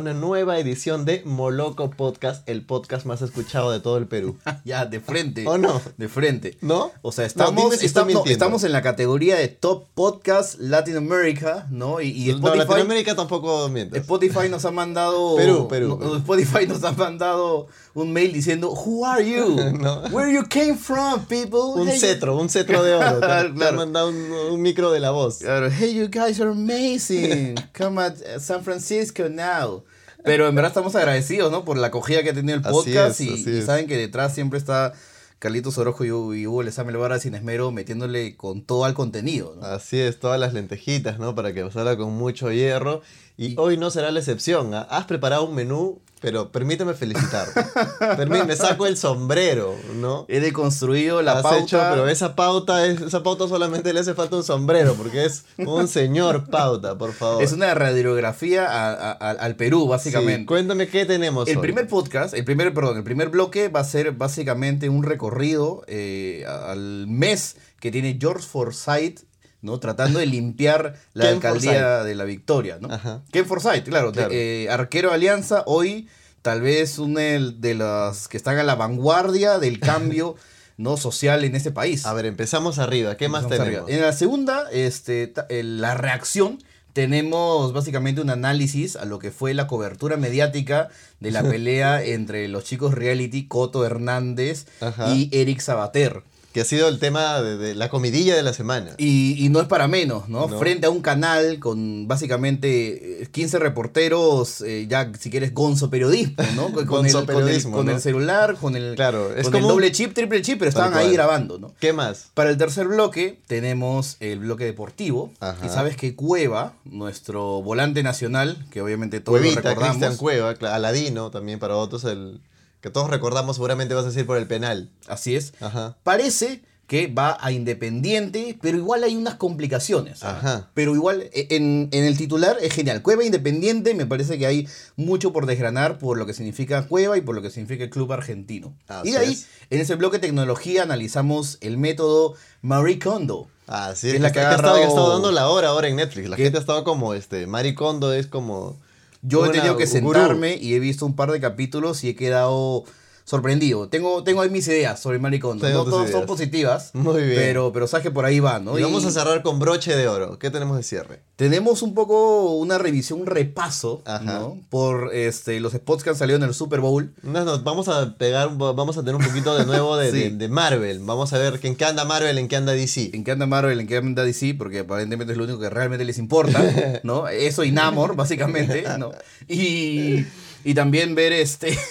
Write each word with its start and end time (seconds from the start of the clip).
una 0.00 0.14
nueva 0.14 0.58
edición 0.58 1.04
de 1.04 1.22
Moloco 1.26 1.90
Podcast, 1.90 2.48
el 2.48 2.64
podcast 2.64 3.04
más 3.04 3.20
escuchado 3.20 3.70
de 3.70 3.80
todo 3.80 3.98
el 3.98 4.06
Perú. 4.06 4.38
ya, 4.64 4.86
de 4.86 4.98
frente. 5.00 5.46
¿O 5.46 5.58
no? 5.58 5.80
De 5.98 6.08
frente. 6.08 6.56
¿No? 6.62 6.90
O 7.02 7.12
sea, 7.12 7.24
No, 7.24 7.26
estamos, 7.26 7.82
estamos, 7.82 8.14
no, 8.14 8.24
estamos 8.24 8.64
en 8.64 8.72
la 8.72 8.80
categoría 8.80 9.36
de 9.36 9.48
Top 9.48 9.88
Podcast 9.94 10.58
Latin 10.58 10.96
America, 10.96 11.66
¿no? 11.70 12.00
Y, 12.00 12.08
y 12.08 12.28
no, 12.28 12.36
Spotify, 12.36 12.58
Latinoamérica 12.60 13.14
tampoco 13.14 13.68
miente. 13.68 13.98
Spotify 13.98 14.48
nos 14.48 14.64
ha 14.64 14.70
mandado. 14.70 15.36
Perú, 15.36 15.68
Perú, 15.68 15.88
no, 15.88 15.98
Perú. 15.98 16.16
Spotify 16.16 16.66
nos 16.66 16.82
ha 16.82 16.92
mandado 16.92 17.68
un 17.94 18.12
mail 18.12 18.32
diciendo: 18.32 18.70
Who 18.70 19.04
are 19.06 19.24
you? 19.28 19.56
No. 19.80 20.02
Where 20.10 20.32
you 20.32 20.44
came 20.48 20.76
from, 20.76 21.24
people? 21.26 21.74
Un 21.80 21.88
Hey, 21.88 21.98
cetro, 21.98 22.36
un 22.36 22.48
cetro 22.48 22.82
de 22.82 22.94
oro. 22.94 23.14
Te, 23.20 23.26
te 23.26 23.32
han 23.32 23.54
Claro. 23.54 23.76
mandado 23.76 24.08
un, 24.10 24.32
un 24.32 24.62
micro 24.62 24.90
de 24.92 25.00
la 25.00 25.10
voz. 25.10 25.38
Claro, 25.38 25.68
hey, 25.70 25.94
you 25.94 26.08
guys 26.08 26.40
are 26.40 26.50
amazing. 26.50 27.54
Come 27.76 28.00
at 28.00 28.14
uh, 28.20 28.38
San 28.40 28.62
Francisco 28.62 29.28
now. 29.28 29.82
Pero 30.22 30.46
en 30.48 30.54
verdad 30.54 30.70
estamos 30.70 30.94
agradecidos, 30.96 31.50
¿no? 31.50 31.64
Por 31.64 31.78
la 31.78 31.86
acogida 31.86 32.22
que 32.22 32.30
ha 32.30 32.34
tenido 32.34 32.58
el 32.58 32.64
Así 32.64 32.72
podcast 32.74 33.20
es, 33.20 33.26
y, 33.26 33.32
así 33.32 33.50
y 33.50 33.58
es. 33.60 33.64
saben 33.66 33.86
que 33.86 33.96
detrás 33.96 34.34
siempre 34.34 34.58
está 34.58 34.92
Carlitos 35.38 35.78
Orojo 35.78 36.04
y, 36.04 36.08
y 36.08 36.46
Hugo 36.46 36.62
Lezame 36.62 36.92
Levara 36.92 37.18
sin 37.18 37.34
esmero 37.34 37.70
metiéndole 37.72 38.36
con 38.36 38.60
todo 38.60 38.84
al 38.84 38.92
contenido, 38.92 39.56
¿no? 39.58 39.64
Así 39.66 39.98
es, 39.98 40.20
todas 40.20 40.38
las 40.38 40.52
lentejitas, 40.52 41.18
¿no? 41.18 41.34
Para 41.34 41.54
que 41.54 41.70
salga 41.70 41.96
con 41.96 42.12
mucho 42.12 42.52
hierro. 42.52 43.00
Y 43.42 43.54
hoy 43.58 43.76
no 43.78 43.90
será 43.90 44.10
la 44.10 44.18
excepción. 44.20 44.74
¿ah? 44.74 44.86
Has 44.90 45.06
preparado 45.06 45.44
un 45.46 45.54
menú, 45.54 45.98
pero 46.20 46.52
permíteme 46.52 46.92
felicitarte. 46.92 47.58
Permí- 48.18 48.44
me 48.44 48.54
saco 48.54 48.86
el 48.86 48.98
sombrero, 48.98 49.74
¿no? 49.96 50.26
He 50.28 50.40
deconstruido 50.40 51.22
la 51.22 51.32
Has 51.38 51.42
pauta. 51.42 51.58
hecho, 51.58 51.78
pero 51.90 52.06
esa 52.08 52.36
pauta, 52.36 52.84
es, 52.84 53.00
esa 53.00 53.22
pauta 53.22 53.48
solamente 53.48 53.94
le 53.94 54.00
hace 54.00 54.12
falta 54.12 54.36
un 54.36 54.42
sombrero, 54.44 54.92
porque 54.94 55.24
es 55.24 55.44
un 55.56 55.88
señor 55.88 56.50
pauta, 56.50 56.98
por 56.98 57.14
favor. 57.14 57.42
Es 57.42 57.52
una 57.52 57.72
radiografía 57.72 58.66
a- 58.66 58.92
a- 58.92 59.12
a- 59.12 59.30
al 59.30 59.56
Perú, 59.56 59.84
Sí, 59.84 59.88
básicamente. 59.88 60.44
cuéntame 60.44 60.88
qué 60.88 61.06
tenemos 61.06 61.48
El 61.48 61.56
hoy. 61.56 61.62
primer 61.62 61.88
podcast, 61.88 62.34
el 62.34 62.44
primer, 62.44 62.74
perdón, 62.74 62.98
el 62.98 63.04
primer 63.04 63.30
bloque 63.30 63.68
va 63.68 63.80
a 63.80 63.84
ser 63.84 64.12
básicamente 64.12 64.90
un 64.90 65.02
recorrido 65.02 65.82
eh, 65.86 66.44
al 66.46 67.06
mes 67.06 67.56
que 67.80 67.90
tiene 67.90 68.18
George 68.20 68.46
Forsyth, 68.46 69.20
¿no? 69.62 69.78
Tratando 69.80 70.18
de 70.18 70.26
limpiar 70.26 70.96
la 71.14 71.24
Ken 71.26 71.34
alcaldía 71.34 72.02
de 72.04 72.14
la 72.14 72.24
Victoria, 72.24 72.78
¿no? 72.80 72.92
Ajá. 72.92 73.22
Ken 73.32 73.46
Forsyth, 73.46 73.84
claro, 73.88 74.12
Claro. 74.12 74.30
eh, 74.32 74.68
arquero 74.70 75.08
de 75.10 75.14
Alianza, 75.16 75.62
hoy 75.66 76.08
tal 76.42 76.60
vez 76.62 76.98
una 76.98 77.20
de- 77.20 77.74
las 77.74 78.28
que 78.28 78.36
están 78.36 78.58
a 78.58 78.62
la 78.62 78.74
vanguardia 78.74 79.58
del 79.58 79.78
cambio 79.80 80.36
no 80.78 80.96
social 80.96 81.44
en 81.44 81.54
este 81.54 81.70
país. 81.70 82.06
A 82.06 82.14
ver, 82.14 82.24
empezamos 82.24 82.78
arriba. 82.78 83.16
¿Qué 83.18 83.28
más 83.28 83.46
tenemos? 83.48 83.66
arriba. 83.66 83.84
En 83.88 84.00
la 84.00 84.12
segunda, 84.14 84.64
este, 84.72 85.32
eh, 85.50 85.62
la 85.62 85.94
reacción, 85.94 86.58
tenemos 86.94 87.72
básicamente 87.72 88.20
un 88.20 88.30
análisis 88.30 88.96
a 88.96 89.04
lo 89.04 89.18
que 89.18 89.30
fue 89.30 89.54
la 89.54 89.66
cobertura 89.66 90.16
mediática 90.16 90.88
de 91.20 91.30
la 91.30 91.42
pelea 91.50 92.02
entre 92.02 92.48
los 92.48 92.64
chicos 92.64 92.94
reality 92.94 93.46
Coto 93.46 93.84
Hernández 93.84 94.66
Ajá. 94.80 95.14
y 95.14 95.28
Eric 95.32 95.60
Sabater. 95.60 96.22
Que 96.52 96.62
ha 96.62 96.64
sido 96.64 96.88
el 96.88 96.98
tema 96.98 97.40
de, 97.40 97.56
de 97.56 97.74
la 97.74 97.88
comidilla 97.88 98.34
de 98.34 98.42
la 98.42 98.52
semana. 98.52 98.94
Y, 98.98 99.36
y 99.44 99.48
no 99.50 99.60
es 99.60 99.68
para 99.68 99.86
menos, 99.88 100.28
¿no? 100.28 100.48
No. 100.48 100.58
Frente 100.58 100.86
a 100.86 100.90
un 100.90 101.00
canal 101.00 101.58
con 101.58 102.08
básicamente 102.08 103.22
eh, 103.22 103.28
15 103.30 103.58
reporteros, 103.58 104.60
eh, 104.62 104.86
ya 104.88 105.12
si 105.18 105.30
quieres 105.30 105.54
gonzo 105.54 105.90
periodismo, 105.90 106.42
¿no? 106.56 106.70
Con, 106.80 106.86
Gonzo 106.86 107.20
el, 107.20 107.26
con, 107.26 107.36
el, 107.36 107.42
periodismo, 107.42 107.76
con 107.76 107.88
el 107.90 108.00
celular, 108.00 108.56
con 108.56 108.76
el, 108.76 108.94
Claro, 108.94 109.34
es 109.34 109.44
con 109.44 109.52
como 109.52 109.66
el 109.66 109.72
doble 109.74 109.92
chip, 109.92 110.14
triple 110.14 110.42
chip, 110.42 110.58
pero 110.58 110.68
estaban 110.68 110.94
ahí 110.94 111.12
grabando, 111.12 111.58
¿no? 111.58 111.72
¿Qué 111.78 111.92
más? 111.92 112.30
Para 112.34 112.50
el 112.50 112.56
tercer 112.56 112.88
bloque 112.88 113.38
tenemos 113.46 114.16
el 114.20 114.40
bloque 114.40 114.64
deportivo. 114.64 115.30
Ajá. 115.40 115.66
Y 115.66 115.68
sabes 115.68 115.96
que 115.96 116.14
Cueva, 116.14 116.74
nuestro 116.84 117.62
volante 117.62 118.02
nacional, 118.02 118.64
que 118.70 118.80
obviamente 118.80 119.20
todos 119.20 119.38
lo 119.38 119.42
Cuevita, 119.42 119.70
recordamos. 119.70 119.96
Cristian 119.96 120.16
Cueva, 120.16 120.54
Aladino 120.74 121.30
también 121.30 121.58
para 121.58 121.76
otros, 121.76 122.04
el 122.04 122.40
que 122.80 122.90
todos 122.90 123.10
recordamos 123.10 123.56
seguramente 123.56 123.94
vas 123.94 124.04
a 124.04 124.08
decir 124.08 124.26
por 124.26 124.36
el 124.38 124.46
penal. 124.46 124.90
Así 125.06 125.36
es. 125.36 125.52
Ajá. 125.60 125.96
Parece 126.02 126.62
que 126.86 127.06
va 127.06 127.38
a 127.40 127.52
Independiente, 127.52 128.58
pero 128.60 128.76
igual 128.76 129.04
hay 129.04 129.14
unas 129.14 129.34
complicaciones. 129.36 130.24
Ajá. 130.24 130.70
Pero 130.74 130.94
igual 130.96 131.22
e- 131.32 131.46
en, 131.50 131.88
en 131.92 132.04
el 132.04 132.16
titular 132.18 132.56
es 132.60 132.72
genial. 132.72 133.02
Cueva 133.02 133.22
Independiente 133.22 133.94
me 133.94 134.06
parece 134.06 134.38
que 134.38 134.46
hay 134.46 134.68
mucho 134.96 135.32
por 135.32 135.46
desgranar 135.46 135.98
por 135.98 136.18
lo 136.18 136.26
que 136.26 136.34
significa 136.34 136.88
Cueva 136.88 137.16
y 137.16 137.20
por 137.20 137.36
lo 137.36 137.42
que 137.42 137.50
significa 137.50 137.84
el 137.84 137.90
club 137.90 138.12
argentino. 138.12 138.74
Así 138.88 139.10
y 139.10 139.12
de 139.12 139.18
ahí, 139.18 139.32
es. 139.34 139.46
en 139.70 139.80
ese 139.80 139.94
bloque 139.94 140.16
de 140.18 140.26
tecnología, 140.26 140.82
analizamos 140.82 141.58
el 141.60 141.78
método 141.78 142.34
Marie 142.60 142.98
Kondo. 142.98 143.46
Ah, 143.68 143.92
sí, 143.94 144.08
Es 144.08 144.14
es 144.14 144.20
la 144.20 144.32
que 144.32 144.40
que, 144.40 144.46
ha 144.46 144.56
estado, 144.56 145.10
dando 145.12 145.30
la 145.30 145.48
hora 145.48 145.68
ahora 145.68 145.86
en 145.86 145.94
Netflix. 145.94 146.28
La 146.28 146.34
¿Qué? 146.34 146.42
gente 146.42 146.58
ha 146.58 146.60
estado 146.60 146.82
como 146.82 147.14
este. 147.14 147.46
Maricondo 147.46 148.12
es 148.12 148.26
como. 148.26 148.80
Yo 149.22 149.44
he 149.44 149.50
tenido 149.50 149.76
que 149.76 149.86
gurú. 149.86 150.18
sentarme 150.18 150.56
y 150.56 150.74
he 150.74 150.78
visto 150.78 151.04
un 151.04 151.14
par 151.14 151.30
de 151.30 151.40
capítulos 151.40 152.04
y 152.04 152.10
he 152.10 152.14
quedado 152.14 152.84
sorprendido. 153.30 153.88
Tengo, 153.88 154.24
tengo 154.24 154.42
ahí 154.42 154.50
mis 154.50 154.66
ideas 154.68 154.98
sobre 155.00 155.18
Maricondo. 155.18 155.66
Tengo 155.66 155.84
No 155.84 155.90
todas 155.90 156.10
son 156.10 156.26
positivas. 156.26 156.90
Muy 156.94 157.22
bien. 157.22 157.36
Pero, 157.36 157.72
pero 157.72 157.86
sabes 157.86 158.02
que 158.02 158.10
por 158.10 158.24
ahí 158.24 158.40
va, 158.40 158.58
¿no? 158.58 158.76
Y 158.76 158.80
Y 158.80 158.84
vamos 158.84 159.04
a 159.04 159.10
cerrar 159.12 159.42
con 159.42 159.58
broche 159.60 159.94
de 159.96 160.08
oro. 160.08 160.38
¿Qué 160.38 160.50
tenemos 160.50 160.76
de 160.76 160.82
cierre? 160.82 161.20
tenemos 161.36 161.80
un 161.80 161.94
poco 161.94 162.54
una 162.56 162.76
revisión, 162.76 163.20
un 163.20 163.26
repaso. 163.26 164.02
¿no? 164.24 164.58
Por 164.68 165.14
este, 165.14 165.58
los 165.60 165.72
spots 165.72 166.04
que 166.04 166.10
han 166.10 166.16
salido 166.16 166.36
en 166.36 166.42
el 166.42 166.52
Super 166.52 166.80
Bowl. 166.80 167.14
Vamos 167.22 167.88
a 167.88 168.16
pegar, 168.18 168.50
vamos 168.58 168.98
a 168.98 169.00
tener 169.00 169.14
un 169.14 169.24
poquito 169.24 169.56
de 169.56 169.64
nuevo 169.64 169.96
de, 169.96 170.10
Sí. 170.12 170.18
de- 170.24 170.30
de 170.36 170.48
Marvel. 170.48 170.98
Vamos 170.98 171.32
a 171.32 171.38
ver 171.38 171.58
en 171.62 171.76
qué 171.76 171.84
anda 171.86 172.04
Marvel, 172.04 172.36
en 172.36 172.48
qué 172.48 172.56
anda 172.56 172.72
DC. 172.72 173.12
En 173.14 173.24
qué 173.24 173.30
anda 173.30 173.46
Marvel, 173.46 173.80
en 173.80 173.86
qué 173.86 173.96
anda 173.96 174.22
DC, 174.24 174.54
porque 174.58 174.80
aparentemente 174.80 175.32
es 175.32 175.38
lo 175.38 175.44
único 175.44 175.58
que 175.60 175.70
realmente 175.70 176.04
les 176.04 176.18
importa, 176.18 176.62
¿no? 177.04 177.26
Eso 177.28 177.64
y 177.64 177.70
Namor, 177.72 178.16
básicamente, 178.16 178.84
¿no? 178.98 179.12
Y, 179.48 180.26
y 180.64 180.74
también 180.74 181.14
ver 181.14 181.32
este... 181.32 181.78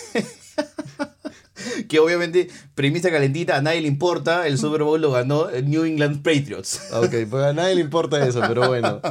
que 1.90 2.00
obviamente, 2.00 2.50
premisa 2.76 3.10
calentita, 3.12 3.58
a 3.58 3.62
nadie 3.62 3.82
le 3.82 3.88
importa, 3.88 4.48
el 4.48 4.58
Super 4.58 4.84
Bowl 4.84 5.02
lo 5.02 5.12
ganó 5.12 5.50
el 5.50 5.70
New 5.70 5.84
England 5.86 6.22
Patriots. 6.24 6.82
Ok, 6.94 7.16
pues 7.30 7.44
a 7.44 7.54
nadie 7.54 7.76
le 7.76 7.82
importa 7.82 8.26
eso, 8.26 8.42
pero 8.48 8.68
bueno. 8.68 9.02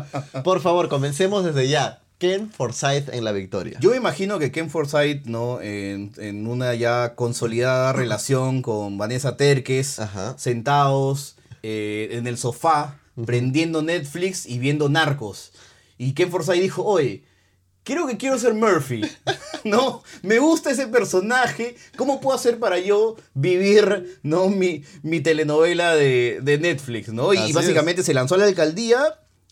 Por 0.45 0.61
favor, 0.61 0.89
comencemos 0.89 1.45
desde 1.45 1.69
ya. 1.69 2.03
Ken 2.19 2.51
Forsyth 2.51 3.11
en 3.13 3.23
la 3.25 3.31
victoria. 3.31 3.79
Yo 3.81 3.95
imagino 3.95 4.41
que 4.41 4.51
Ken 4.51 4.71
Forsyth, 4.71 5.27
¿no? 5.27 5.61
En, 5.61 6.11
en 6.19 6.49
una 6.49 6.75
ya 6.75 7.15
consolidada 7.15 7.93
relación 7.95 8.61
con 8.61 8.99
Vanessa 8.99 9.37
Terques, 9.37 10.01
Ajá. 10.01 10.35
sentados 10.37 11.37
eh, 11.63 12.09
en 12.13 12.27
el 12.27 12.37
sofá, 12.37 12.99
prendiendo 13.25 13.83
Netflix 13.83 14.47
y 14.47 14.59
viendo 14.59 14.89
narcos. 14.89 15.53
Y 15.97 16.13
Ken 16.15 16.31
Forsyth 16.31 16.61
dijo, 16.61 16.85
oye, 16.85 17.23
creo 17.89 18.07
que 18.07 18.19
quiero 18.19 18.39
ser 18.39 18.53
Murphy. 18.53 19.01
¿No? 19.65 20.03
Me 20.23 20.39
gusta 20.39 20.71
ese 20.71 20.87
personaje. 20.89 21.75
¿Cómo 21.97 22.21
puedo 22.21 22.37
hacer 22.37 22.59
para 22.59 22.79
yo 22.79 23.17
vivir, 23.33 24.21
¿no? 24.23 24.49
Mi, 24.51 24.85
mi 25.03 25.21
telenovela 25.21 25.97
de, 25.97 26.41
de 26.43 26.59
Netflix, 26.59 27.09
¿no? 27.09 27.33
Y 27.33 27.39
Así 27.39 27.53
básicamente 27.55 28.03
se 28.03 28.13
lanzó 28.13 28.35
a 28.35 28.39
la 28.39 28.45
alcaldía 28.45 29.01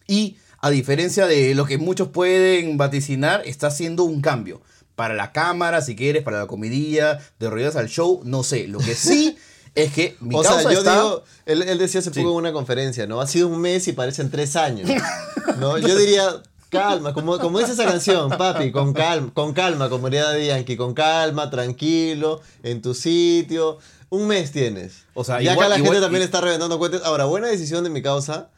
y, 0.06 0.36
a 0.60 0.69
diferencia 0.69 1.26
de 1.26 1.54
lo 1.54 1.64
que 1.64 1.78
muchos 1.78 2.08
pueden 2.08 2.76
vaticinar, 2.76 3.41
está 3.47 3.69
haciendo 3.69 4.04
un 4.04 4.20
cambio. 4.20 4.60
Para 4.97 5.14
la 5.14 5.32
cámara, 5.32 5.80
si 5.80 5.97
quieres, 5.97 6.22
para 6.22 6.41
la 6.41 6.47
comidilla, 6.47 7.18
de 7.38 7.48
ruedas 7.50 7.77
al 7.77 7.88
show, 7.88 8.21
no 8.24 8.42
sé. 8.42 8.66
Lo 8.68 8.78
que 8.80 8.94
sí 8.94 9.38
es 9.74 9.92
que 9.92 10.16
mi 10.21 10.34
o 10.34 10.42
causa 10.42 10.60
sea, 10.60 10.72
yo 10.72 10.78
está... 10.80 10.94
digo, 10.94 11.24
él, 11.47 11.62
él 11.62 11.78
decía 11.78 12.00
hace 12.00 12.12
Sí. 12.12 12.21
poco 12.21 12.33
en 12.33 12.36
una 12.36 12.53
conferencia, 12.53 13.06
¿no? 13.06 13.22
Ha 13.22 13.27
sido 13.27 13.48
un 13.48 13.60
mes 13.62 13.88
y 13.88 13.92
parecen 13.92 14.30
tres 14.30 14.56
años. 14.56 14.91
¿no? 15.59 15.78
Yo 15.78 15.97
diría, 15.97 16.42
calma, 16.71 17.13
como, 17.15 17.39
como 17.39 17.59
dice 17.59 17.72
esa 17.72 17.84
canción, 17.84 18.30
papi, 18.30 18.71
con 18.72 18.92
calma, 18.92 19.30
con 19.34 19.53
calma, 19.53 19.89
como 19.89 20.09
diría 20.09 20.24
Daddy 20.24 20.47
Yankee, 20.47 20.77
con 20.77 20.95
calma, 20.95 21.51
tranquilo, 21.51 22.41
en 22.63 22.83
tu 22.83 22.95
sitio. 22.95 23.78
Un 24.09 24.27
mes 24.28 24.53
tienes. 24.53 25.04
O 25.15 25.24
sea, 25.24 25.41
y 25.42 25.45
igual- 25.48 25.59
acá 25.59 25.68
la 25.68 25.77
igual- 25.78 25.92
gente 25.95 26.01
también 26.04 26.22
está 26.22 26.41
reventando 26.41 26.78
cuentas. 26.78 27.03
Ahora, 27.04 27.24
buena 27.24 27.48
decisión 27.48 27.83
de 27.84 27.91
mi 27.91 28.03
causa, 28.03 28.51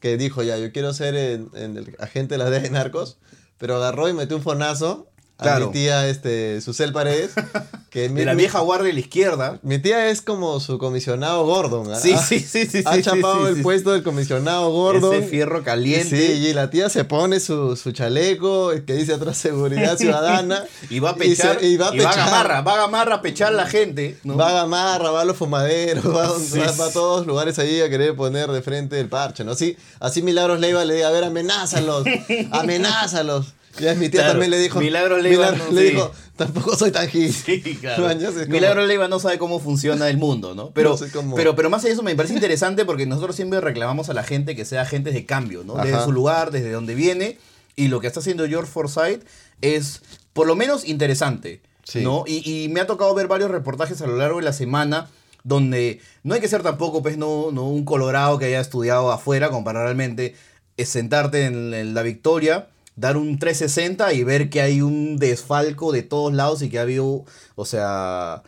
que 0.00 0.16
dijo 0.16 0.42
ya, 0.42 0.56
yo 0.58 0.72
quiero 0.72 0.92
ser 0.92 1.14
en, 1.14 1.50
en 1.54 1.76
el 1.76 1.96
agente 2.00 2.34
de 2.34 2.38
la 2.38 2.50
DEA 2.50 2.60
de 2.60 2.70
narcos, 2.70 3.16
pero 3.58 3.76
agarró 3.76 4.08
y 4.08 4.12
metió 4.12 4.36
un 4.36 4.42
fonazo 4.42 5.08
a 5.38 5.58
mi 5.60 5.70
tía 5.72 6.08
este, 6.08 6.60
Susel 6.60 6.92
Paredes. 6.92 7.30
Que 7.88 8.10
mi- 8.10 8.20
De 8.20 8.26
la 8.26 8.34
vieja 8.34 8.60
guardia 8.60 8.88
de 8.88 8.92
la 8.92 9.00
izquierda. 9.00 9.58
mi 9.62 9.78
tía 9.78 10.10
es 10.10 10.20
como 10.20 10.60
su 10.60 10.76
comisionado 10.76 11.46
Gordon. 11.46 11.90
¿ah? 11.90 11.98
Sí, 11.98 12.14
sí, 12.18 12.38
sí, 12.40 12.66
sí. 12.66 12.82
Ha 12.84 12.96
sí, 12.96 13.02
chapado 13.02 13.44
sí, 13.44 13.48
el 13.48 13.56
sí. 13.56 13.62
puesto 13.62 13.92
del 13.92 14.02
comisionado 14.02 14.70
Gordon. 14.70 15.14
Ese 15.14 15.26
fierro 15.26 15.64
caliente. 15.64 16.14
Sí, 16.18 16.32
y 16.48 16.52
la 16.52 16.68
tía 16.68 16.90
se 16.90 17.04
pone 17.04 17.40
su, 17.40 17.76
su 17.76 17.92
chaleco 17.92 18.72
que 18.86 18.92
dice 18.92 19.14
atrás 19.14 19.38
seguridad 19.38 19.96
ciudadana. 19.96 20.64
Y 20.90 20.98
va 20.98 21.10
a 21.12 21.14
pechar. 21.16 21.64
Y, 21.64 21.78
va 21.78 21.88
a 21.88 21.92
pechar. 21.92 22.14
gamarra, 22.14 22.60
va 22.60 22.74
a 22.74 22.76
gamarra 22.76 23.14
a 23.14 23.22
pechar 23.22 23.54
la 23.54 23.66
gente. 23.66 24.18
¿no? 24.22 24.36
Va 24.36 24.50
a 24.50 24.52
Gamarra, 24.52 25.10
va 25.10 25.22
a 25.22 25.24
los 25.24 25.38
fumaderos, 25.38 26.04
va, 26.14 26.24
a- 26.26 26.28
va- 26.28 26.72
va 26.78 26.86
a 26.88 26.92
todos 26.92 27.26
lugares 27.26 27.58
ahí 27.58 27.80
a 27.80 27.88
querer 27.88 28.14
poner 28.14 28.50
de 28.50 28.60
frente 28.60 29.00
el 29.00 29.08
parche, 29.08 29.44
¿no? 29.44 29.52
Así, 29.52 29.78
así 29.98 30.20
Milagros 30.20 30.60
Leiva 30.60 30.84
le 30.84 30.92
diga, 30.96 31.08
a 31.08 31.10
ver, 31.10 31.24
amenázalos, 31.24 32.04
amenázalos. 32.50 33.46
Ya 33.80 33.94
mi 33.94 34.08
tía 34.08 34.20
Claro, 34.20 34.32
también 34.32 34.50
le 34.50 34.58
dijo. 34.58 34.80
Milagros 34.80 35.22
Leiva 35.22 35.46
Milagros 35.52 35.68
no, 35.72 35.74
le 35.80 35.86
sí. 35.88 35.94
dijo, 35.94 36.12
tampoco 36.36 36.76
soy 36.76 36.90
tan 36.90 37.08
gil. 37.08 37.32
Sí, 37.32 37.60
claro. 37.80 38.04
Mañas, 38.04 38.34
es 38.34 38.42
como- 38.42 38.52
Milagro 38.52 38.86
Leiva 38.86 39.08
no 39.08 39.20
sabe 39.20 39.38
cómo 39.38 39.60
funciona 39.60 40.08
el 40.08 40.16
mundo, 40.18 40.54
¿no? 40.54 40.70
Pero, 40.70 40.90
No 40.90 40.96
sé 40.96 41.10
cómo. 41.10 41.36
pero, 41.36 41.54
pero 41.54 41.70
más 41.70 41.80
allá 41.82 41.88
de 41.90 41.94
eso 41.94 42.02
me 42.02 42.14
parece 42.16 42.34
interesante 42.34 42.84
porque 42.84 43.06
nosotros 43.06 43.36
siempre 43.36 43.60
reclamamos 43.60 44.08
a 44.08 44.14
la 44.14 44.24
gente 44.24 44.56
que 44.56 44.64
sea 44.64 44.82
agentes 44.82 45.14
de 45.14 45.26
cambio, 45.26 45.62
¿no? 45.64 45.74
Desde 45.76 45.94
Ajá. 45.94 46.04
su 46.04 46.12
lugar, 46.12 46.50
desde 46.50 46.70
donde 46.72 46.94
viene. 46.94 47.38
Y 47.76 47.88
lo 47.88 48.00
que 48.00 48.08
está 48.08 48.18
haciendo 48.20 48.46
George 48.48 48.70
Forsyth 48.70 49.22
es 49.60 50.02
por 50.32 50.46
lo 50.48 50.56
menos 50.56 50.84
interesante. 50.86 51.60
Sí. 51.84 52.00
¿no? 52.02 52.24
Y, 52.26 52.64
y 52.64 52.68
me 52.68 52.80
ha 52.80 52.86
tocado 52.86 53.14
ver 53.14 53.28
varios 53.28 53.50
reportajes 53.50 54.02
a 54.02 54.06
lo 54.06 54.16
largo 54.16 54.38
de 54.38 54.44
la 54.44 54.52
semana 54.52 55.08
donde 55.44 56.00
no 56.22 56.34
hay 56.34 56.40
que 56.40 56.48
ser 56.48 56.62
tampoco 56.62 57.02
pues, 57.02 57.16
no, 57.16 57.50
no 57.50 57.64
un 57.68 57.84
colorado 57.86 58.38
que 58.38 58.44
haya 58.46 58.60
estudiado 58.60 59.10
afuera 59.10 59.48
como 59.48 59.64
para 59.64 59.84
realmente 59.84 60.34
es 60.76 60.88
sentarte 60.90 61.46
en, 61.46 61.72
en 61.72 61.94
la 61.94 62.02
victoria, 62.02 62.68
dar 62.98 63.16
un 63.16 63.38
360 63.38 64.12
y 64.12 64.24
ver 64.24 64.50
que 64.50 64.60
hay 64.60 64.82
un 64.82 65.18
desfalco 65.18 65.92
de 65.92 66.02
todos 66.02 66.34
lados 66.34 66.62
y 66.62 66.68
que 66.68 66.78
ha 66.80 66.82
habido, 66.82 67.24
o 67.54 67.64
sea, 67.64 68.42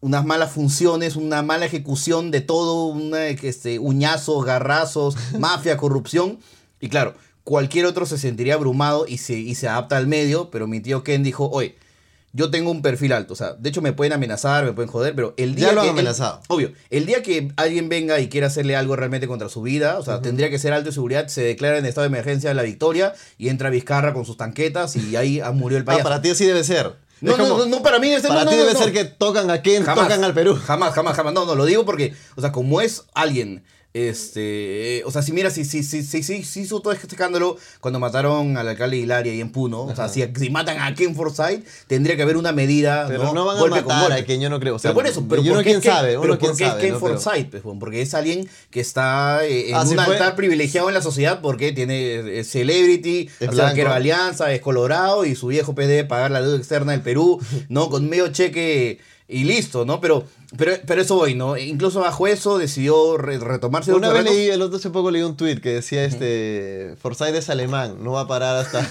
unas 0.00 0.24
malas 0.24 0.52
funciones, 0.52 1.16
una 1.16 1.42
mala 1.42 1.66
ejecución 1.66 2.30
de 2.30 2.40
todo, 2.40 2.86
una, 2.86 3.26
este, 3.26 3.80
uñazos, 3.80 4.44
garrazos, 4.44 5.16
mafia, 5.38 5.76
corrupción. 5.76 6.38
Y 6.80 6.88
claro, 6.88 7.14
cualquier 7.42 7.86
otro 7.86 8.06
se 8.06 8.18
sentiría 8.18 8.54
abrumado 8.54 9.04
y 9.08 9.18
se, 9.18 9.34
y 9.34 9.56
se 9.56 9.68
adapta 9.68 9.96
al 9.96 10.06
medio, 10.06 10.50
pero 10.50 10.68
mi 10.68 10.80
tío 10.80 11.02
Ken 11.02 11.24
dijo, 11.24 11.50
oye, 11.50 11.76
yo 12.34 12.50
tengo 12.50 12.70
un 12.70 12.80
perfil 12.82 13.12
alto, 13.12 13.34
o 13.34 13.36
sea, 13.36 13.52
de 13.54 13.68
hecho 13.68 13.82
me 13.82 13.92
pueden 13.92 14.12
amenazar, 14.14 14.64
me 14.64 14.72
pueden 14.72 14.90
joder, 14.90 15.14
pero 15.14 15.34
el 15.36 15.54
día 15.54 15.68
Ya 15.68 15.72
lo 15.74 15.82
que 15.82 15.88
han 15.88 15.94
el- 15.94 16.00
amenazado. 16.00 16.40
obvio, 16.48 16.72
el 16.90 17.04
día 17.06 17.22
que 17.22 17.52
alguien 17.56 17.88
venga 17.88 18.18
y 18.20 18.28
quiera 18.28 18.46
hacerle 18.46 18.74
algo 18.74 18.96
realmente 18.96 19.26
contra 19.28 19.48
su 19.50 19.60
vida, 19.62 19.98
o 19.98 20.02
sea, 20.02 20.22
tendría 20.22 20.48
que 20.48 20.58
ser 20.58 20.72
alto 20.72 20.86
de 20.86 20.92
seguridad, 20.94 21.28
se 21.28 21.42
declara 21.42 21.78
en 21.78 21.84
estado 21.86 22.02
de 22.02 22.08
emergencia 22.08 22.54
la 22.54 22.62
victoria 22.62 23.12
y 23.38 23.48
entra 23.50 23.68
Vizcarra 23.70 24.14
con 24.14 24.24
sus 24.24 24.36
tanquetas 24.36 24.96
y 24.96 25.14
ahí 25.16 25.40
ah, 25.40 25.52
murió 25.52 25.76
el 25.76 25.82
Ah, 25.82 25.86
payaso. 25.86 26.04
para 26.04 26.22
ti 26.22 26.30
así 26.30 26.46
debe 26.46 26.64
ser. 26.64 26.92
no, 27.20 27.36
como- 27.36 27.58
no, 27.58 27.66
no, 27.66 27.82
para 27.82 27.98
mí 27.98 28.08
debe 28.08 28.20
ser- 28.20 28.28
Para 28.30 28.44
no, 28.44 28.50
ti 28.50 28.56
debe 28.56 28.74
ser 28.74 28.92
que 28.92 29.04
tocan 29.04 29.48
a 29.50 29.60
quién, 29.62 29.84
Jamás. 29.84 30.04
tocan 30.06 30.24
al 30.24 30.34
Perú. 30.34 30.56
Jamás, 30.56 30.92
jamás, 30.94 31.14
jamás. 31.14 31.32
No, 31.34 31.44
no, 31.44 31.54
lo 31.54 31.64
digo 31.66 31.84
porque, 31.84 32.14
o 32.34 32.40
sea, 32.40 32.50
como 32.50 32.80
es 32.80 33.04
alguien, 33.14 33.62
este, 33.94 34.98
eh, 34.98 35.02
o 35.04 35.10
sea, 35.10 35.20
si 35.22 35.32
mira, 35.32 35.50
si, 35.50 35.64
si, 35.64 35.82
si, 35.82 36.02
si, 36.02 36.22
si, 36.22 36.42
si 36.44 36.60
hizo 36.60 36.80
todo 36.80 36.92
este 36.92 37.06
escándalo 37.08 37.56
cuando 37.80 38.00
mataron 38.00 38.56
al 38.56 38.68
alcalde 38.68 38.96
de 38.96 39.02
Hilaria 39.02 39.32
ahí 39.32 39.40
en 39.40 39.52
Puno, 39.52 39.82
o 39.82 39.94
sea, 39.94 40.08
si, 40.08 40.24
si 40.38 40.50
matan 40.50 40.78
a 40.80 40.94
Ken 40.94 41.14
Forsyth, 41.14 41.64
tendría 41.86 42.16
que 42.16 42.22
haber 42.22 42.36
una 42.36 42.52
medida, 42.52 43.04
Pero 43.08 43.24
¿no? 43.24 43.34
no, 43.34 43.44
van 43.44 43.56
a 43.56 43.60
Golpe 43.60 43.82
matar 43.82 44.02
golpe. 44.04 44.20
a 44.20 44.24
quien 44.24 44.40
yo 44.40 44.48
no 44.50 44.58
creo. 44.60 44.76
O 44.76 44.78
sea, 44.78 44.90
pero 44.92 44.94
por 45.02 45.06
eso, 45.10 45.26
pero 45.28 45.42
¿por 45.42 45.58
qué 45.58 45.64
quién 45.64 45.80
Ken- 45.80 45.92
sabe, 45.92 46.18
pero 46.20 46.38
quién 46.38 46.50
¿por 46.52 46.58
qué 46.58 46.64
sabe. 46.66 46.80
Ken 46.80 46.92
¿no? 46.92 46.98
Forsyth? 47.00 47.50
pues, 47.50 47.62
bueno, 47.62 47.78
porque 47.80 48.00
es 48.02 48.14
alguien 48.14 48.48
que 48.70 48.80
está 48.80 49.44
eh, 49.44 49.70
en 49.70 49.74
Ah, 49.76 49.84
si 49.86 49.94
un 49.94 50.04
fue- 50.04 50.14
altar 50.14 50.36
privilegiado 50.36 50.88
en 50.88 50.94
la 50.94 51.02
sociedad 51.02 51.40
porque 51.42 51.72
tiene 51.72 52.38
eh, 52.40 52.44
celebrity, 52.44 53.28
Es 53.40 53.48
o 53.48 53.52
sea, 53.52 53.68
que 53.68 53.74
blanco. 53.74 53.80
era 53.80 53.94
alianza, 53.96 54.52
es 54.52 54.60
colorado 54.60 55.24
y 55.24 55.34
su 55.34 55.48
viejo 55.48 55.74
PD 55.74 56.04
pagar 56.04 56.30
la 56.30 56.40
deuda 56.40 56.56
externa 56.56 56.92
del 56.92 57.02
Perú, 57.02 57.40
¿no? 57.68 57.90
Con 57.90 58.08
medio 58.08 58.28
cheque 58.28 59.00
y 59.32 59.44
listo, 59.44 59.84
¿no? 59.84 60.00
Pero, 60.00 60.24
pero, 60.58 60.72
pero 60.86 61.00
eso 61.02 61.16
hoy, 61.18 61.34
¿no? 61.34 61.56
Incluso 61.56 62.00
bajo 62.00 62.26
eso 62.26 62.58
decidió 62.58 63.16
re- 63.16 63.38
retomarse 63.38 63.92
Una 63.92 64.08
un 64.08 64.14
vez 64.14 64.24
leí, 64.24 64.48
el 64.48 64.60
otro 64.62 64.76
hace 64.76 64.90
poco 64.90 65.10
leí 65.10 65.22
un 65.22 65.36
tweet 65.36 65.60
que 65.60 65.70
decía 65.70 66.04
este 66.04 66.94
Forsyth 67.00 67.34
es 67.34 67.48
alemán, 67.50 67.96
no 68.02 68.12
va 68.12 68.22
a 68.22 68.26
parar 68.28 68.56
hasta 68.56 68.88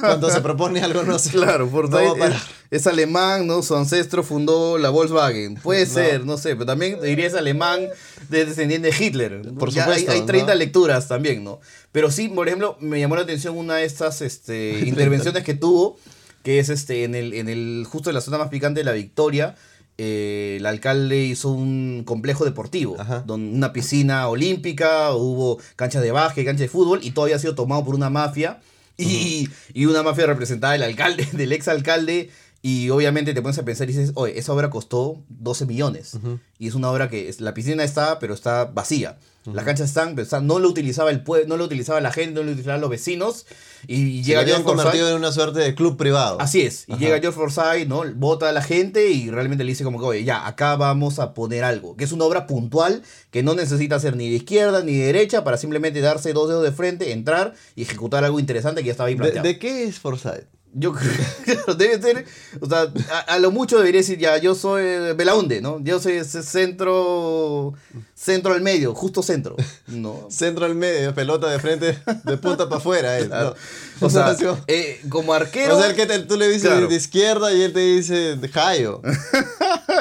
cuando 0.00 0.30
se 0.30 0.40
propone 0.40 0.80
algo 0.82 1.02
no 1.02 1.18
sé. 1.18 1.30
Claro, 1.30 1.68
Forsyth 1.68 2.22
es, 2.22 2.34
es 2.70 2.86
alemán, 2.86 3.46
¿no? 3.46 3.62
Su 3.62 3.74
ancestro 3.76 4.22
fundó 4.22 4.78
la 4.78 4.90
Volkswagen. 4.90 5.54
Puede 5.56 5.86
No. 5.86 5.92
ser, 5.92 6.24
no 6.24 6.36
sé, 6.38 6.54
pero 6.54 6.66
también 6.66 7.00
diría 7.02 7.26
es 7.26 7.34
alemán 7.34 7.80
de 8.28 8.44
descendiente 8.46 8.90
de 8.92 9.04
Hitler. 9.04 9.42
Por 9.58 9.70
Ya 9.70 9.84
supuesto, 9.84 10.12
Hay, 10.12 10.20
hay 10.20 10.26
30 10.26 10.52
¿no? 10.52 10.58
lecturas 10.58 11.08
también, 11.08 11.42
¿no? 11.42 11.60
Pero 11.92 12.10
sí, 12.12 12.28
por 12.28 12.46
ejemplo, 12.46 12.76
me 12.80 13.00
llamó 13.00 13.16
la 13.16 13.22
atención 13.22 13.56
una 13.56 13.76
de 13.76 13.84
estas 13.84 14.22
este, 14.22 14.78
intervenciones 14.86 15.42
que 15.42 15.54
tuvo, 15.54 15.98
que 16.44 16.58
es 16.60 16.68
este, 16.68 17.02
en 17.04 17.14
el, 17.16 17.34
en 17.34 17.48
el, 17.48 17.84
justo 17.90 18.10
en 18.10 18.14
la 18.14 18.20
zona 18.20 18.38
más 18.38 18.48
picante 18.48 18.80
de 18.80 18.84
la 18.84 18.92
Victoria. 18.92 19.56
Eh, 20.02 20.56
el 20.58 20.64
alcalde 20.64 21.24
hizo 21.24 21.50
un 21.50 22.04
complejo 22.06 22.46
deportivo, 22.46 22.96
Ajá. 22.98 23.22
donde 23.26 23.54
una 23.54 23.74
piscina 23.74 24.26
olímpica, 24.28 25.12
hubo 25.14 25.58
canchas 25.76 26.02
de 26.02 26.10
básquet, 26.10 26.46
canchas 26.46 26.62
de 26.62 26.68
fútbol, 26.68 27.00
y 27.02 27.10
todo 27.10 27.26
había 27.26 27.38
sido 27.38 27.54
tomado 27.54 27.84
por 27.84 27.94
una 27.94 28.08
mafia. 28.08 28.60
Y, 28.96 29.48
y 29.74 29.86
una 29.86 30.02
mafia 30.02 30.26
representada 30.26 30.72
del 30.72 30.82
alcalde, 30.82 31.26
del 31.32 31.52
ex 31.52 31.68
alcalde. 31.68 32.30
Y 32.62 32.90
obviamente 32.90 33.32
te 33.32 33.40
pones 33.40 33.56
a 33.58 33.64
pensar 33.64 33.88
y 33.88 33.94
dices, 33.94 34.12
oye, 34.16 34.38
esa 34.38 34.52
obra 34.52 34.68
costó 34.68 35.22
12 35.28 35.64
millones. 35.64 36.18
Y 36.58 36.68
es 36.68 36.74
una 36.74 36.90
obra 36.90 37.08
que 37.08 37.28
es- 37.30 37.40
la 37.40 37.54
piscina 37.54 37.84
está, 37.84 38.18
pero 38.18 38.34
está 38.34 38.66
vacía. 38.66 39.18
Las 39.46 39.64
canchas 39.64 39.88
están, 39.88 40.10
pero 40.10 40.22
está- 40.24 40.42
no 40.42 40.58
lo 40.58 40.68
utilizaba 40.68 41.10
el 41.10 41.22
pueblo, 41.22 41.48
no 41.48 41.56
lo 41.56 41.64
utilizaba 41.64 41.98
la 42.02 42.12
gente, 42.12 42.34
no 42.34 42.42
lo 42.42 42.50
utilizaban 42.52 42.82
los 42.82 42.90
vecinos. 42.90 43.46
Y 43.86 44.22
llega 44.22 44.44
George 44.44 44.64
convertido 44.64 45.08
en 45.08 45.14
una 45.16 45.32
suerte 45.32 45.60
de 45.60 45.74
club 45.74 45.96
privado. 45.96 46.38
Así 46.38 46.60
es. 46.60 46.84
Y 46.86 46.92
Ajá. 46.92 47.00
llega 47.00 47.20
George 47.20 47.38
Forsyth, 47.40 47.88
¿no? 47.88 48.02
Vota 48.16 48.50
a 48.50 48.52
la 48.52 48.60
gente 48.60 49.08
y 49.10 49.30
realmente 49.30 49.64
le 49.64 49.70
dice 49.70 49.82
como 49.82 49.98
que, 49.98 50.04
oye, 50.04 50.24
ya, 50.24 50.46
acá 50.46 50.76
vamos 50.76 51.18
a 51.18 51.32
poner 51.32 51.64
algo. 51.64 51.96
Que 51.96 52.04
es 52.04 52.12
una 52.12 52.26
obra 52.26 52.46
puntual 52.46 53.02
que 53.30 53.42
no 53.42 53.54
necesita 53.54 53.98
ser 53.98 54.14
ni 54.16 54.28
de 54.28 54.36
izquierda 54.36 54.82
ni 54.84 54.92
de 54.96 55.06
derecha 55.06 55.42
para 55.44 55.56
simplemente 55.56 56.02
darse 56.02 56.34
dos 56.34 56.48
dedos 56.50 56.62
de 56.62 56.72
frente, 56.72 57.12
entrar 57.12 57.54
y 57.74 57.82
ejecutar 57.82 58.22
algo 58.26 58.38
interesante 58.38 58.82
que 58.82 58.88
ya 58.88 58.92
estaba 58.92 59.08
ahí 59.08 59.14
¿De, 59.14 59.20
planteado. 59.20 59.48
de 59.48 59.58
qué 59.58 59.84
es 59.84 59.98
Forsyth? 59.98 60.44
Yo 60.72 60.92
creo 61.44 61.66
que 61.66 61.74
debe 61.74 62.00
ser, 62.00 62.24
o 62.60 62.66
sea, 62.66 62.92
a, 63.10 63.18
a 63.34 63.38
lo 63.40 63.50
mucho 63.50 63.76
debería 63.78 64.00
decir 64.02 64.18
ya, 64.18 64.36
yo 64.38 64.54
soy 64.54 64.82
Belaunde, 65.16 65.60
¿no? 65.60 65.80
Yo 65.82 65.98
soy 65.98 66.12
ese 66.12 66.42
centro, 66.44 67.74
centro 68.14 68.54
al 68.54 68.60
medio, 68.60 68.94
justo 68.94 69.20
centro, 69.22 69.56
¿no? 69.88 70.26
Centro 70.30 70.66
al 70.66 70.76
medio, 70.76 71.12
pelota 71.14 71.48
de 71.50 71.58
frente, 71.58 71.98
de 72.24 72.36
punta 72.36 72.68
para 72.68 72.76
afuera. 72.78 73.18
eh, 73.18 73.26
Claro. 73.26 73.56
¿no? 74.00 74.06
O 74.06 74.10
sea, 74.10 74.36
No, 74.40 74.58
eh, 74.68 75.00
como 75.08 75.34
arquero, 75.34 75.76
o 75.76 75.82
sea, 75.82 75.92
que 75.94 76.06
te- 76.06 76.20
tú 76.20 76.36
le 76.36 76.46
dices 76.48 76.70
Claro. 76.70 76.86
de 76.86 76.94
izquierda 76.94 77.52
y 77.52 77.62
él 77.62 77.72
te 77.72 77.80
dice 77.80 78.36
de 78.36 78.48
Jayo. 78.48 79.02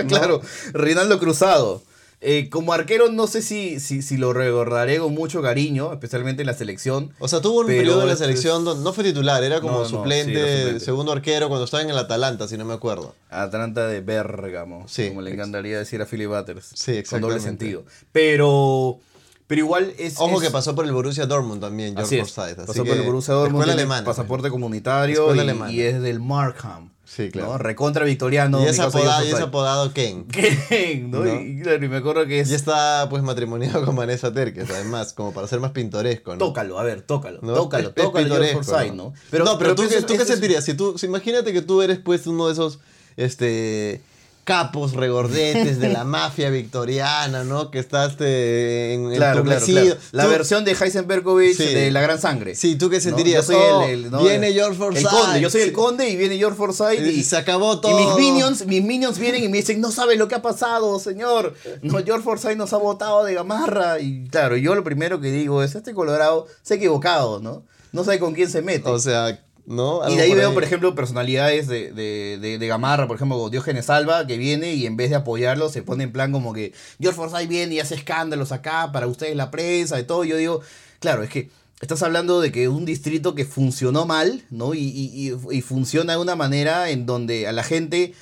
claro, 0.08 0.42
Reinaldo 0.74 1.18
Cruzado. 1.20 1.82
Eh, 2.22 2.50
como 2.50 2.74
arquero 2.74 3.10
no 3.10 3.28
sé 3.28 3.42
si, 3.42 3.80
si, 3.80 4.02
si 4.02 4.18
lo 4.18 4.34
recordaré 4.34 5.00
con 5.00 5.14
mucho 5.14 5.42
cariño, 5.42 5.94
especialmente 5.94 6.42
en 6.42 6.48
la 6.48 6.54
selección. 6.54 7.14
O 7.20 7.30
sea, 7.30 7.40
tuvo 7.40 7.62
un 7.62 7.68
periodo 7.68 8.02
en 8.02 8.10
la 8.10 8.18
selección 8.18 8.66
donde 8.66 8.84
no 8.84 8.92
fue 8.92 9.06
titular, 9.06 9.42
era 9.42 9.62
como 9.62 9.74
No, 9.76 9.80
no, 9.80 9.86
sí, 9.86 9.92
suplente, 9.92 10.80
segundo 10.82 11.14
arquero 11.14 11.48
cuando 11.48 11.64
estaba 11.64 11.82
en 11.82 11.90
el 11.92 11.98
Atalanta, 11.98 12.48
si 12.50 12.58
no 12.58 12.66
me 12.66 12.74
acuerdo. 12.74 13.16
Atlanta 13.30 13.88
de 13.88 14.02
Bérgamo, 14.02 14.86
Sí, 14.90 15.08
como 15.10 15.22
le 15.22 15.32
encantaría 15.32 15.78
decir 15.80 16.02
a 16.02 16.06
Philly 16.06 16.26
Butters. 16.26 16.66
Sí, 16.74 17.04
Con 17.10 17.22
doble 17.22 17.38
exactamente. 17.38 17.40
sentido. 17.42 17.84
Pero, 18.12 19.00
pero 19.48 19.60
igual 19.62 19.94
es... 19.98 20.16
Ojo 20.20 20.42
es- 20.42 20.48
que 20.48 20.52
pasó 20.52 20.76
por 20.76 20.84
el 20.84 20.92
Borussia 20.92 21.26
Dortmund 21.26 21.62
también, 21.62 21.96
George. 21.96 22.20
Forsyth. 22.26 22.58
Pasó 22.66 22.84
que 22.84 22.90
por 22.90 22.98
el 22.98 23.04
Borussia 23.06 23.34
Dortmund, 23.34 23.70
alemana. 23.70 24.04
pasaporte 24.06 24.50
comunitario 24.50 25.34
y, 25.34 25.74
y 25.76 25.82
es 25.84 26.02
del 26.02 26.20
Markham. 26.20 26.92
Sí, 27.10 27.32
claro. 27.32 27.54
¿no? 27.54 27.58
Recontra 27.58 28.06
victoriano. 28.06 28.62
Y 28.62 28.68
es, 28.68 28.80
apodado, 28.80 29.26
y 29.26 29.30
es 29.30 29.40
apodado 29.40 29.92
Ken. 29.94 30.26
¿Qué? 30.32 31.04
¿no? 31.10 31.24
¿No? 31.24 31.42
Y, 31.42 31.60
claro, 31.62 31.84
y 31.84 31.90
me 31.90 31.98
acuerdo 31.98 32.28
que 32.28 32.40
es... 32.42 32.52
Y 32.52 32.54
está 32.54 33.08
pues 33.10 33.24
matrimoniado 33.24 33.84
con 33.84 33.96
Vanessa 33.96 34.32
Terques, 34.32 34.70
además, 34.70 35.14
como 35.14 35.34
para 35.34 35.48
ser 35.48 35.60
más 35.60 35.72
pintoresco, 35.72 36.34
¿no? 36.34 36.38
Tócalo, 36.38 36.78
a 36.78 36.84
ver, 36.84 37.02
tócalo, 37.02 37.40
¿No? 37.42 37.54
tócalo, 37.56 37.90
Es- 37.90 37.96
tócalo, 37.96 38.26
pintoresco, 38.28 38.64
Forsyth, 38.64 38.94
¿no? 38.94 39.14
no, 39.44 39.58
pero, 39.58 39.74
tú, 39.76 39.82
eso 39.82 39.90
qué- 39.92 39.98
es- 39.98 40.06
¿tú 40.06 40.18
qué 40.18 40.26
sentirías? 40.26 40.64
Si 40.64 40.76
tú, 40.76 40.98
si 41.00 41.08
imagínate 41.08 41.52
que 41.52 41.64
tú 41.64 41.82
eres 41.82 41.98
pues 41.98 42.28
uno 42.28 42.46
de 42.46 42.54
esos 42.54 42.80
este, 43.18 44.02
capos 44.50 44.94
regordetes 44.94 45.80
de 45.80 45.90
la 45.90 46.04
mafia 46.16 46.50
victoriana, 46.50 47.44
¿no? 47.44 47.70
Que 47.70 47.78
estás 47.80 48.14
este, 48.14 48.96
en 48.96 49.14
Claro, 49.16 49.44
claro. 49.44 49.66
La 50.12 50.24
Tú- 50.24 50.30
versión 50.32 50.66
de 50.66 50.72
Heisenbergovich 50.72 51.56
Sí. 51.56 51.66
de 51.74 51.92
La 51.92 52.02
Gran 52.02 52.20
Sangre. 52.20 52.56
Sí, 52.56 52.76
¿tú 52.76 52.90
qué 52.90 52.96
¿no? 52.98 53.02
sentirías? 53.04 53.46
Yo 53.48 53.54
soy 53.54 53.62
Oh, 53.72 53.84
el, 53.84 54.06
el- 54.06 54.12
¿no? 54.12 54.24
viene 54.24 54.52
George 54.54 54.76
Forsyth. 54.78 55.06
El 55.06 55.08
conde, 55.08 55.42
yo 55.42 55.50
soy 55.52 55.62
el 55.62 55.72
conde 55.72 56.10
y 56.10 56.16
viene 56.16 56.38
George 56.38 56.58
Forsyth 56.58 57.00
Y 57.00 57.10
y, 57.20 57.24
se 57.24 57.38
acabó 57.38 57.76
y 57.76 57.82
todo. 57.82 57.98
mis 58.16 58.16
minions, 58.26 58.66
mis 58.66 58.84
minions 58.84 59.20
vienen 59.20 59.44
y 59.44 59.50
me 59.50 59.58
dicen, 59.58 59.80
no 59.82 59.92
sabe 59.92 60.16
lo 60.16 60.28
que 60.28 60.36
ha 60.36 60.42
pasado, 60.42 61.00
señor. 61.00 61.54
No, 61.84 62.04
George 62.04 62.24
Forsyth 62.24 62.58
nos 62.58 62.74
ha 62.74 62.78
botado 62.78 63.24
de 63.24 63.36
gamarra. 63.36 64.00
Y 64.00 64.28
claro, 64.30 64.58
yo 64.58 64.74
lo 64.74 64.84
primero 64.84 65.22
que 65.22 65.32
digo 65.32 65.62
es, 65.64 65.76
este 65.76 65.94
Colorado 65.94 66.48
se 66.64 66.74
ha 66.74 66.78
equivocado, 66.78 67.40
¿no? 67.40 67.64
No 67.92 68.04
sabe 68.04 68.20
con 68.20 68.34
quién 68.34 68.50
se 68.50 68.62
mete. 68.62 68.90
O 68.90 69.00
sea, 69.00 69.40
¿no? 69.70 70.02
Y 70.10 70.16
de 70.16 70.24
ahí 70.24 70.30
por 70.30 70.38
veo, 70.40 70.54
por 70.56 70.64
ejemplo, 70.64 70.96
personalidades 70.96 71.68
de, 71.68 71.94
de, 71.94 72.40
de, 72.42 72.58
de 72.58 72.68
Gamarra, 72.68 73.06
por 73.06 73.18
ejemplo, 73.18 73.50
Diógenes 73.52 73.92
Alba, 73.92 74.26
que 74.26 74.36
viene 74.36 74.74
y 74.74 74.88
en 74.88 74.98
vez 74.98 75.12
de 75.12 75.18
apoyarlo 75.18 75.70
se 75.70 75.84
pone 75.84 76.04
en 76.06 76.12
plan 76.12 76.32
como 76.32 76.54
que 76.54 76.74
George 77.00 77.16
Forsyth 77.16 77.48
viene 77.48 77.76
y 77.76 77.80
hace 77.80 77.94
escándalos 77.94 78.52
acá 78.52 78.92
para 78.92 79.06
ustedes, 79.06 79.36
la 79.36 79.52
prensa 79.52 80.00
y 80.00 80.06
todo. 80.06 80.24
Yo 80.24 80.38
digo, 80.38 80.62
claro, 81.00 81.22
es 81.22 81.30
que 81.30 81.52
estás 81.82 82.02
hablando 82.02 82.42
de 82.42 82.52
que 82.52 82.68
un 82.68 82.84
distrito 82.84 83.36
que 83.36 83.46
funcionó 83.46 84.08
mal, 84.08 84.44
¿no? 84.50 84.74
Y, 84.74 84.80
y, 84.80 85.30
y, 85.30 85.58
y 85.58 85.62
funciona 85.62 86.14
de 86.14 86.20
una 86.20 86.36
manera 86.36 86.90
en 86.90 87.06
donde 87.06 87.48
a 87.48 87.52
la 87.52 87.64
gente 87.64 88.16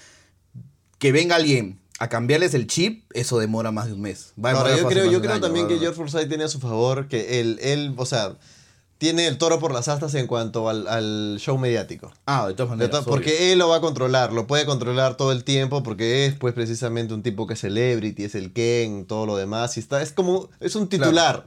que 1.00 1.13
venga 1.13 1.38
alguien 1.38 1.80
a 2.00 2.10
cambiarles 2.10 2.56
el 2.56 2.68
chip, 2.68 3.06
eso 3.13 3.39
demora 3.39 3.72
más 3.72 3.88
de 3.88 3.94
un 3.94 4.01
mes. 4.01 4.34
Va 4.44 4.51
a 4.51 4.54
Ahora, 4.54 4.77
yo 4.77 4.86
creo, 4.86 5.10
yo 5.10 5.22
creo 5.22 5.36
año, 5.36 5.42
también 5.42 5.70
que. 5.70 5.80
George 5.80 5.96
Forsyth 5.96 6.27
tiene 6.27 6.44
a 6.44 6.50
su 6.50 6.60
favor 6.60 7.08
que 7.08 7.39
él, 7.39 7.58
él, 7.62 7.94
o 7.96 8.06
sea, 8.06 8.36
tiene 8.98 9.27
el 9.27 9.38
toro 9.38 9.60
por 9.60 9.74
las 9.74 9.88
astas 9.88 10.13
en 10.16 10.27
cuanto 10.27 10.70
al, 10.70 10.88
al 10.88 11.38
show 11.39 11.58
mediático. 11.58 12.12
Ah, 12.25 12.48
de 12.48 12.54
todas 12.54 12.72
De 12.72 12.77
maneras. 12.77 13.01
obvio. 13.01 13.10
porque 13.12 13.51
él 13.54 13.60
lo 13.60 13.70
va 13.70 13.77
a 13.77 13.82
controlar, 13.82 14.34
lo 14.34 14.48
puede 14.48 14.66
controlar 14.66 15.16
todo 15.18 15.32
el 15.32 15.44
tiempo 15.44 15.84
porque 15.84 16.25
es 16.25 16.34
pues 16.36 16.54
precisamente 16.54 17.13
un 17.13 17.24
tipo 17.24 17.46
que 17.48 17.54
es 17.54 17.60
celebrity, 17.60 18.24
es 18.24 18.36
el 18.36 18.51
Ken, 18.54 19.06
todo 19.06 19.25
lo 19.25 19.38
demás, 19.38 19.77
y 19.77 19.80
está, 19.80 20.01
es 20.01 20.12
como, 20.12 20.50
es 20.60 20.75
un 20.75 20.88
titular. 20.89 21.46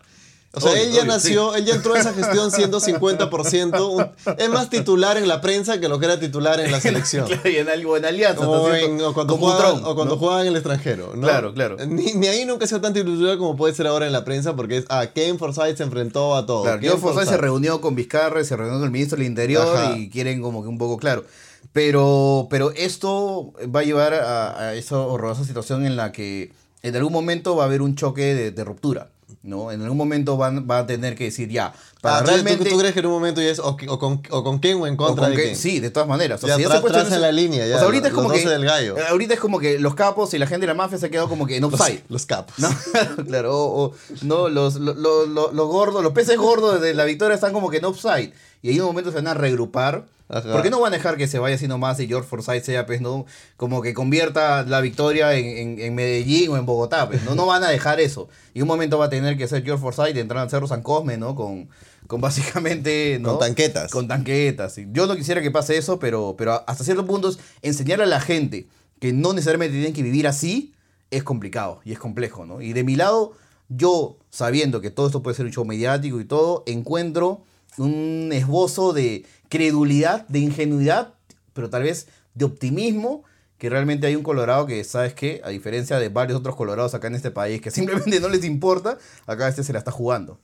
O 0.53 0.61
sea, 0.61 0.73
Obvio, 0.73 0.83
él 0.83 0.89
ya 0.91 1.03
obvio, 1.03 1.13
nació, 1.13 1.55
él 1.55 1.65
ya 1.65 1.75
entró 1.77 1.95
a 1.95 2.01
esa 2.01 2.13
gestión 2.13 2.51
siendo 2.51 2.81
50%. 2.81 3.89
un- 3.89 4.07
es 4.37 4.49
más 4.49 4.69
titular 4.69 5.17
en 5.17 5.29
la 5.29 5.41
prensa 5.41 5.79
que 5.79 5.89
lo 5.89 6.01
que 6.01 6.07
era 6.07 6.19
titular 6.19 6.59
en 6.59 6.73
la 6.73 6.81
selección. 6.81 7.27
Claro, 7.29 7.49
y 7.49 7.57
en 7.57 7.69
algo 7.69 7.97
en 7.97 8.05
alianza. 8.05 8.49
O, 8.49 8.69
¿no? 8.69 8.75
en- 8.75 9.01
o 9.01 9.15
cuando, 9.15 9.35
Como 9.35 9.47
jugaba, 9.53 9.71
Trump, 9.71 9.87
o 9.87 9.95
cuando 9.95 10.15
¿no? 10.17 10.19
jugaba 10.21 10.41
en 10.43 10.49
el 10.49 10.57
extranjero. 10.57 11.13
¿no? 11.15 11.21
Claro, 11.23 11.55
claro. 11.55 11.77
Ni, 11.87 12.15
ni 12.15 12.27
ahí 12.27 12.45
nunca 12.45 12.65
ha 12.65 12.69
sido 12.69 12.81
tan 12.81 12.93
titular 12.93 13.39
como 13.39 13.57
puede 13.57 13.75
ser 13.75 13.87
ahora 13.87 14.07
en 14.09 14.13
la 14.13 14.25
prensa, 14.25 14.57
porque 14.57 14.79
es, 14.79 14.85
ah, 14.89 15.07
Ken 15.15 15.39
Forsyth 15.39 15.77
se 15.77 15.85
enfrentó 15.85 16.35
a 16.35 16.45
todo. 16.47 16.63
Claro, 16.65 16.81
Ken 16.81 16.99
Forsyth 16.99 17.29
se 17.29 17.37
reunió 17.37 17.81
con 17.81 17.95
Vizcarra, 17.95 18.43
se 18.43 18.57
reunió 18.57 18.75
con 18.79 18.85
el 18.87 18.91
ministro 18.91 19.19
del 19.19 19.27
Interior 19.29 19.77
Ajá. 19.77 19.97
y 19.97 20.11
quieren 20.11 20.43
como 20.43 20.63
que 20.63 20.69
un 20.69 20.79
poco 20.79 20.97
claro. 20.97 21.25
Pero, 21.73 22.49
pero 22.51 22.73
esto 22.73 23.53
va 23.75 23.81
a 23.81 23.83
llevar 23.85 24.15
a, 24.15 24.59
a 24.59 24.75
esa 24.75 24.99
horrorosa 24.99 25.45
situación 25.45 25.87
en 25.87 25.95
la 25.97 26.11
que 26.11 26.53
en 26.83 26.97
algún 26.97 27.13
momento 27.13 27.55
va 27.55 27.63
a 27.65 27.67
haber 27.67 27.83
un 27.83 27.95
choque 27.95 28.35
de, 28.35 28.51
de 28.51 28.65
ruptura. 28.65 29.11
¿No? 29.43 29.73
En 29.73 29.81
algún 29.83 29.97
momento 29.97 30.37
van, 30.37 30.67
va 30.71 30.79
a 30.81 30.87
tener 30.87 31.15
que 31.17 31.25
decir 31.25 31.49
ya. 31.49 31.73
Para 32.03 32.19
Ah, 32.19 32.21
¿tú- 32.25 32.31
realmente. 32.31 32.65
¿tú, 32.65 32.71
tú 32.71 32.79
crees 32.79 32.93
que 32.95 33.01
en 33.01 33.07
un 33.07 33.13
momento 33.13 33.41
ya 33.41 33.49
es 33.51 33.59
o, 33.59 33.77
o 33.89 33.99
con, 33.99 34.23
o 34.31 34.45
con 34.45 34.59
Ken 34.61 34.77
o 34.81 34.87
en 34.87 34.95
o 34.95 34.97
contra 34.97 35.27
con 35.29 35.37
de 35.37 35.43
Ken? 35.45 35.57
Sí, 35.57 35.81
de 35.81 35.91
todas 35.91 36.09
maneras. 36.09 36.43
O 36.45 36.47
Ya 36.47 36.57
sea, 36.57 36.69
tra- 36.83 37.03
se 37.03 37.09
eso- 37.09 37.19
la 37.19 37.33
línea, 37.33 37.67
ya, 37.67 37.75
O 37.77 37.79
sea, 37.79 37.87
ahorita 37.87 38.09
es 38.09 38.15
como 38.15 38.31
que. 38.31 38.39
12 38.39 38.49
del 38.51 38.65
gallo. 38.65 38.97
eh, 38.99 39.03
Ahorita 39.09 39.35
es 39.35 39.41
como 39.41 39.59
que 39.59 39.79
los 39.79 39.95
capos 39.95 40.33
y 40.35 40.39
la 40.39 40.47
gente 40.47 40.63
de 40.63 40.67
la 40.69 40.75
mafia 40.75 40.99
se 40.99 41.07
ha 41.07 41.11
quedado 41.11 41.29
como 41.29 41.47
que 41.47 41.57
en 41.57 41.65
offside. 41.65 42.03
los 42.09 42.27
capos. 42.27 42.55
No, 42.59 42.69
claro, 43.27 43.57
o, 43.57 43.85
o- 43.87 43.95
no, 44.23 44.49
los, 44.49 44.77
los, 44.77 44.97
los, 44.97 45.29
los- 45.29 45.53
los 45.55 45.69
gordos, 45.69 46.03
los 46.03 46.13
peces 46.13 46.37
gordos 46.39 46.81
de 46.81 46.95
la 46.95 47.05
victoria 47.05 47.35
están 47.35 47.53
como 47.53 47.71
que 47.71 47.79
en 47.79 47.85
offside. 47.87 48.33
Y 48.63 48.69
ahí 48.69 48.75
en 48.77 48.83
un 48.83 48.89
momento 48.89 49.11
se 49.11 49.17
van 49.17 49.27
a 49.29 49.35
regrupar. 49.35 50.05
Ajá. 50.31 50.53
Porque 50.53 50.71
no 50.71 50.81
van 50.81 50.93
a 50.93 50.97
dejar 50.97 51.17
que 51.17 51.27
se 51.27 51.39
vaya 51.39 51.57
así 51.57 51.67
nomás 51.69 51.99
y 52.01 52.07
George 52.07 52.29
Forsyth 52.29 52.63
sea, 52.65 52.87
pues, 52.87 53.01
¿no? 53.01 53.27
Como 53.57 53.83
que 53.83 53.95
convierta 53.95 54.63
la 54.63 54.81
victoria 54.81 55.35
en, 55.35 55.47
en- 55.47 55.79
en 55.81 55.95
Medellín 55.95 56.51
o 56.51 56.57
en 56.57 56.67
Bogotá, 56.67 57.09
pues, 57.09 57.23
¿no? 57.25 57.35
No 57.35 57.47
van 57.47 57.65
a 57.65 57.69
dejar 57.69 58.01
eso. 58.01 58.29
Y 58.55 58.63
un 58.63 58.69
momento 58.69 58.97
va 58.99 59.07
a 59.07 59.11
tener 59.11 59.37
que 59.37 59.49
ser 59.49 59.65
George 59.65 59.83
Forsyth 59.83 60.17
y 60.17 60.21
entrar 60.21 60.43
al 60.43 60.51
Cerro 60.51 60.67
San 60.69 60.83
Cosme, 60.83 61.17
¿no? 61.17 61.35
Con, 61.35 61.69
con 62.07 62.21
básicamente, 62.21 63.19
¿no? 63.21 63.31
Con 63.31 63.39
tanquetas. 63.41 63.91
Con 63.91 64.09
tanquetas. 64.09 64.77
Yo 64.93 65.07
no 65.07 65.17
quisiera 65.17 65.43
que 65.43 65.51
pase 65.51 65.77
eso, 65.77 65.99
pero, 65.99 66.35
pero 66.39 66.63
hasta 66.67 66.85
cierto 66.85 67.05
punto 67.07 67.29
es 67.29 67.39
enseñar 67.63 68.01
a 68.01 68.07
la 68.07 68.21
gente 68.21 68.67
que 69.01 69.13
no 69.13 69.33
necesariamente 69.33 69.75
tienen 69.75 69.93
que 69.93 70.03
vivir 70.03 70.27
así 70.29 70.75
es 71.11 71.23
complicado 71.25 71.81
y 71.85 71.93
es 71.93 71.99
complejo, 71.99 72.47
¿no? 72.47 72.61
Y 72.61 72.73
de 72.73 72.85
mi 72.85 72.95
lado, 72.95 73.33
yo, 73.69 74.17
sabiendo 74.31 74.81
que 74.81 74.91
todo 74.91 75.07
esto 75.07 75.23
puede 75.23 75.37
ser 75.37 75.47
un 75.47 75.53
show 75.53 75.65
mediático 75.65 76.21
y 76.21 76.25
todo, 76.25 76.63
encuentro 76.67 77.43
un 77.79 78.31
esbozo 78.33 78.93
de 78.93 79.25
credulidad, 79.51 80.27
de 80.29 80.39
ingenuidad, 80.39 81.13
pero 81.53 81.69
tal 81.69 81.83
vez 81.83 82.07
de 82.35 82.47
optimismo, 82.47 83.25
que 83.59 83.69
realmente 83.69 84.07
hay 84.07 84.17
un 84.17 84.23
colorado 84.23 84.65
que, 84.67 84.83
¿sabes 84.85 85.13
qué? 85.13 85.43
A 85.45 85.51
diferencia 85.51 85.99
de 85.99 86.09
varios 86.09 86.39
otros 86.39 86.57
colorados 86.57 86.95
acá 86.95 87.09
en 87.09 87.15
este 87.17 87.31
país 87.31 87.61
que 87.61 87.71
simplemente 87.79 88.19
no 88.21 88.31
les 88.31 88.45
importa, 88.45 88.97
acá 89.27 89.49
este 89.49 89.63
se 89.65 89.75
la 89.75 89.79
está 89.81 89.91
jugando. 89.91 90.41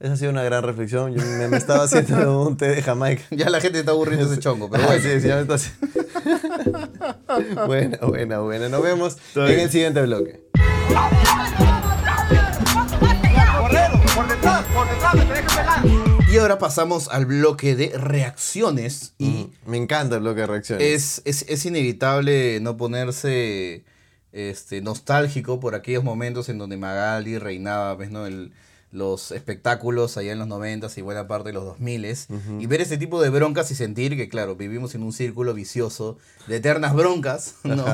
Esa 0.00 0.12
ha 0.12 0.16
sido 0.16 0.30
una 0.30 0.44
gran 0.44 0.62
reflexión. 0.62 1.12
Yo 1.12 1.20
me, 1.26 1.48
me 1.48 1.56
estaba 1.56 1.82
haciendo 1.82 2.42
un 2.46 2.56
té 2.56 2.68
de 2.68 2.82
Jamaica. 2.82 3.24
Ya 3.32 3.50
la 3.50 3.60
gente 3.60 3.80
está 3.80 3.90
aburriendo 3.90 4.26
ese 4.32 4.38
chongo, 4.40 4.70
pero 4.70 4.84
bueno. 4.86 5.02
sí, 5.02 5.20
sí, 5.20 5.26
ya 5.26 5.34
me 5.34 5.42
está 5.42 5.54
haciendo- 5.54 5.88
buena, 7.66 7.98
buena, 8.06 8.38
buena. 8.38 8.68
Nos 8.68 8.80
vemos 8.82 9.16
Está 9.16 9.40
en 9.40 9.46
bien. 9.48 9.60
el 9.60 9.70
siguiente 9.70 10.00
bloque. 10.02 10.40
Por 14.14 14.28
detrás, 14.28 14.64
por 14.74 14.88
detrás, 14.88 15.14
me 15.14 15.24
tenés 15.24 15.40
que 15.40 15.56
pelar. 15.56 15.82
Y 16.30 16.36
ahora 16.36 16.58
pasamos 16.58 17.08
al 17.08 17.24
bloque 17.24 17.74
de 17.74 17.96
reacciones 17.96 19.14
y 19.18 19.48
Me 19.64 19.78
encanta 19.78 20.16
el 20.16 20.20
bloque 20.20 20.42
de 20.42 20.46
reacciones. 20.46 20.86
es, 20.86 21.22
es, 21.24 21.46
es 21.48 21.64
inevitable 21.64 22.60
no 22.60 22.76
ponerse 22.76 23.84
este, 24.32 24.82
nostálgico 24.82 25.58
por 25.58 25.74
aquellos 25.74 26.04
momentos 26.04 26.50
en 26.50 26.58
donde 26.58 26.76
Magali 26.76 27.38
reinaba, 27.38 27.94
¿ves, 27.94 28.10
no? 28.10 28.26
El, 28.26 28.52
los 28.90 29.32
espectáculos 29.32 30.16
allá 30.16 30.32
en 30.32 30.38
los 30.38 30.48
90 30.48 30.88
y 30.96 31.02
buena 31.02 31.28
parte 31.28 31.50
de 31.50 31.52
los 31.52 31.64
2000 31.64 32.16
y 32.58 32.66
ver 32.66 32.80
este 32.80 32.96
tipo 32.96 33.20
de 33.20 33.28
broncas 33.28 33.70
y 33.70 33.74
sentir 33.74 34.16
que, 34.16 34.28
claro, 34.28 34.56
vivimos 34.56 34.94
en 34.94 35.02
un 35.02 35.12
círculo 35.12 35.52
vicioso 35.52 36.18
de 36.46 36.56
eternas 36.56 36.94
broncas, 36.94 37.56
¿no? 37.64 37.84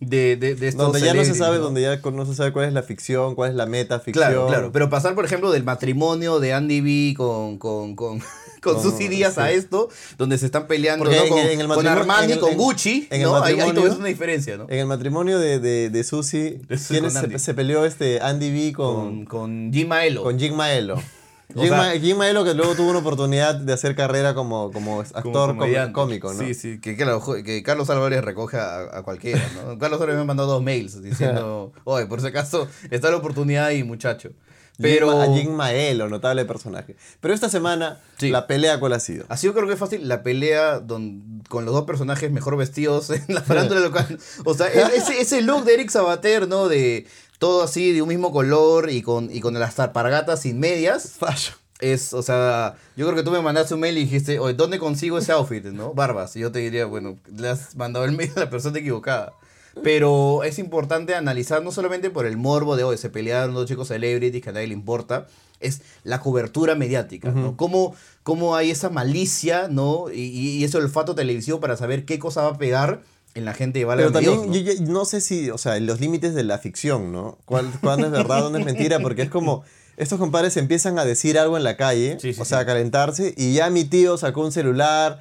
De, 0.00 0.36
de, 0.36 0.54
de 0.54 0.68
estos 0.68 0.92
donde 0.92 1.00
ya 1.00 1.14
no 1.14 1.24
se 1.24 1.34
sabe, 1.34 1.58
¿no? 1.58 1.64
donde 1.64 1.82
ya 1.82 1.96
no 1.96 2.26
se 2.26 2.34
sabe 2.34 2.52
cuál 2.52 2.66
es 2.66 2.74
la 2.74 2.82
ficción, 2.82 3.34
cuál 3.34 3.50
es 3.50 3.56
la 3.56 3.66
metaficción. 3.66 4.26
Claro, 4.26 4.46
claro. 4.48 4.72
Pero 4.72 4.90
pasar, 4.90 5.14
por 5.14 5.24
ejemplo, 5.24 5.50
del 5.50 5.64
matrimonio 5.64 6.38
de 6.38 6.52
Andy 6.52 6.80
B 6.80 7.14
con, 7.16 7.58
con, 7.58 7.96
con, 7.96 8.20
con 8.62 8.74
Con- 8.74 8.82
Susy 8.82 9.08
Díaz 9.08 9.38
a 9.38 9.48
sí. 9.48 9.54
esto, 9.54 9.88
donde 10.18 10.38
se 10.38 10.46
están 10.46 10.66
peleando 10.66 11.04
¿no? 11.04 11.10
en 11.12 11.28
con, 11.28 11.38
el- 11.38 11.48
en 11.50 11.60
el 11.60 11.66
con 11.68 11.86
Armani, 11.86 12.24
en 12.26 12.30
el- 12.32 12.38
con 12.40 12.52
en- 12.52 12.58
Gucci, 12.58 13.08
en 13.10 13.20
el 13.20 13.26
¿no? 13.28 13.42
Ahí, 13.42 13.58
ahí 13.60 13.72
ves 13.72 13.94
una 13.96 14.08
diferencia, 14.08 14.56
¿no? 14.56 14.66
En 14.68 14.78
el 14.78 14.86
matrimonio 14.86 15.38
de, 15.38 15.58
de, 15.60 15.90
de 15.90 16.04
Susi, 16.04 16.58
De 16.68 16.76
Susi 16.78 16.88
¿quién 16.94 17.00
con 17.04 17.10
es- 17.10 17.16
Andy. 17.16 17.32
se, 17.32 17.38
se 17.38 17.54
peleó 17.54 17.84
este 17.84 18.20
Andy 18.20 18.50
B 18.50 18.72
Con, 18.72 19.24
con, 19.24 19.24
con 19.26 19.72
Jim 19.72 19.88
Maelo. 19.88 20.22
con 20.22 20.38
Jim 20.38 20.54
Maelo. 20.54 20.96
Jim, 21.54 21.68
sea- 21.68 21.76
Ma- 21.76 21.90
Jim 21.92 22.16
Maelo 22.16 22.44
que 22.44 22.54
luego 22.54 22.74
tuvo 22.74 22.90
una 22.90 22.98
oportunidad 22.98 23.54
de 23.54 23.72
hacer 23.72 23.94
carrera 23.94 24.34
como, 24.34 24.72
como 24.72 25.00
actor 25.00 25.56
como 25.56 25.92
cómico, 25.92 26.34
¿no? 26.34 26.40
Sí, 26.40 26.54
sí, 26.54 26.80
que, 26.80 26.96
jo- 27.20 27.42
que 27.44 27.62
Carlos 27.62 27.88
Álvarez 27.88 28.24
recoge 28.24 28.56
a, 28.56 28.80
a 28.98 29.02
cualquiera, 29.04 29.40
¿no? 29.54 29.78
Carlos 29.78 30.00
Álvarez 30.00 30.16
me 30.16 30.22
ha 30.22 30.24
mandado 30.24 30.48
dos 30.54 30.62
mails 30.62 31.00
diciendo, 31.02 31.72
oye, 31.84 32.06
por 32.06 32.20
si 32.20 32.26
acaso 32.26 32.66
está 32.90 33.10
la 33.10 33.16
oportunidad 33.18 33.66
ahí, 33.66 33.84
muchacho. 33.84 34.30
Pero. 34.78 35.20
A 35.20 35.26
Jim 35.34 35.52
Maelo, 35.52 36.08
notable 36.08 36.44
personaje. 36.44 36.96
Pero 37.20 37.32
esta 37.34 37.48
semana, 37.48 37.98
Sí. 38.18 38.30
la 38.30 38.46
pelea 38.46 38.78
cuál 38.80 38.92
ha 38.92 39.00
sido. 39.00 39.24
Ha 39.28 39.36
sido 39.36 39.54
creo 39.54 39.66
que 39.68 39.76
fácil 39.76 40.06
la 40.08 40.22
pelea 40.22 40.80
don- 40.80 41.42
con 41.48 41.64
los 41.64 41.74
dos 41.74 41.84
personajes 41.84 42.30
mejor 42.30 42.56
vestidos 42.56 43.10
en 43.10 43.24
la 43.28 43.40
farándula 43.42 43.80
local. 43.80 44.18
O 44.44 44.54
sea, 44.54 44.66
ese, 44.68 45.20
ese 45.20 45.42
look 45.42 45.64
de 45.64 45.74
Eric 45.74 45.90
Sabater, 45.90 46.46
¿no? 46.48 46.68
De 46.68 47.06
todo 47.38 47.62
así, 47.62 47.92
de 47.92 48.02
un 48.02 48.08
mismo 48.08 48.32
color 48.32 48.90
y 48.90 49.02
con, 49.02 49.30
y 49.34 49.40
con 49.40 49.54
las 49.58 49.78
alpargatas 49.78 50.40
sin 50.42 50.58
medias. 50.58 51.14
Fallo. 51.18 51.52
Es, 51.78 52.14
o 52.14 52.22
sea, 52.22 52.74
yo 52.96 53.04
creo 53.06 53.16
que 53.16 53.22
tú 53.22 53.30
me 53.30 53.42
mandaste 53.42 53.74
un 53.74 53.80
mail 53.80 53.98
y 53.98 54.00
dijiste, 54.04 54.38
oye, 54.38 54.54
¿dónde 54.54 54.78
consigo 54.78 55.18
ese 55.18 55.32
outfit, 55.32 55.62
no? 55.66 55.92
Barbas. 55.92 56.34
Y 56.36 56.40
yo 56.40 56.50
te 56.50 56.60
diría, 56.60 56.86
bueno, 56.86 57.18
le 57.36 57.48
has 57.50 57.76
mandado 57.76 58.06
el 58.06 58.12
mail 58.12 58.32
a 58.36 58.40
la 58.40 58.50
persona 58.50 58.78
equivocada. 58.78 59.34
Pero 59.82 60.42
es 60.42 60.58
importante 60.58 61.14
analizar 61.14 61.62
no 61.62 61.70
solamente 61.70 62.10
por 62.10 62.26
el 62.26 62.36
morbo 62.36 62.76
de 62.76 62.84
hoy, 62.84 62.96
se 62.98 63.10
pelearon 63.10 63.54
dos 63.54 63.66
chicos 63.68 63.88
celebrities 63.88 64.42
que 64.42 64.50
a 64.50 64.52
nadie 64.52 64.68
le 64.68 64.74
importa, 64.74 65.26
es 65.60 65.82
la 66.04 66.20
cobertura 66.20 66.74
mediática, 66.74 67.30
¿no? 67.30 67.56
Cómo, 67.56 67.94
cómo 68.22 68.56
hay 68.56 68.70
esa 68.70 68.90
malicia, 68.90 69.68
¿no? 69.68 70.10
Y, 70.12 70.20
y 70.20 70.64
ese 70.64 70.76
olfato 70.78 71.14
televisivo 71.14 71.60
para 71.60 71.76
saber 71.76 72.04
qué 72.04 72.18
cosa 72.18 72.42
va 72.42 72.48
a 72.50 72.58
pegar 72.58 73.02
en 73.34 73.44
la 73.44 73.52
gente 73.54 73.84
Válgame 73.84 74.12
Pero 74.12 74.24
también 74.24 74.50
Dios, 74.52 74.64
¿no? 74.64 74.72
yo 74.80 74.84
ya- 74.86 74.92
no 74.92 75.04
sé 75.04 75.20
si, 75.20 75.50
o 75.50 75.58
sea, 75.58 75.78
los 75.80 76.00
límites 76.00 76.34
de 76.34 76.42
la 76.44 76.58
ficción, 76.58 77.12
¿no? 77.12 77.38
¿Cuál, 77.44 77.70
¿Cuándo 77.82 78.06
es 78.06 78.12
verdad, 78.12 78.40
dónde 78.40 78.60
es 78.60 78.64
mentira? 78.64 78.98
Porque 79.00 79.22
es 79.22 79.30
como, 79.30 79.62
estos 79.96 80.18
compadres 80.18 80.56
empiezan 80.56 80.98
a 80.98 81.04
decir 81.04 81.38
algo 81.38 81.56
en 81.56 81.64
la 81.64 81.76
calle, 81.76 82.18
Sí, 82.20 82.32
sí, 82.32 82.40
o 82.40 82.44
sea, 82.44 82.60
a 82.60 82.66
calentarse, 82.66 83.34
y 83.36 83.54
ya 83.54 83.70
mi 83.70 83.84
tío 83.84 84.16
sacó 84.18 84.42
un 84.44 84.52
celular, 84.52 85.20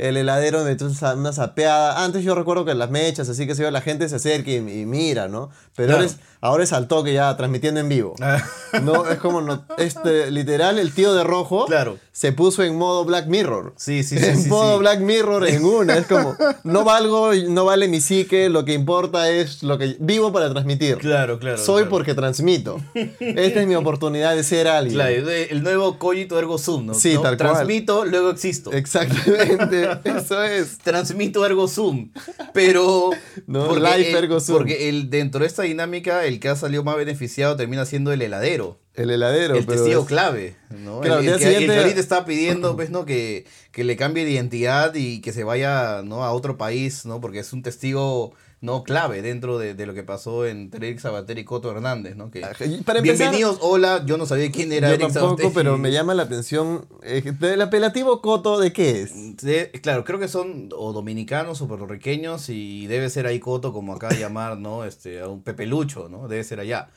el 0.00 0.16
heladero 0.16 0.64
metió 0.64 0.86
una 1.16 1.32
zapeada. 1.32 2.04
Antes 2.04 2.24
yo 2.24 2.34
recuerdo 2.34 2.64
que 2.64 2.74
las 2.74 2.90
mechas, 2.90 3.28
así 3.28 3.46
que 3.46 3.54
se 3.54 3.70
la 3.70 3.80
gente 3.80 4.08
se 4.08 4.16
acerca 4.16 4.50
y, 4.50 4.56
y 4.56 4.86
mira, 4.86 5.28
¿no? 5.28 5.50
Pero 5.76 5.94
Claro. 5.96 6.08
Ahora 6.44 6.62
es 6.62 6.72
al 6.74 6.88
toque 6.88 7.14
ya, 7.14 7.34
transmitiendo 7.36 7.80
en 7.80 7.88
vivo. 7.88 8.14
Ah. 8.20 8.42
No, 8.82 9.08
es 9.08 9.18
como, 9.18 9.40
no, 9.40 9.64
este, 9.78 10.30
literal, 10.30 10.78
el 10.78 10.92
tío 10.92 11.14
de 11.14 11.24
rojo 11.24 11.64
Claro. 11.66 11.98
se 12.12 12.32
puso 12.32 12.62
en 12.62 12.76
modo 12.76 13.04
Black 13.04 13.26
Mirror. 13.28 13.72
Sí, 13.76 14.02
sí, 14.02 14.18
sí. 14.18 14.24
en 14.24 14.42
sí, 14.42 14.48
modo 14.48 14.74
sí. 14.74 14.80
Black 14.80 15.00
Mirror 15.00 15.46
en 15.48 15.64
una. 15.64 15.96
Es 15.96 16.06
como, 16.06 16.36
no 16.64 16.84
valgo, 16.84 17.32
no 17.34 17.64
vale 17.64 17.88
mi 17.88 18.00
psique, 18.00 18.48
lo 18.50 18.64
que 18.64 18.74
importa 18.74 19.30
es 19.30 19.62
lo 19.62 19.78
que 19.78 19.96
vivo 20.00 20.32
para 20.32 20.50
transmitir. 20.50 20.98
Claro, 20.98 21.38
claro. 21.38 21.56
Soy 21.56 21.82
claro. 21.82 21.90
porque 21.90 22.14
transmito. 22.14 22.80
Esta 23.20 23.60
es 23.60 23.66
mi 23.66 23.74
oportunidad 23.74 24.36
de 24.36 24.44
ser 24.44 24.68
alguien. 24.68 24.96
Claro, 24.96 25.30
el 25.30 25.62
nuevo 25.62 25.98
cogito 25.98 26.38
ergo 26.38 26.58
sum, 26.58 26.86
¿no? 26.86 26.94
Sí, 26.94 27.14
¿no? 27.14 27.22
tal 27.22 27.38
cual. 27.38 27.52
Transmito, 27.52 28.04
luego 28.04 28.30
existo. 28.30 28.72
Exactamente, 28.72 29.88
eso 30.04 30.42
es. 30.42 30.78
Transmito 30.78 31.46
ergo 31.46 31.68
sum. 31.68 32.10
Pero. 32.52 33.10
No, 33.46 33.76
life 33.76 34.10
el, 34.10 34.16
ergo 34.16 34.40
sum. 34.40 34.56
Porque 34.56 34.88
el, 34.88 35.08
dentro 35.08 35.40
de 35.40 35.46
esta 35.46 35.62
dinámica, 35.62 36.24
el 36.24 36.33
que 36.40 36.48
ha 36.48 36.56
salido 36.56 36.84
más 36.84 36.96
beneficiado 36.96 37.56
termina 37.56 37.84
siendo 37.86 38.12
el 38.12 38.22
heladero. 38.22 38.78
El 38.94 39.10
heladero, 39.10 39.56
el 39.56 39.64
pero 39.66 39.78
testigo 39.82 40.02
es- 40.02 40.06
clave, 40.06 40.56
¿no? 40.70 41.00
Claro, 41.00 41.20
el, 41.20 41.28
el 41.28 41.36
que, 41.38 41.42
el 41.44 41.48
que 41.50 41.54
siguiente- 41.58 41.78
ahorita 41.78 42.00
está 42.00 42.24
pidiendo, 42.24 42.76
pues, 42.76 42.90
¿no? 42.90 43.04
Que, 43.04 43.44
que 43.72 43.82
le 43.84 43.96
cambie 43.96 44.24
de 44.24 44.30
identidad 44.30 44.94
y 44.94 45.20
que 45.20 45.32
se 45.32 45.42
vaya, 45.44 46.02
¿no? 46.04 46.22
A 46.24 46.32
otro 46.32 46.56
país, 46.56 47.04
¿no? 47.04 47.20
Porque 47.20 47.40
es 47.40 47.52
un 47.52 47.62
testigo, 47.62 48.34
¿no? 48.64 48.82
Clave 48.82 49.20
dentro 49.22 49.58
de, 49.58 49.74
de 49.74 49.86
lo 49.86 49.92
que 49.94 50.02
pasó 50.02 50.46
entre 50.46 50.88
Eric 50.88 50.98
Sabater 51.00 51.38
y 51.38 51.44
Coto 51.44 51.70
Hernández, 51.70 52.16
¿no? 52.16 52.30
Que, 52.30 52.38
y 52.40 52.82
para 52.82 52.98
empezar- 53.00 53.02
Bienvenidos, 53.02 53.58
hola, 53.60 54.02
yo 54.06 54.16
no 54.16 54.24
sabía 54.26 54.50
quién 54.50 54.72
era 54.72 54.88
Yo 54.88 54.94
Eric 54.94 55.12
tampoco, 55.12 55.36
Sabater. 55.36 55.52
pero 55.54 55.76
me 55.78 55.92
llama 55.92 56.14
la 56.14 56.22
atención. 56.24 56.86
eh, 57.02 57.22
¿El 57.42 57.60
apelativo 57.60 58.22
Coto 58.22 58.58
de 58.58 58.72
qué 58.72 59.02
es? 59.02 59.36
De- 59.36 59.70
claro, 59.82 60.04
creo 60.04 60.18
que 60.18 60.28
son 60.28 60.70
o 60.76 60.92
dominicanos 60.92 61.60
o 61.60 61.68
puertorriqueños 61.68 62.48
y 62.48 62.86
debe 62.86 63.10
ser 63.10 63.26
ahí 63.26 63.38
Coto, 63.38 63.72
como 63.72 63.94
acá 63.94 64.08
llamar, 64.14 64.56
¿no? 64.56 64.84
Este, 64.84 65.20
a 65.20 65.28
un 65.28 65.42
Pepelucho, 65.42 66.08
¿no? 66.08 66.26
Debe 66.26 66.42
ser 66.42 66.58
allá. 66.60 66.88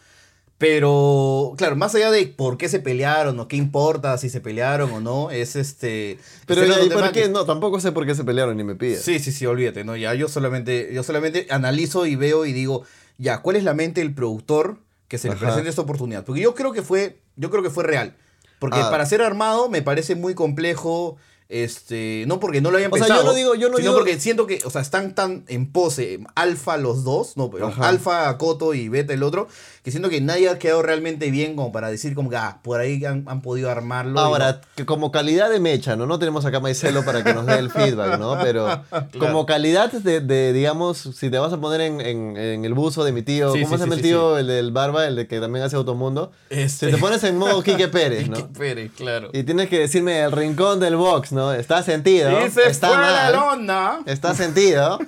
Pero, 0.58 1.54
claro, 1.56 1.76
más 1.76 1.94
allá 1.94 2.10
de 2.10 2.26
por 2.28 2.58
qué 2.58 2.68
se 2.68 2.80
pelearon 2.80 3.40
o 3.40 3.48
qué 3.48 3.56
importa 3.58 4.18
si 4.18 4.30
se 4.30 4.42
pelearon 4.42 4.92
o 4.92 5.00
no, 5.00 5.30
es 5.30 5.56
este... 5.56 6.18
Pero 6.48 6.64
este 6.64 6.86
¿y 6.86 6.90
por 6.90 7.12
qué? 7.12 7.30
No, 7.30 7.46
tampoco 7.46 7.80
sé 7.80 7.92
por 7.92 8.08
qué 8.08 8.16
se 8.16 8.24
pelearon 8.24 8.58
ni 8.58 8.64
me 8.64 8.76
pides. 8.76 9.04
Sí, 9.04 9.20
sí, 9.20 9.32
sí, 9.32 9.46
olvídate, 9.46 9.84
¿no? 9.84 9.96
Ya 9.96 10.16
yo 10.16 10.28
solamente, 10.28 10.90
yo 10.94 11.04
solamente 11.04 11.46
analizo 11.52 12.08
y 12.08 12.16
veo 12.16 12.46
y 12.46 12.54
digo, 12.54 12.84
ya, 13.20 13.44
¿cuál 13.44 13.56
es 13.56 13.64
la 13.64 13.76
mente 13.76 14.02
del 14.02 14.16
productor 14.16 14.80
que 15.08 15.20
se 15.20 15.28
le 15.28 15.36
Ajá. 15.36 15.46
presenta 15.46 15.70
esta 15.70 15.82
oportunidad? 15.84 16.26
Porque 16.26 16.42
yo 16.42 16.56
creo 16.56 16.74
que 16.74 16.82
fue 16.82 17.20
yo 17.36 17.52
creo 17.52 17.62
que 17.62 17.70
fue 17.70 17.84
real. 17.84 18.16
Porque 18.58 18.80
Ah. 18.80 18.90
para 18.90 19.06
ser 19.06 19.22
armado 19.22 19.70
me 19.70 19.84
parece 19.84 20.16
muy 20.16 20.34
complejo. 20.34 21.18
Este, 21.50 22.26
no 22.28 22.42
porque 22.42 22.60
no 22.60 22.72
lo 22.72 22.78
hayan 22.78 22.92
O 22.92 22.98
sea, 22.98 23.06
pensado, 23.06 23.24
yo 23.24 23.30
no 23.30 23.34
digo- 23.34 23.56
yo 23.56 23.70
no 23.70 23.78
sino 23.78 23.92
digo- 23.92 24.00
porque 24.00 24.20
siento 24.20 24.48
que, 24.48 24.60
o 24.66 24.70
sea, 24.70 24.82
están 24.82 25.16
tan 25.16 25.46
en 25.48 25.72
pose, 25.72 26.20
alfa 26.36 26.76
los 26.76 27.06
dos, 27.06 27.38
no, 27.38 27.50
pero 27.50 27.72
alfa 27.80 28.38
Coto 28.38 28.74
y 28.74 28.90
beta 28.90 29.14
el 29.14 29.24
otro, 29.24 29.48
que 29.88 29.92
siento 29.92 30.10
que 30.10 30.20
nadie 30.20 30.50
ha 30.50 30.60
quedado 30.60 30.82
realmente 30.82 31.32
bien 31.32 31.56
como 31.56 31.72
para 31.72 31.90
decir 31.90 32.14
como 32.14 32.30
que, 32.30 32.36
ah, 32.36 32.58
por 32.62 32.82
ahí 32.82 33.06
han, 33.06 33.24
han 33.26 33.42
podido 33.42 33.72
armarlo. 33.72 34.20
Ahora, 34.20 34.60
que 34.76 34.86
como 34.86 35.14
calidad 35.14 35.50
de 35.50 35.62
mecha, 35.62 35.96
¿no? 35.96 36.06
No 36.06 36.20
tenemos 36.20 36.44
acá 36.46 36.58
a 36.58 36.60
Maicelo 36.60 37.06
para 37.06 37.24
que 37.24 37.34
nos 37.34 37.46
dé 37.46 37.58
el 37.58 37.72
feedback, 37.72 38.20
¿no? 38.20 38.38
Pero 38.44 38.84
como 39.18 39.46
calidad 39.46 39.90
de, 39.90 40.20
de, 40.20 40.52
digamos, 40.52 40.98
si 41.16 41.30
te 41.30 41.38
vas 41.40 41.54
a 41.54 41.58
poner 41.62 41.80
en, 41.80 42.02
en- 42.02 42.36
en 42.36 42.66
el 42.66 42.74
buzo 42.74 43.06
de 43.06 43.14
mi 43.14 43.22
tío, 43.22 43.54
Sí, 43.54 43.62
¿cómo 43.62 43.76
sí, 43.76 43.80
se 43.80 43.86
llama 43.86 43.96
sí, 43.96 44.00
el 44.02 44.04
sí, 44.06 44.10
tío, 44.10 44.38
el 44.38 44.48
del 44.48 44.72
barba, 44.74 45.08
el 45.08 45.16
de 45.16 45.26
que 45.26 45.40
también 45.40 45.64
hace 45.64 45.78
Automundo? 45.78 46.34
Este- 46.50 46.88
Si 46.88 46.92
te 46.92 46.98
pones 46.98 47.24
en 47.24 47.38
modo 47.38 47.64
Quique 47.64 47.88
Pérez, 47.88 48.28
¿no? 48.28 48.46
Pérez, 48.50 48.92
claro. 48.94 49.30
Y 49.32 49.44
tienes 49.44 49.70
que 49.70 49.80
decirme 49.80 50.20
el 50.20 50.34
rincón 50.34 50.82
del 50.82 50.98
box, 50.98 51.32
¿no? 51.32 51.54
Está 51.54 51.82
sentido. 51.82 52.30
Se 52.50 52.68
está 52.68 52.90
la. 53.00 54.00
Está 54.06 54.36
sentido. 54.36 55.00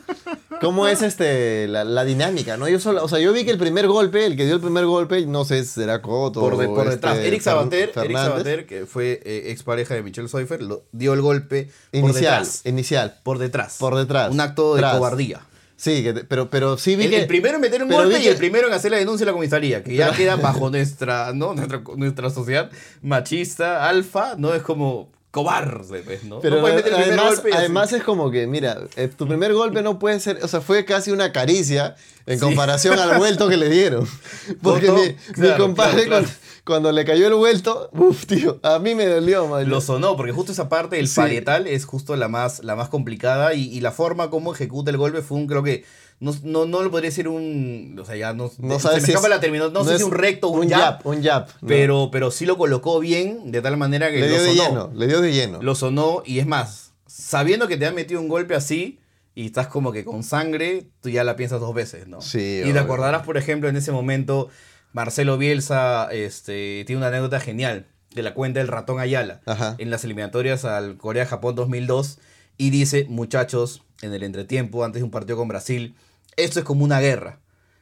¿Cómo 0.61 0.87
es 0.87 1.01
este 1.01 1.67
la, 1.67 1.83
la 1.85 2.03
dinámica, 2.03 2.57
no? 2.57 2.67
Yo 2.67 2.79
solo, 2.79 3.03
o 3.03 3.07
sea, 3.07 3.19
yo 3.19 3.31
vi 3.31 3.45
que 3.45 3.51
el 3.51 3.57
primer 3.57 3.87
golpe, 3.87 4.25
el 4.25 4.35
que 4.35 4.45
dio 4.45 4.55
el 4.55 4.61
primer 4.69 4.85
golpe, 4.85 5.25
no 5.25 5.45
sé 5.45 5.63
si 5.63 5.69
será 5.81 6.01
Coto 6.01 6.39
Por, 6.39 6.57
de- 6.57 6.67
por 6.67 6.79
este 6.85 6.91
detrás. 6.91 7.17
Eric 7.17 7.41
Sabater, 7.41 7.79
Eric 7.79 7.93
Fernández. 7.93 8.23
Sabater, 8.31 8.65
que 8.65 8.85
fue 8.85 9.21
eh, 9.25 9.51
expareja 9.51 9.95
de 9.95 10.03
Michelle 10.03 10.27
Seufer, 10.27 10.61
lo- 10.61 10.83
dio 10.91 11.13
el 11.13 11.21
golpe 11.21 11.69
por 11.91 11.99
Inicial, 11.99 12.39
detrás. 12.43 12.61
inicial. 12.65 13.19
Por 13.23 13.37
detrás. 13.37 13.77
Por 13.79 13.95
detrás. 13.95 14.31
Un 14.31 14.39
acto 14.39 14.75
de 14.75 14.81
Tras. 14.81 14.95
cobardía. 14.97 15.41
Sí, 15.75 16.03
que 16.03 16.11
te- 16.13 16.23
pero, 16.25 16.49
pero 16.49 16.77
sí 16.77 16.95
vi 16.97 17.05
El, 17.05 17.09
que... 17.11 17.17
el 17.21 17.27
primero 17.27 17.55
en 17.55 17.61
meter 17.61 17.81
un 17.83 17.89
golpe 17.89 18.19
y 18.21 18.27
el 18.27 18.35
primero 18.35 18.67
en 18.67 18.73
hacer 18.73 18.91
la 18.91 18.97
denuncia 18.97 19.23
a 19.23 19.27
la 19.27 19.31
comisaría, 19.33 19.81
que 19.83 19.95
ya 19.95 20.11
queda 20.11 20.35
bajo 20.37 20.69
nuestra, 20.69 21.31
¿no? 21.33 21.53
nuestra, 21.53 21.81
nuestra 21.95 22.29
sociedad 22.29 22.69
machista, 23.01 23.87
alfa, 23.87 24.35
no 24.37 24.53
es 24.53 24.61
como 24.61 25.09
cobarde, 25.31 26.01
pues, 26.01 26.23
¿no? 26.23 26.39
Pero 26.39 26.55
no 26.55 26.61
puedes 26.61 26.77
meter 26.77 26.91
el 26.93 26.97
primer 26.99 27.19
además, 27.19 27.35
golpe 27.41 27.55
además 27.55 27.93
es 27.93 28.03
como 28.03 28.31
que, 28.31 28.47
mira, 28.47 28.79
eh, 28.95 29.07
tu 29.09 29.27
primer 29.27 29.53
golpe 29.53 29.81
no 29.83 29.99
puede 29.99 30.19
ser, 30.19 30.39
o 30.43 30.47
sea, 30.47 30.59
fue 30.61 30.85
casi 30.85 31.11
una 31.11 31.31
caricia 31.31 31.95
en 32.25 32.39
Sí. 32.39 32.45
comparación 32.45 32.97
al 32.97 33.17
vuelto 33.17 33.47
que 33.47 33.57
le 33.57 33.69
dieron. 33.69 34.07
Porque 34.63 35.15
mi, 35.37 35.49
compadre 35.57 36.05
claro, 36.05 36.25
claro. 36.25 36.25
Cuando, 36.25 36.29
cuando 36.65 36.91
le 36.91 37.05
cayó 37.05 37.27
el 37.27 37.33
vuelto, 37.35 37.89
uff, 37.93 38.25
tío, 38.25 38.59
a 38.63 38.79
mí 38.79 38.95
me 38.95 39.05
dolió, 39.05 39.47
man. 39.47 39.69
Lo 39.69 39.81
sonó, 39.81 40.15
porque 40.15 40.31
justo 40.31 40.51
esa 40.51 40.67
parte 40.69 40.95
del 40.97 41.07
Sí. 41.07 41.15
parietal 41.15 41.67
es 41.67 41.85
justo 41.85 42.15
la 42.15 42.27
más, 42.27 42.63
la 42.63 42.75
más 42.75 42.89
complicada 42.89 43.53
y, 43.53 43.63
y 43.71 43.81
la 43.81 43.91
forma 43.91 44.29
como 44.29 44.53
ejecuta 44.53 44.89
el 44.91 44.97
golpe 44.97 45.21
fue 45.21 45.37
un, 45.37 45.47
creo 45.47 45.63
que, 45.63 45.85
no, 46.19 46.33
no, 46.43 46.65
no 46.65 46.81
lo 46.83 46.91
podría 46.91 47.09
decir 47.09 47.27
un, 47.27 47.97
o 47.99 48.05
sea, 48.05 48.15
ya 48.15 48.33
no, 48.33 48.51
no 48.59 48.75
se 48.75 48.81
sabes 48.81 49.01
me 49.01 49.05
si 49.05 49.11
escapa 49.11 49.27
es- 49.27 49.33
la 49.35 49.39
terminación, 49.39 49.73
no, 49.73 49.83
sé 49.85 49.91
es 49.93 49.97
si 49.99 50.03
un 50.03 50.11
recto 50.11 50.47
o 50.47 50.51
un, 50.51 50.61
un 50.65 50.69
jab, 50.69 50.97
jab, 51.01 51.07
un 51.07 51.23
jab. 51.23 51.47
¿no? 51.61 51.67
pero, 51.67 52.09
pero 52.11 52.29
sí 52.31 52.45
lo 52.45 52.57
colocó 52.57 52.99
bien, 52.99 53.51
de 53.51 53.61
tal 53.61 53.77
manera 53.77 54.09
que 54.11 54.17
le 54.19 54.27
lo 54.27 54.33
dio 54.35 54.43
de 54.43 54.55
sonó. 54.55 54.69
lleno, 54.69 54.91
le 54.93 55.07
dio 55.07 55.21
de 55.21 55.31
lleno. 55.31 55.61
Lo 55.61 55.75
sonó 55.75 56.21
y 56.25 56.39
es 56.39 56.47
más, 56.47 56.91
sabiendo 57.07 57.67
que 57.67 57.77
te 57.77 57.85
han 57.85 57.95
metido 57.95 58.19
un 58.19 58.27
golpe 58.27 58.53
así 58.55 58.99
y 59.35 59.45
estás 59.45 59.67
como 59.67 59.91
que 59.93 60.03
con 60.03 60.23
sangre, 60.23 60.87
tú 61.01 61.09
ya 61.09 61.23
la 61.23 61.35
piensas 61.37 61.59
dos 61.61 61.73
veces, 61.73 62.07
¿no? 62.07 62.19
Sí, 62.21 62.61
Y 62.65 62.73
te 62.73 62.79
acordarás, 62.79 63.23
por 63.25 63.37
ejemplo, 63.37 63.69
en 63.69 63.77
ese 63.77 63.91
momento, 63.93 64.49
Marcelo 64.91 65.37
Bielsa 65.37 66.09
este, 66.11 66.83
tiene 66.85 66.97
una 66.97 67.07
anécdota 67.07 67.39
genial 67.39 67.85
de 68.13 68.23
la 68.23 68.33
cuenta 68.33 68.59
del 68.59 68.67
ratón 68.67 68.99
Ayala 68.99 69.39
Ajá. 69.45 69.75
en 69.77 69.91
las 69.91 70.03
eliminatorias 70.03 70.65
al 70.65 70.97
Corea-Japón 70.97 71.55
2002 71.55 72.17
y 72.57 72.71
dice, 72.71 73.05
muchachos, 73.07 73.83
en 74.01 74.13
el 74.13 74.23
entretiempo, 74.23 74.83
antes 74.83 74.99
de 75.01 75.03
un 75.05 75.11
partido 75.11 75.37
con 75.37 75.47
Brasil, 75.47 75.95
esto 76.43 76.59
es 76.59 76.65
como 76.65 76.83
una 76.83 76.99
guerra. 76.99 77.39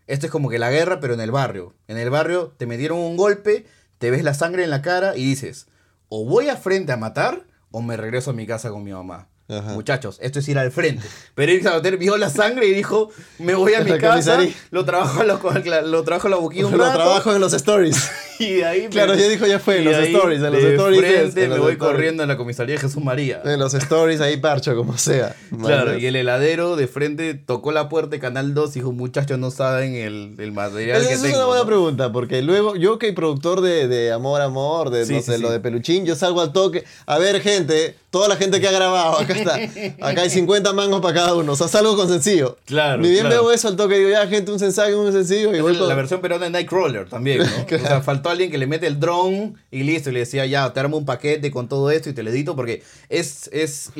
Esto 0.08 0.26
es 0.26 0.32
como 0.32 0.50
que 0.50 0.60
la 0.60 0.72
guerra, 0.72 1.00
pero 1.00 1.14
en 1.14 1.22
el 1.22 1.32
barrio. 1.32 1.76
En 1.88 1.98
el 1.98 2.10
barrio 2.10 2.54
te 2.58 2.66
metieron 2.66 3.00
un 3.00 3.18
golpe, 3.18 3.66
te 3.98 4.10
ves 4.12 4.24
la 4.24 4.34
sangre 4.34 4.64
en 4.64 4.70
la 4.70 4.82
cara 4.82 5.18
y 5.18 5.24
dices, 5.24 5.68
o 6.10 6.26
voy 6.26 6.50
a 6.50 6.56
frente 6.56 6.92
a 6.94 6.98
matar 6.98 7.46
o 7.72 7.82
me 7.82 7.98
regreso 7.98 8.32
a 8.32 8.34
mi 8.34 8.48
casa 8.48 8.70
con 8.70 8.84
mi 8.84 8.92
mamá. 8.94 9.28
Ajá. 9.50 9.74
Muchachos, 9.74 10.18
esto 10.22 10.40
es 10.40 10.48
ir 10.50 10.58
al 10.58 10.72
frente. 10.72 11.06
Pero 11.34 11.52
Eric 11.52 11.64
Sabater 11.64 11.98
vio 11.98 12.18
la 12.18 12.30
sangre 12.30 12.68
y 12.68 12.74
dijo, 12.74 13.10
me 13.40 13.56
voy 13.56 13.74
a 13.76 13.82
mi 13.84 13.98
casa, 13.98 14.40
lo 14.72 14.84
trabajo 14.86 15.22
a 15.22 15.24
la, 15.24 15.82
lo 15.82 16.04
trabajo 16.04 16.28
a 16.28 16.32
la 16.32 16.38
boquilla 16.38 16.66
un 16.68 16.78
Lo 16.78 16.84
rato, 16.84 16.98
trabajo 16.98 17.34
en 17.34 17.42
los 17.42 17.54
stories. 17.54 18.12
y 18.44 18.54
de 18.54 18.66
ahí... 18.66 18.82
me- 18.84 18.90
Claro, 18.90 19.16
ya 19.16 19.28
dijo, 19.28 19.46
ya 19.46 19.60
fue, 19.60 19.80
en 19.80 19.86
los 19.86 19.96
stories, 19.96 20.42
en 20.42 20.52
los 20.54 20.62
de 20.64 20.72
stories 20.76 21.04
es, 21.04 21.16
frente 21.22 21.44
en 21.44 21.50
me 21.52 21.60
voy 21.60 21.72
stories. 21.74 21.78
corriendo 21.94 22.24
a 22.24 22.26
la 22.26 22.38
comisaría 22.38 22.76
de 22.76 22.82
Jesús 22.82 23.04
María. 23.04 23.42
En 23.46 23.60
los 23.60 23.74
stories 23.74 24.22
ahí 24.22 24.38
parcho, 24.38 24.76
como 24.76 24.98
sea. 24.98 25.36
Claro, 25.64 25.98
y 25.98 26.06
el 26.06 26.16
heladero 26.16 26.76
de 26.76 26.88
frente 26.88 27.34
tocó 27.34 27.72
la 27.72 27.90
puerta 27.90 28.10
de 28.12 28.20
Canal 28.20 28.54
2 28.54 28.76
y 28.76 28.80
dijo, 28.80 28.92
muchachos, 28.92 29.38
no 29.40 29.52
saben 29.52 29.96
el, 29.96 30.36
el 30.38 30.52
material 30.52 31.02
Esa 31.02 31.10
que 31.10 31.16
tengo. 31.16 31.28
es 31.28 31.34
una 31.36 31.46
buena 31.46 31.62
¿no?". 31.62 31.68
pregunta, 31.68 32.12
porque 32.12 32.42
luego 32.42 32.76
yo 32.76 33.00
que 33.00 33.14
productor 33.14 33.62
de, 33.62 33.88
de 33.88 34.12
Amor, 34.12 34.42
Amor, 34.42 34.90
de 34.90 35.06
Sí, 35.06 35.14
no 35.14 35.20
sí, 35.20 35.26
sé, 35.26 35.36
sí. 35.38 35.42
lo 35.42 35.50
de 35.52 35.60
Peluchín, 35.60 36.06
yo 36.06 36.16
salgo 36.16 36.42
al 36.42 36.52
toque. 36.54 36.84
A 37.06 37.18
ver, 37.18 37.42
gente, 37.42 37.96
toda 38.18 38.28
la 38.30 38.36
gente 38.36 38.60
que 38.60 38.68
ha 38.68 38.72
grabado, 38.72 39.20
acá 39.20 39.34
está. 39.34 39.56
Acá 40.02 40.22
hay 40.22 40.30
50 40.30 40.74
mangos 40.74 41.02
para 41.02 41.14
cada 41.14 41.36
uno. 41.36 41.52
O 41.52 41.56
sea, 41.56 41.68
salgo 41.68 41.96
con 41.96 42.08
sencillo. 42.10 42.58
Claro, 42.66 43.02
Ni 43.02 43.10
bien 43.10 43.28
claro. 43.28 43.44
veo 43.44 43.52
eso 43.52 43.68
al 43.68 43.76
toque, 43.76 43.98
digo, 43.98 44.10
ya, 44.10 44.26
gente, 44.28 44.52
un 44.52 44.58
sensaje, 44.60 44.96
un 44.96 45.12
sencillo. 45.12 45.56
Y 45.56 45.62
voy 45.62 45.78
con- 45.78 45.88
la 45.88 45.94
versión 45.96 46.20
peruana 46.20 46.46
de 46.46 46.52
Nightcrawler 46.52 47.08
también, 47.08 47.40
¿no? 47.40 47.46
O 47.78 47.80
sea, 47.80 48.02
faltó 48.02 48.30
alguien 48.30 48.50
que 48.50 48.58
le 48.58 48.66
mete 48.66 48.88
el 48.88 49.00
drone 49.00 49.54
y 49.70 49.84
listo, 49.84 50.10
y 50.10 50.14
le 50.14 50.20
decía, 50.20 50.46
ya, 50.48 50.74
te 50.74 50.80
armo 50.80 50.98
un 50.98 51.06
paquete 51.06 51.52
con 51.52 51.70
todo 51.70 51.92
esto 51.92 52.10
y 52.10 52.14
te 52.14 52.24
lo 52.24 52.32
edito, 52.32 52.56
porque 52.56 52.82
es, 53.10 53.50
es, 53.54 53.92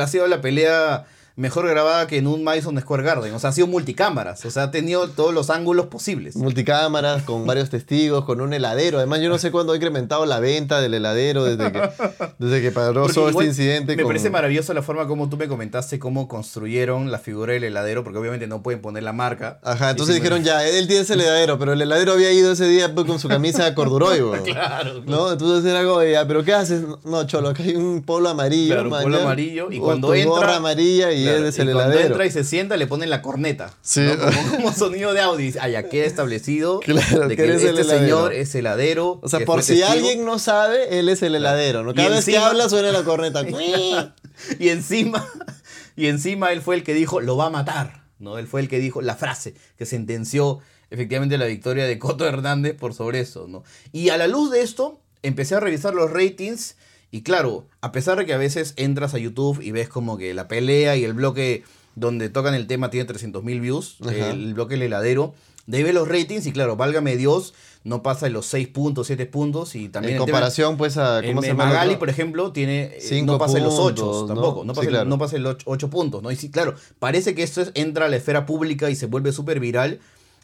ha 0.00 0.06
sido 0.06 0.26
la 0.28 0.40
pelea 0.40 1.06
mejor 1.38 1.66
grabada 1.68 2.06
que 2.06 2.18
en 2.18 2.26
un 2.26 2.44
Madison 2.44 2.78
Square 2.80 3.02
Garden. 3.02 3.32
O 3.32 3.38
sea, 3.38 3.50
ha 3.50 3.52
sido 3.52 3.66
multicámaras, 3.68 4.44
o 4.44 4.50
sea, 4.50 4.64
ha 4.64 4.70
tenido 4.70 5.08
todos 5.08 5.32
los 5.32 5.48
ángulos 5.50 5.86
posibles. 5.86 6.36
Multicámaras, 6.36 7.22
con 7.22 7.46
varios 7.46 7.70
testigos, 7.70 8.24
con 8.24 8.40
un 8.40 8.52
heladero. 8.52 8.98
Además, 8.98 9.20
yo 9.20 9.28
no 9.28 9.38
sé 9.38 9.50
cuándo 9.50 9.72
ha 9.72 9.76
incrementado 9.76 10.26
la 10.26 10.40
venta 10.40 10.80
del 10.80 10.94
heladero 10.94 11.44
desde 11.44 11.72
que, 11.72 11.80
desde 12.38 12.60
que 12.60 12.70
pasó 12.72 13.28
este 13.30 13.44
incidente. 13.44 13.96
Me 13.96 14.02
con- 14.02 14.10
parece 14.10 14.30
maravilloso 14.30 14.74
la 14.74 14.82
forma 14.82 15.06
como 15.06 15.28
tú 15.30 15.36
me 15.36 15.48
comentaste 15.48 15.98
cómo 15.98 16.26
construyeron 16.28 17.10
la 17.12 17.18
figura 17.18 17.52
del 17.52 17.64
heladero, 17.64 18.02
porque 18.04 18.18
obviamente 18.18 18.46
no 18.46 18.62
pueden 18.62 18.80
poner 18.80 19.02
la 19.04 19.12
marca. 19.12 19.60
Ajá, 19.62 19.90
entonces 19.90 20.16
dijeron 20.16 20.42
ya, 20.42 20.66
él 20.66 20.86
tiene 20.88 21.02
ese 21.02 21.14
heladero, 21.14 21.58
pero 21.58 21.72
el 21.72 21.80
heladero 21.80 22.12
había 22.12 22.32
ido 22.32 22.52
ese 22.52 22.66
día 22.66 22.92
pues, 22.94 23.06
con 23.06 23.20
su 23.20 23.28
camisa 23.28 23.64
de 23.64 23.74
corduroy, 23.74 24.20
weón. 24.20 24.42
Claro, 24.44 25.02
¿No? 25.06 25.30
Entonces 25.30 25.70
era 25.70 25.84
como, 25.84 26.02
ya, 26.02 26.26
¿pero 26.26 26.42
qué 26.42 26.52
haces? 26.54 26.82
No, 27.04 27.24
cholo, 27.26 27.50
acá 27.50 27.62
hay 27.62 27.76
un 27.76 28.02
polo 28.02 28.28
amarillo. 28.28 28.74
Claro, 28.74 28.88
un 28.90 29.02
polo 29.02 29.20
amarillo, 29.22 29.68
y 29.70 29.78
cuando 29.78 30.14
entra- 30.14 30.28
gorra 30.30 30.56
amarilla 30.56 31.12
y 31.12 31.27
Claro, 31.28 31.38
él 31.38 31.46
es 31.46 31.58
y 31.58 31.60
el 31.62 31.72
cuando 31.72 31.92
heladero. 31.92 32.08
entra 32.08 32.26
y 32.26 32.30
se 32.30 32.44
sienta, 32.44 32.76
le 32.76 32.86
ponen 32.86 33.10
la 33.10 33.22
corneta. 33.22 33.72
Sí. 33.82 34.00
¿no? 34.00 34.16
Como, 34.18 34.50
como 34.56 34.72
sonido 34.72 35.12
de 35.14 35.20
Audi. 35.20 35.52
Ya 35.52 35.88
queda 35.88 36.06
establecido 36.06 36.80
Claro, 36.84 37.28
de 37.28 37.36
que 37.36 37.54
este 37.54 37.68
el 37.70 37.84
señor 37.84 38.32
es 38.32 38.54
heladero. 38.54 39.20
O 39.22 39.28
sea, 39.28 39.40
por 39.44 39.62
si 39.62 39.74
testigo. 39.74 39.90
alguien 39.90 40.24
no 40.24 40.38
sabe, 40.38 40.98
él 40.98 41.08
es 41.08 41.22
el 41.22 41.34
heladero, 41.34 41.82
¿no? 41.82 41.92
Y 41.92 41.94
Cada 41.94 42.10
vez 42.10 42.24
que 42.24 42.38
habla 42.38 42.68
suena 42.68 42.92
la 42.92 43.04
corneta. 43.04 43.44
y 44.58 44.68
encima, 44.68 45.26
y 45.96 46.06
encima 46.06 46.52
él 46.52 46.62
fue 46.62 46.76
el 46.76 46.82
que 46.84 46.94
dijo, 46.94 47.20
lo 47.20 47.36
va 47.36 47.46
a 47.46 47.50
matar. 47.50 48.04
¿no? 48.18 48.38
Él 48.38 48.46
fue 48.46 48.60
el 48.60 48.68
que 48.68 48.78
dijo 48.78 49.00
la 49.00 49.14
frase 49.14 49.54
que 49.76 49.86
sentenció 49.86 50.60
efectivamente 50.90 51.38
la 51.38 51.46
victoria 51.46 51.86
de 51.86 51.98
Coto 51.98 52.26
Hernández 52.26 52.74
por 52.76 52.94
sobre 52.94 53.20
eso. 53.20 53.46
¿no? 53.48 53.62
Y 53.92 54.08
a 54.08 54.16
la 54.16 54.26
luz 54.26 54.50
de 54.50 54.62
esto, 54.62 55.00
empecé 55.22 55.54
a 55.54 55.60
revisar 55.60 55.94
los 55.94 56.10
ratings. 56.10 56.76
Y 57.10 57.22
claro, 57.22 57.66
a 57.80 57.92
pesar 57.92 58.18
de 58.18 58.26
que 58.26 58.34
a 58.34 58.38
veces 58.38 58.74
entras 58.76 59.14
a 59.14 59.18
YouTube 59.18 59.60
y 59.62 59.70
ves 59.70 59.88
como 59.88 60.18
que 60.18 60.34
la 60.34 60.46
pelea 60.48 60.96
y 60.96 61.04
el 61.04 61.14
bloque 61.14 61.62
donde 61.94 62.28
tocan 62.28 62.54
el 62.54 62.66
tema 62.66 62.90
tiene 62.90 63.06
300.000 63.08 63.60
views, 63.60 63.96
Ajá. 64.02 64.30
el 64.30 64.54
bloque 64.54 64.74
El 64.74 64.82
Heladero, 64.82 65.34
de 65.66 65.78
ahí 65.78 65.82
ves 65.82 65.94
los 65.94 66.06
ratings 66.08 66.46
y 66.46 66.52
claro, 66.52 66.76
válgame 66.76 67.16
Dios, 67.16 67.54
no 67.84 68.02
pasa 68.02 68.26
de 68.26 68.30
los 68.30 68.46
6 68.46 68.68
puntos, 68.68 69.06
7 69.06 69.26
puntos 69.26 69.74
y 69.74 69.88
también 69.88 70.14
en 70.14 70.18
tema- 70.18 70.26
comparación, 70.26 70.76
pues, 70.76 70.96
a. 70.98 71.22
¿Cómo 71.24 71.40
se 71.42 71.48
llama? 71.48 71.66
Magali, 71.66 71.96
por 71.96 72.10
ejemplo, 72.10 72.52
tiene 72.52 72.84
eh, 72.84 72.98
Cinco 73.00 73.32
no 73.32 73.38
pasa 73.38 73.54
de 73.54 73.60
los 73.60 73.74
8 73.78 74.02
puntos, 74.04 74.20
¿no? 74.28 74.34
tampoco, 74.34 74.64
no 74.64 74.74
Sí, 74.74 74.80
pasa, 74.86 75.02
el- 75.02 75.08
no 75.08 75.18
pasa 75.18 75.32
de 75.36 75.40
los 75.42 75.56
8 75.64 75.88
puntos, 75.90 76.22
¿no? 76.22 76.30
Y 76.30 76.36
sí, 76.36 76.50
claro, 76.50 76.74
parece 76.98 77.34
que 77.34 77.42
esto 77.42 77.62
es- 77.62 77.70
entra 77.74 78.06
a 78.06 78.08
la 78.08 78.16
esfera 78.16 78.44
pública 78.46 78.90
y 78.90 78.96
se 78.96 79.06
vuelve 79.06 79.32
súper 79.32 79.60
viral, 79.60 80.00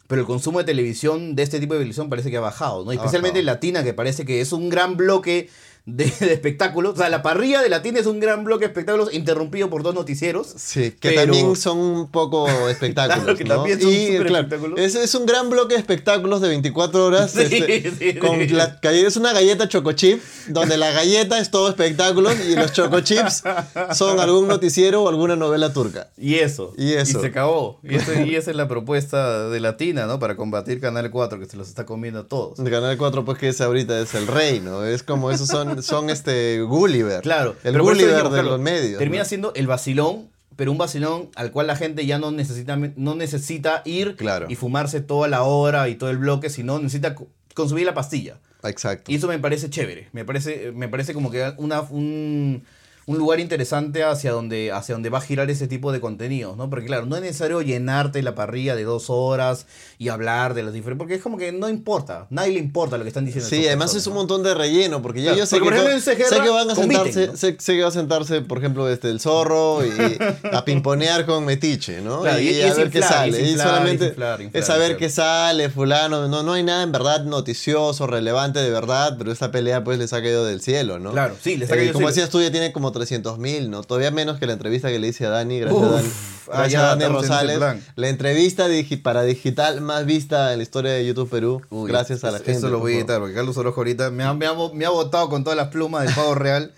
pero 0.07 0.21
el 0.21 0.27
consumo 0.27 0.59
de 0.59 0.65
televisión, 0.65 1.35
de 1.35 1.43
este 1.43 1.59
tipo 1.59 1.73
de 1.73 1.79
televisión, 1.79 2.09
parece 2.09 2.29
que 2.31 2.37
ha 2.37 2.41
bajado, 2.41 2.85
¿no? 2.85 2.91
Especialmente 2.91 3.39
bajado. 3.39 3.53
Latina, 3.55 3.83
que 3.83 3.93
parece 3.93 4.25
que 4.25 4.41
es 4.41 4.51
un 4.51 4.69
gran 4.69 4.97
bloque 4.97 5.49
de, 5.85 6.05
de 6.19 6.33
espectáculos. 6.33 6.93
O 6.93 6.97
sea, 6.97 7.09
la 7.09 7.21
parrilla 7.21 7.61
de 7.61 7.69
Latina 7.69 7.99
es 7.99 8.05
un 8.05 8.19
gran 8.19 8.43
bloque 8.43 8.61
de 8.65 8.67
espectáculos 8.67 9.13
interrumpido 9.13 9.69
por 9.69 9.83
dos 9.83 9.93
noticieros. 9.95 10.47
Sí, 10.57 10.91
que 10.91 11.09
Pero- 11.09 11.21
también 11.23 11.55
son 11.55 11.77
un 11.77 12.11
poco 12.11 12.47
espectáculos. 12.69 13.23
Claro, 13.23 13.37
que 13.37 13.43
¿no? 13.43 13.55
también 13.55 13.81
son 13.81 13.91
y, 13.91 14.07
claro, 14.17 14.35
espectáculos. 14.37 14.79
Es, 14.79 14.95
es 14.95 15.15
un 15.15 15.25
gran 15.25 15.49
bloque 15.49 15.75
de 15.75 15.79
espectáculos 15.79 16.41
de 16.41 16.49
24 16.49 17.05
horas. 17.05 17.31
Sí, 17.31 17.41
este, 17.41 17.91
sí, 18.13 18.19
con 18.19 18.39
sí. 18.39 18.47
la 18.49 18.79
es 18.83 19.17
una 19.17 19.33
galleta 19.33 19.67
chocochip, 19.67 20.21
donde 20.47 20.77
la 20.77 20.91
galleta 20.91 21.39
es 21.39 21.51
todo 21.51 21.69
espectáculos 21.69 22.35
y 22.49 22.55
los 22.55 22.71
chocochips 22.71 23.43
son 23.93 24.19
algún 24.19 24.47
noticiero 24.47 25.03
o 25.03 25.09
alguna 25.09 25.35
novela 25.35 25.73
turca. 25.73 26.09
Y 26.17 26.35
eso. 26.35 26.73
Y 26.77 26.93
eso. 26.93 27.21
se 27.21 27.27
acabó. 27.27 27.79
Y, 27.83 27.95
eso- 27.95 28.13
y 28.13 28.35
esa 28.35 28.51
es 28.51 28.57
la 28.57 28.67
propuesta 28.67 29.49
de 29.49 29.59
Latina, 29.59 30.05
¿no? 30.05 30.19
Para 30.19 30.35
combatir 30.35 30.79
Canal 30.79 31.09
4, 31.11 31.39
que 31.39 31.45
se 31.45 31.57
los 31.57 31.67
está 31.67 31.85
comiendo 31.85 32.21
a 32.21 32.27
todos. 32.27 32.59
El 32.59 32.69
Canal 32.69 32.97
4, 32.97 33.25
pues 33.25 33.37
que 33.37 33.49
es 33.49 33.61
ahorita 33.61 33.99
es 33.99 34.13
el 34.15 34.27
rey, 34.27 34.59
¿no? 34.59 34.83
Es 34.85 35.03
como 35.03 35.31
esos 35.31 35.47
son, 35.47 35.74
son 35.81 36.09
este 36.09 36.61
Gulliver. 36.61 37.21
Claro. 37.21 37.55
El 37.63 37.79
Gulliver 37.81 38.15
de 38.15 38.21
claro, 38.29 38.41
los 38.43 38.59
medios. 38.59 38.99
Termina 38.99 39.23
¿no? 39.23 39.29
siendo 39.29 39.53
el 39.55 39.67
vacilón, 39.67 40.29
pero 40.55 40.71
un 40.71 40.77
vacilón 40.77 41.29
al 41.35 41.51
cual 41.51 41.67
la 41.67 41.75
gente 41.75 42.05
ya 42.05 42.17
no 42.19 42.31
necesita, 42.31 42.75
no 42.77 43.15
necesita 43.15 43.81
ir 43.85 44.15
Claro. 44.15 44.47
y 44.49 44.55
fumarse 44.55 45.01
toda 45.01 45.27
la 45.27 45.43
hora 45.43 45.89
y 45.89 45.95
todo 45.95 46.09
el 46.09 46.17
bloque, 46.17 46.49
sino 46.49 46.79
necesita 46.79 47.15
co- 47.15 47.27
consumir 47.53 47.85
la 47.85 47.93
pastilla. 47.93 48.37
Exacto. 48.63 49.11
Y 49.11 49.15
eso 49.15 49.27
me 49.27 49.37
parece 49.37 49.69
chévere. 49.69 50.09
Me 50.11 50.25
parece, 50.25 50.71
me 50.71 50.87
parece 50.87 51.13
como 51.13 51.29
que 51.29 51.53
una, 51.57 51.81
un, 51.81 52.63
un 53.07 53.17
lugar 53.19 53.39
interesante 53.39 54.03
hacia 54.03 54.31
donde, 54.31 54.71
hacia 54.71 54.95
donde 54.95 55.09
va 55.09 55.19
a 55.19 55.21
girar 55.21 55.49
ese 55.51 55.67
tipo 55.67 55.91
de 55.91 55.99
contenidos, 55.99 56.57
¿no? 56.57 56.69
Porque 56.71 56.87
claro, 56.87 57.05
no 57.05 57.15
es 57.15 57.21
necesario 57.21 57.61
llenarte 57.61 58.23
la 58.23 58.33
parrilla 58.33 58.75
de 58.75 58.83
dos 58.83 59.11
horas 59.11 59.67
y 59.99 60.09
hablar 60.09 60.55
de 60.55 60.63
las 60.63 60.73
diferentes... 60.73 60.97
Porque 60.97 61.15
es 61.15 61.21
como 61.21 61.37
que 61.37 61.51
no 61.51 61.69
importa. 61.69 62.25
Nadie 62.31 62.53
le 62.53 62.59
importa 62.59 62.97
lo 62.97 63.03
que 63.03 63.09
están 63.09 63.25
diciendo. 63.25 63.47
Sí, 63.47 63.67
además 63.67 63.93
es 63.93 64.07
un 64.07 64.13
¿no? 64.13 64.19
montón 64.21 64.41
de 64.41 64.55
relleno, 64.55 65.03
porque 65.03 65.19
ya 65.21 65.33
Claro, 65.33 65.37
yo 65.39 65.45
sé 65.45 65.59
porque, 65.59 65.79
que, 65.81 65.99
sé 66.01 66.15
que 66.41 66.49
van 66.49 66.69
a 66.71 66.75
sentarse, 66.75 67.27
¿no? 67.27 67.37
sé, 67.37 67.55
sé 67.59 67.75
que 67.75 67.81
va 67.83 67.89
a 67.89 67.91
sentarse, 67.91 68.41
por 68.41 68.57
ejemplo, 68.57 68.89
este, 68.89 69.09
el 69.11 69.19
zorro 69.19 69.85
y 69.85 69.91
a 70.51 70.65
pimponear 70.65 71.27
con 71.27 71.45
Metiche, 71.45 72.01
¿no? 72.01 72.21
Claro, 72.21 72.39
y- 72.41 72.49
y 72.49 72.61
a 72.63 72.73
ver 72.73 72.89
qué 72.89 73.01
sale. 73.03 73.39
Y 73.39 73.49
inflar, 73.51 73.67
solamente 73.67 74.05
es 74.05 74.09
inflar, 74.11 74.41
inflar, 74.41 74.61
es 74.61 74.65
saber 74.67 74.91
inflar. 74.91 74.97
qué 74.97 75.09
sale, 75.09 75.69
fulano. 75.69 76.27
No, 76.27 76.41
no 76.41 76.53
hay 76.53 76.63
nada 76.63 76.81
en 76.81 76.91
verdad 76.91 77.23
noticioso, 77.23 78.07
relevante 78.07 78.59
de 78.59 78.69
verdad, 78.71 79.15
pero 79.17 79.31
esta 79.31 79.51
pelea 79.51 79.83
pues 79.83 79.99
les 79.99 80.11
ha 80.13 80.21
caído 80.21 80.43
del 80.45 80.61
cielo, 80.61 80.97
¿no? 80.99 81.11
Claro, 81.11 81.35
sí, 81.41 81.57
les 81.57 81.69
ha 81.69 81.73
Eh, 81.73 81.77
caído 81.77 81.83
del 81.89 81.93
Como 81.93 82.07
cielo. 82.07 82.15
decías 82.15 82.29
tú, 82.29 82.41
ya 82.41 82.51
tiene 82.51 82.71
como 82.71 82.91
300 82.95 83.37
mil, 83.37 83.69
¿no? 83.69 83.83
Todavía 83.83 84.09
menos 84.09 84.39
que 84.39 84.47
la 84.47 84.53
entrevista 84.53 84.89
que 84.89 84.97
le 84.97 85.07
hice 85.09 85.27
a 85.27 85.29
Dani, 85.29 85.59
gracias 85.59 85.79
Uf, 85.83 85.87
a 85.87 85.95
Dani. 85.95 86.09
Gracias 86.47 86.81
a 86.81 86.85
Dani 86.87 87.03
en 87.03 87.13
Rosales. 87.13 87.59
La 87.95 88.09
entrevista 88.09 88.67
digi- 88.67 89.01
para 89.01 89.21
digital 89.21 89.81
más 89.81 90.05
vista 90.05 90.51
en 90.53 90.59
la 90.59 90.63
historia 90.63 90.91
de 90.93 91.05
YouTube 91.05 91.29
Perú. 91.29 91.61
Uy, 91.69 91.87
gracias 91.89 92.23
a 92.23 92.31
la 92.31 92.37
eso- 92.37 92.45
gente. 92.45 92.57
Eso 92.59 92.69
lo 92.69 92.79
voy 92.79 92.93
a 92.93 92.97
editar, 92.97 93.19
porque 93.19 93.35
Carlos 93.35 93.55
Orojo 93.57 93.81
ahorita 93.81 94.09
me 94.09 94.23
ha, 94.23 94.33
me 94.33 94.47
ha, 94.47 94.53
me 94.73 94.85
ha 94.85 94.89
botado 94.89 95.29
con 95.29 95.43
todas 95.43 95.57
las 95.57 95.67
plumas 95.67 96.05
del 96.05 96.15
pavo 96.15 96.33
real. 96.35 96.73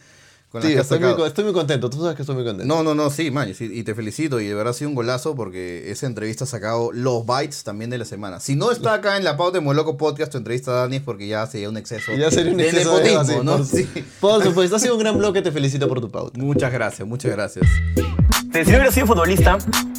Con 0.52 0.62
las 0.62 0.68
Sí, 0.68 0.74
que 0.74 0.80
ha 0.80 0.82
estoy 0.82 1.00
muy, 1.00 1.28
estoy 1.28 1.54
contento. 1.54 1.90
Tú 1.90 2.00
sabes 2.00 2.16
que 2.16 2.22
estoy 2.22 2.36
muy 2.36 2.46
contento. 2.46 2.74
No, 2.74 2.82
no, 2.84 2.96
no, 2.96 3.10
sí, 3.10 3.32
man, 3.32 3.54
sí, 3.54 3.70
y 3.74 3.84
te 3.84 3.94
felicito 3.94 4.40
y 4.40 4.48
de 4.48 4.54
verdad 4.54 4.72
ha 4.72 4.74
sido 4.74 4.90
un 4.90 4.96
golazo 4.96 5.36
porque 5.36 5.92
esa 5.92 6.06
entrevista 6.08 6.46
ha 6.46 6.48
sacado 6.48 6.92
los 6.94 7.26
bytes 7.26 7.64
también 7.64 7.90
de 7.90 7.98
la 7.98 8.06
semana. 8.06 8.40
Si 8.40 8.56
no 8.56 8.72
está 8.72 8.94
acá 8.94 9.18
en 9.18 9.24
la 9.26 9.36
pauta 9.36 9.58
de 9.58 9.62
Moloco 9.64 9.98
Podcast 9.98 10.32
tu 10.32 10.38
entrevista 10.38 10.72
a 10.72 10.76
Dani 10.82 10.98
es 10.98 11.02
porque 11.02 11.28
ya 11.28 11.46
sería 11.48 11.70
un 11.70 11.76
exceso 11.78 12.14
ya 12.16 12.32
sería 12.32 12.52
un 12.52 12.58
de 12.58 12.70
exceso 12.70 12.98
de 12.98 13.04
nepotismo, 13.04 13.34
ego, 13.34 13.44
¿no? 13.44 13.64
sí, 13.64 13.90
Sí. 13.94 14.06
por, 14.22 14.42
supuesto, 14.44 14.78
ha 14.78 14.80
sido 14.80 14.94
un 14.96 15.00
gran 15.00 15.18
bloque. 15.18 15.42
Te 15.42 15.52
felicito 15.52 15.88
por 15.88 16.00
tu 16.02 16.10
pauta. 16.10 16.40
Muchas 16.40 16.72
gracias, 16.72 17.08
muchas 17.08 17.32
gracias. 17.32 17.66
Si 17.96 18.60
no 18.72 18.78
hubiera 18.78 18.92
sido 18.92 19.06
futbolista, 19.06 19.58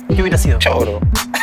¿qué 0.09 0.21
hubiera 0.23 0.39
sido? 0.39 0.59
Choro. 0.59 1.01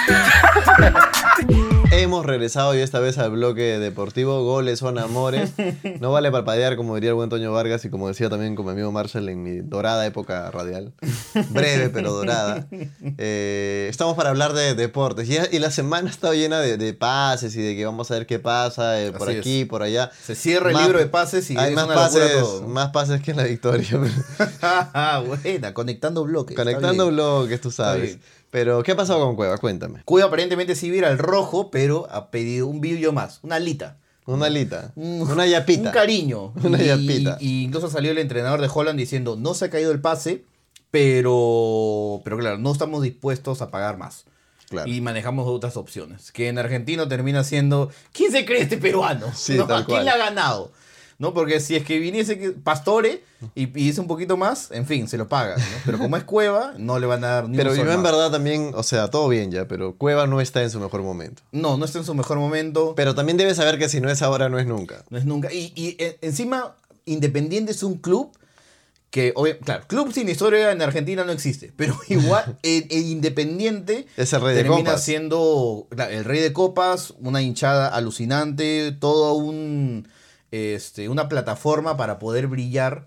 Hemos 2.06 2.24
regresado 2.24 2.76
y 2.76 2.82
esta 2.82 3.00
vez 3.00 3.18
al 3.18 3.32
bloque 3.32 3.80
deportivo. 3.80 4.44
Goles 4.44 4.78
son 4.78 5.00
amores. 5.00 5.54
No 6.00 6.12
vale 6.12 6.30
parpadear, 6.30 6.76
como 6.76 6.94
diría 6.96 7.10
el 7.12 7.15
buen 7.15 7.30
Toño 7.30 7.52
Vargas 7.52 7.84
y 7.86 7.89
como 7.89 8.08
decía 8.08 8.30
también 8.30 8.56
con 8.56 8.65
mi 8.65 8.74
amigo 8.74 8.91
Marshall 8.91 9.28
en 9.30 9.41
mi 9.41 9.58
dorada 9.62 10.06
época 10.06 10.52
radial. 10.52 10.94
Breve, 11.50 11.89
pero 11.89 12.12
dorada. 12.12 12.68
Eh, 13.18 13.88
estamos 13.89 14.15
para 14.15 14.30
hablar 14.30 14.54
de 14.54 14.76
deportes. 14.76 15.28
Y, 15.30 15.38
y 15.56 15.60
la 15.60 15.72
semana 15.72 16.08
ha 16.10 16.12
estado 16.12 16.34
llena 16.36 16.60
de, 16.60 16.78
de 16.78 16.94
pases 16.94 17.56
y 17.56 17.62
de 17.62 17.76
que 17.76 17.86
vamos 17.86 18.12
a 18.12 18.15
ver 18.15 18.28
qué 18.28 18.38
pasa 18.39 19.02
eh, 19.02 19.12
por 19.12 19.30
Así 19.30 19.38
aquí, 19.39 19.65
por 19.65 19.82
allá. 19.84 20.12
Se 20.22 20.36
cierra 20.36 20.70
el 20.70 20.74
Más- 20.76 20.84
libro 20.84 21.00
de 21.00 21.08
pases 21.08 21.50
y 21.50 21.58
Hay 21.58 21.70
es 21.72 21.76
más 21.76 21.88
pases, 21.88 22.32
todo. 22.34 22.68
más 22.68 22.89
pases 22.91 23.22
que 23.22 23.32
en 23.32 23.38
la 23.38 23.44
victoria. 23.46 23.88
Buena, 25.28 25.74
conectando 25.74 26.24
bloques. 26.24 26.56
Conectando 26.56 27.08
bloques, 27.08 27.60
tú 27.62 27.72
sabes. 27.72 28.18
Pero, 28.56 28.84
¿qué 28.84 28.94
ha 28.94 28.96
pasado 28.96 29.20
con 29.26 29.36
Cueva? 29.36 29.58
Cuéntame. 29.58 30.02
Cueva 30.06 30.30
aparentemente 30.30 30.76
sí 30.76 30.89
viera 30.89 31.10
el 31.12 31.18
rojo, 31.18 31.70
pero 31.72 32.08
ha 32.10 32.32
pedido 32.32 32.68
un 32.68 32.80
vídeo 32.80 33.12
más, 33.12 33.39
una 33.44 33.56
alita. 33.58 33.98
Una 34.26 34.46
alita. 34.46 34.94
Un- 34.96 35.30
Una 35.30 35.46
yapita. 35.46 35.89
Un 35.89 35.94
cariño. 35.94 36.54
Una 36.63 36.82
y, 36.82 36.86
yapita. 36.88 37.38
y 37.41 37.63
incluso 37.65 37.89
salió 37.89 38.12
el 38.12 38.18
entrenador 38.18 38.62
de 38.62 38.70
Holland 38.74 38.98
diciendo, 38.98 39.36
no 39.36 39.56
se 39.56 39.65
ha 39.65 39.70
caído 39.70 39.91
el 39.91 40.00
pase, 40.00 40.46
pero, 40.89 42.22
pero 42.24 42.38
claro, 42.38 42.58
no 42.58 42.72
estamos 42.72 43.04
dispuestos 43.04 43.62
a 43.62 43.70
pagar 43.72 43.98
más. 43.98 44.24
Claro. 44.70 44.89
Y 44.89 45.02
manejamos 45.02 45.48
otras 45.48 45.76
opciones. 45.76 46.32
Que 46.32 46.48
en 46.48 46.58
argentino 46.58 47.10
termina 47.10 47.44
siendo, 47.44 47.91
¿quién 48.13 48.32
se 48.32 48.46
cree 48.46 48.62
este 48.62 48.78
peruano? 48.78 49.34
Sí, 49.36 49.54
¿No? 49.58 49.68
tal 49.68 49.82
¿A 49.84 49.86
quién 49.86 49.98
cual. 49.98 50.06
le 50.06 50.12
ha 50.12 50.18
ganado? 50.18 50.72
¿No? 51.17 51.34
Porque 51.34 51.60
si 51.62 51.75
es 51.78 51.86
que 51.86 51.97
viniese 51.99 52.36
Pastore 52.63 53.23
y 53.56 53.67
pidiese 53.67 54.01
un 54.01 54.08
poquito 54.08 54.36
más, 54.36 54.69
en 54.71 54.86
fin, 54.86 55.08
se 55.08 55.17
lo 55.17 55.30
pagan. 55.30 55.58
¿no? 55.58 55.65
Pero 55.86 55.97
como 55.97 56.17
es 56.17 56.23
Cueva, 56.25 56.73
no 56.78 56.99
le 56.99 57.08
van 57.08 57.23
a 57.23 57.28
dar 57.28 57.49
ni 57.49 57.56
Pero 57.56 57.71
un 57.71 57.78
yo 57.78 57.84
en 57.84 58.01
más. 58.01 58.04
verdad 58.04 58.32
también, 58.32 58.71
o 58.75 58.84
sea, 58.84 59.10
todo 59.10 59.30
bien 59.30 59.49
ya, 59.51 59.65
pero 59.67 59.95
Cueva 59.95 60.28
no 60.28 60.41
está 60.41 60.62
en 60.62 60.69
su 60.69 60.80
mejor 60.80 61.04
momento. 61.04 61.41
No, 61.54 61.78
no 61.78 61.86
está 61.86 61.99
en 61.99 62.06
su 62.06 62.13
mejor 62.15 62.38
momento. 62.38 62.93
Pero 62.97 63.15
también 63.15 63.38
debes 63.38 63.56
saber 63.58 63.78
que 63.80 63.88
si 63.88 64.01
no 64.01 64.10
es 64.10 64.21
ahora, 64.21 64.49
no 64.49 64.60
es 64.60 64.65
nunca. 64.67 65.06
No 65.10 65.17
es 65.17 65.25
nunca. 65.25 65.54
Y, 65.54 65.71
y, 65.75 65.95
eh, 66.04 66.17
encima, 66.21 66.75
Independiente 67.06 67.71
es 67.71 67.82
un 67.84 67.95
club 67.99 68.32
que, 69.10 69.34
claro, 69.63 69.86
club 69.88 70.12
sin 70.12 70.28
historia 70.28 70.73
en 70.73 70.82
Argentina 70.82 71.23
no 71.23 71.32
existe, 71.32 71.71
pero 71.78 71.95
igual 72.10 72.58
el, 72.63 72.88
el 72.89 73.06
Independiente 73.06 74.08
Es 74.17 74.34
el 74.34 74.41
rey 74.41 74.54
de 74.56 74.63
termina 74.63 74.84
copas. 74.89 75.04
siendo 75.06 75.88
claro, 75.89 76.12
el 76.12 76.25
rey 76.25 76.41
de 76.41 76.51
copas, 76.51 77.13
una 77.19 77.41
hinchada 77.41 77.88
alucinante, 77.88 78.91
todo 78.99 79.36
un 79.36 80.10
este, 80.51 81.10
una 81.10 81.27
plataforma 81.29 81.97
para 81.97 82.19
poder 82.19 82.47
brillar 82.47 83.05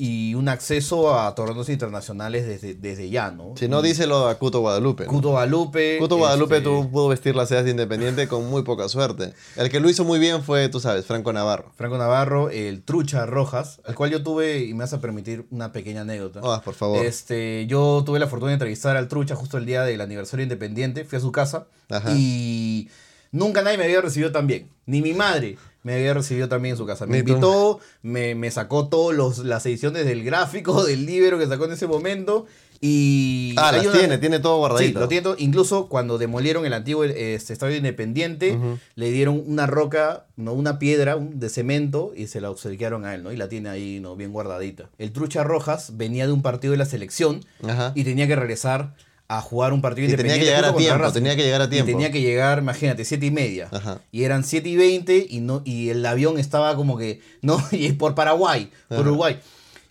y 0.00 0.34
un 0.34 0.48
acceso 0.48 1.14
a 1.14 1.34
torneos 1.34 1.68
internacionales 1.68 2.46
desde, 2.46 2.74
desde 2.74 3.10
ya, 3.10 3.30
¿no? 3.30 3.52
Si 3.58 3.68
no, 3.68 3.82
díselo 3.82 4.28
a 4.28 4.38
Cuto 4.38 4.60
Guadalupe. 4.60 5.04
¿no? 5.04 5.10
Cuto 5.10 5.28
Guadalupe. 5.32 5.98
Cuto 5.98 6.16
Guadalupe 6.16 6.56
este, 6.56 6.70
tú 6.70 6.90
pudo 6.90 7.08
vestir 7.08 7.36
las 7.36 7.50
sedas 7.50 7.66
de 7.66 7.72
Independiente 7.72 8.26
con 8.26 8.48
muy 8.48 8.62
poca 8.62 8.88
suerte. 8.88 9.34
El 9.56 9.68
que 9.68 9.78
lo 9.78 9.90
hizo 9.90 10.06
muy 10.06 10.18
bien 10.18 10.42
fue, 10.42 10.70
tú 10.70 10.80
sabes, 10.80 11.04
Franco 11.04 11.34
Navarro. 11.34 11.70
Franco 11.76 11.98
Navarro, 11.98 12.48
el 12.48 12.82
Trucha 12.82 13.26
Rojas, 13.26 13.82
al 13.84 13.94
cual 13.94 14.10
yo 14.10 14.22
tuve, 14.22 14.60
y 14.60 14.72
me 14.72 14.84
vas 14.84 14.94
a 14.94 15.02
permitir 15.02 15.44
una 15.50 15.70
pequeña 15.70 16.00
anécdota. 16.00 16.40
Ah, 16.42 16.62
por 16.64 16.72
favor. 16.72 17.04
Este, 17.04 17.66
yo 17.66 18.02
tuve 18.06 18.18
la 18.18 18.26
fortuna 18.26 18.52
de 18.52 18.54
entrevistar 18.54 18.96
al 18.96 19.06
Trucha 19.06 19.36
justo 19.36 19.58
el 19.58 19.66
día 19.66 19.82
del 19.82 20.00
aniversario 20.00 20.44
independiente. 20.44 21.04
Fui 21.04 21.18
a 21.18 21.20
su 21.20 21.30
casa 21.30 21.66
Ajá. 21.90 22.10
y 22.16 22.88
nunca 23.32 23.60
nadie 23.60 23.76
me 23.76 23.84
había 23.84 24.00
recibido 24.00 24.32
tan 24.32 24.46
bien. 24.46 24.70
Ni 24.86 25.02
mi 25.02 25.12
madre 25.12 25.58
me 25.82 25.94
había 25.94 26.12
recibido 26.14 26.48
tan 26.48 26.60
bien 26.62 26.72
en 26.74 26.78
su 26.78 26.86
casa. 26.86 27.06
Me 27.06 27.18
invitó, 27.18 27.80
me, 28.02 28.34
me 28.34 28.50
sacó 28.50 28.88
todas 28.88 29.38
las 29.38 29.64
ediciones 29.66 30.04
del 30.04 30.22
gráfico, 30.24 30.84
del 30.86 31.06
libro 31.06 31.38
que 31.38 31.46
sacó 31.46 31.64
en 31.66 31.72
ese 31.72 31.86
momento. 31.86 32.46
Y 32.82 33.52
ah, 33.58 33.72
las 33.72 33.84
una- 33.84 33.92
tiene, 33.98 34.16
tiene 34.18 34.38
todo 34.38 34.54
Sí, 34.54 34.58
guardadito. 34.60 35.00
lo 35.00 35.08
tiene 35.08 35.22
todo. 35.22 35.34
Incluso 35.38 35.88
cuando 35.88 36.16
demolieron 36.16 36.64
el 36.64 36.72
antiguo 36.72 37.04
este, 37.04 37.52
estadio 37.52 37.76
independiente, 37.76 38.58
le 38.94 39.10
dieron 39.10 39.42
una 39.46 39.66
roca, 39.66 40.24
no 40.36 40.54
una 40.54 40.78
piedra 40.78 41.16
un- 41.16 41.38
de 41.38 41.50
cemento 41.50 42.12
y 42.16 42.26
se 42.28 42.40
la 42.40 42.50
obsequiaron 42.50 43.04
a 43.04 43.14
él, 43.14 43.22
¿no? 43.22 43.32
Y 43.32 43.36
la 43.36 43.50
tiene 43.50 43.68
ahí, 43.68 44.00
¿no? 44.00 44.16
Bien 44.16 44.32
guardadita. 44.32 44.88
El 44.96 45.12
Trucha 45.12 45.44
Rojas 45.44 45.98
venía 45.98 46.26
de 46.26 46.32
un 46.32 46.40
partido 46.40 46.72
de 46.72 46.78
la 46.78 46.86
selección 46.86 47.44
Ajá. 47.68 47.92
y 47.94 48.04
tenía 48.04 48.26
que 48.26 48.36
regresar 48.36 48.94
a 49.32 49.40
jugar 49.40 49.72
un 49.72 49.80
partido 49.80 50.12
Y 50.12 50.16
tenía 50.16 50.34
que 50.40 50.44
llegar 50.44 50.64
a 50.64 50.74
tiempo, 50.74 50.98
Racing. 50.98 51.14
tenía 51.14 51.36
que 51.36 51.44
llegar 51.44 51.60
a 51.62 51.66
Y 51.66 51.68
tiempo. 51.68 51.86
tenía 51.92 52.10
que 52.10 52.20
llegar, 52.20 52.58
imagínate, 52.58 53.04
siete 53.04 53.26
y 53.26 53.30
media. 53.30 53.68
Ajá. 53.70 54.00
Y 54.10 54.24
eran 54.24 54.42
7 54.42 54.68
y 54.68 54.74
20 54.74 55.26
y, 55.30 55.38
no, 55.38 55.62
y 55.64 55.90
el 55.90 56.04
avión 56.04 56.36
estaba 56.36 56.74
como 56.74 56.98
que, 56.98 57.20
no, 57.40 57.62
y 57.70 57.92
por 57.92 58.16
Paraguay, 58.16 58.70
por. 58.88 59.06
Uruguay. 59.06 59.38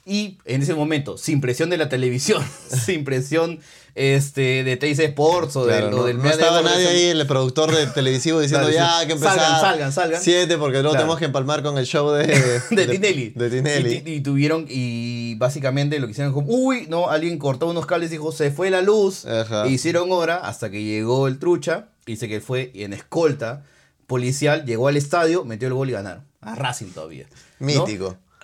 Y 0.05 0.39
en 0.43 0.61
ese 0.61 0.73
momento, 0.73 1.17
sin 1.17 1.39
presión 1.39 1.69
de 1.69 1.77
la 1.77 1.87
televisión, 1.87 2.43
sin 2.85 3.05
presión 3.05 3.59
este, 3.99 4.63
de 4.63 4.77
TIC 4.77 4.97
Sports 4.99 5.57
o, 5.57 5.65
Claro, 5.65 5.85
del, 5.87 5.93
o 5.93 5.97
no, 5.97 6.03
del 6.05 6.17
no 6.19 6.29
estaba 6.29 6.61
nadie 6.61 6.87
ahí, 6.87 7.03
el 7.07 7.27
productor 7.27 7.75
de 7.75 7.85
televisivo 7.87 8.39
diciendo 8.41 8.69
Claro, 8.69 9.01
ya 9.01 9.05
que 9.05 9.11
empezar. 9.13 9.37
Salgan, 9.37 9.61
salgan, 9.61 9.91
salgan. 9.91 10.21
Siete, 10.21 10.57
porque 10.57 10.77
luego 10.77 10.91
Claro. 10.91 11.01
tenemos 11.03 11.19
que 11.19 11.25
empalmar 11.25 11.61
con 11.63 11.77
el 11.77 11.85
show 11.85 12.09
de, 12.11 12.25
de, 12.71 12.87
Tinelli. 12.87 13.31
De 13.31 13.49
Tinelli. 13.49 14.03
Y, 14.05 14.21
tuvieron, 14.21 14.65
y 14.69 15.35
básicamente 15.35 15.99
lo 15.99 16.07
que 16.07 16.11
hicieron 16.11 16.31
como, 16.33 16.47
uy, 16.49 16.85
no, 16.87 17.09
alguien 17.09 17.37
cortó 17.37 17.67
unos 17.67 17.85
cables 17.85 18.09
y 18.09 18.13
dijo, 18.13 18.31
se 18.31 18.51
fue 18.51 18.69
la 18.69 18.81
luz. 18.81 19.25
Ajá. 19.25 19.65
E 19.65 19.69
hicieron 19.71 20.11
hora 20.13 20.37
hasta 20.37 20.69
que 20.71 20.81
llegó 20.81 21.27
el 21.27 21.37
trucha. 21.37 21.89
y 22.05 22.13
Dice 22.13 22.29
que 22.29 22.39
fue 22.39 22.71
en 22.75 22.93
escolta 22.93 23.63
policial, 24.07 24.65
llegó 24.65 24.87
al 24.87 24.95
estadio, 24.97 25.43
metió 25.43 25.67
el 25.67 25.73
gol 25.73 25.89
y 25.89 25.91
ganaron. 25.91 26.23
A 26.41 26.55
Racing 26.55 26.91
todavía. 26.91 27.27
¿no? 27.59 27.67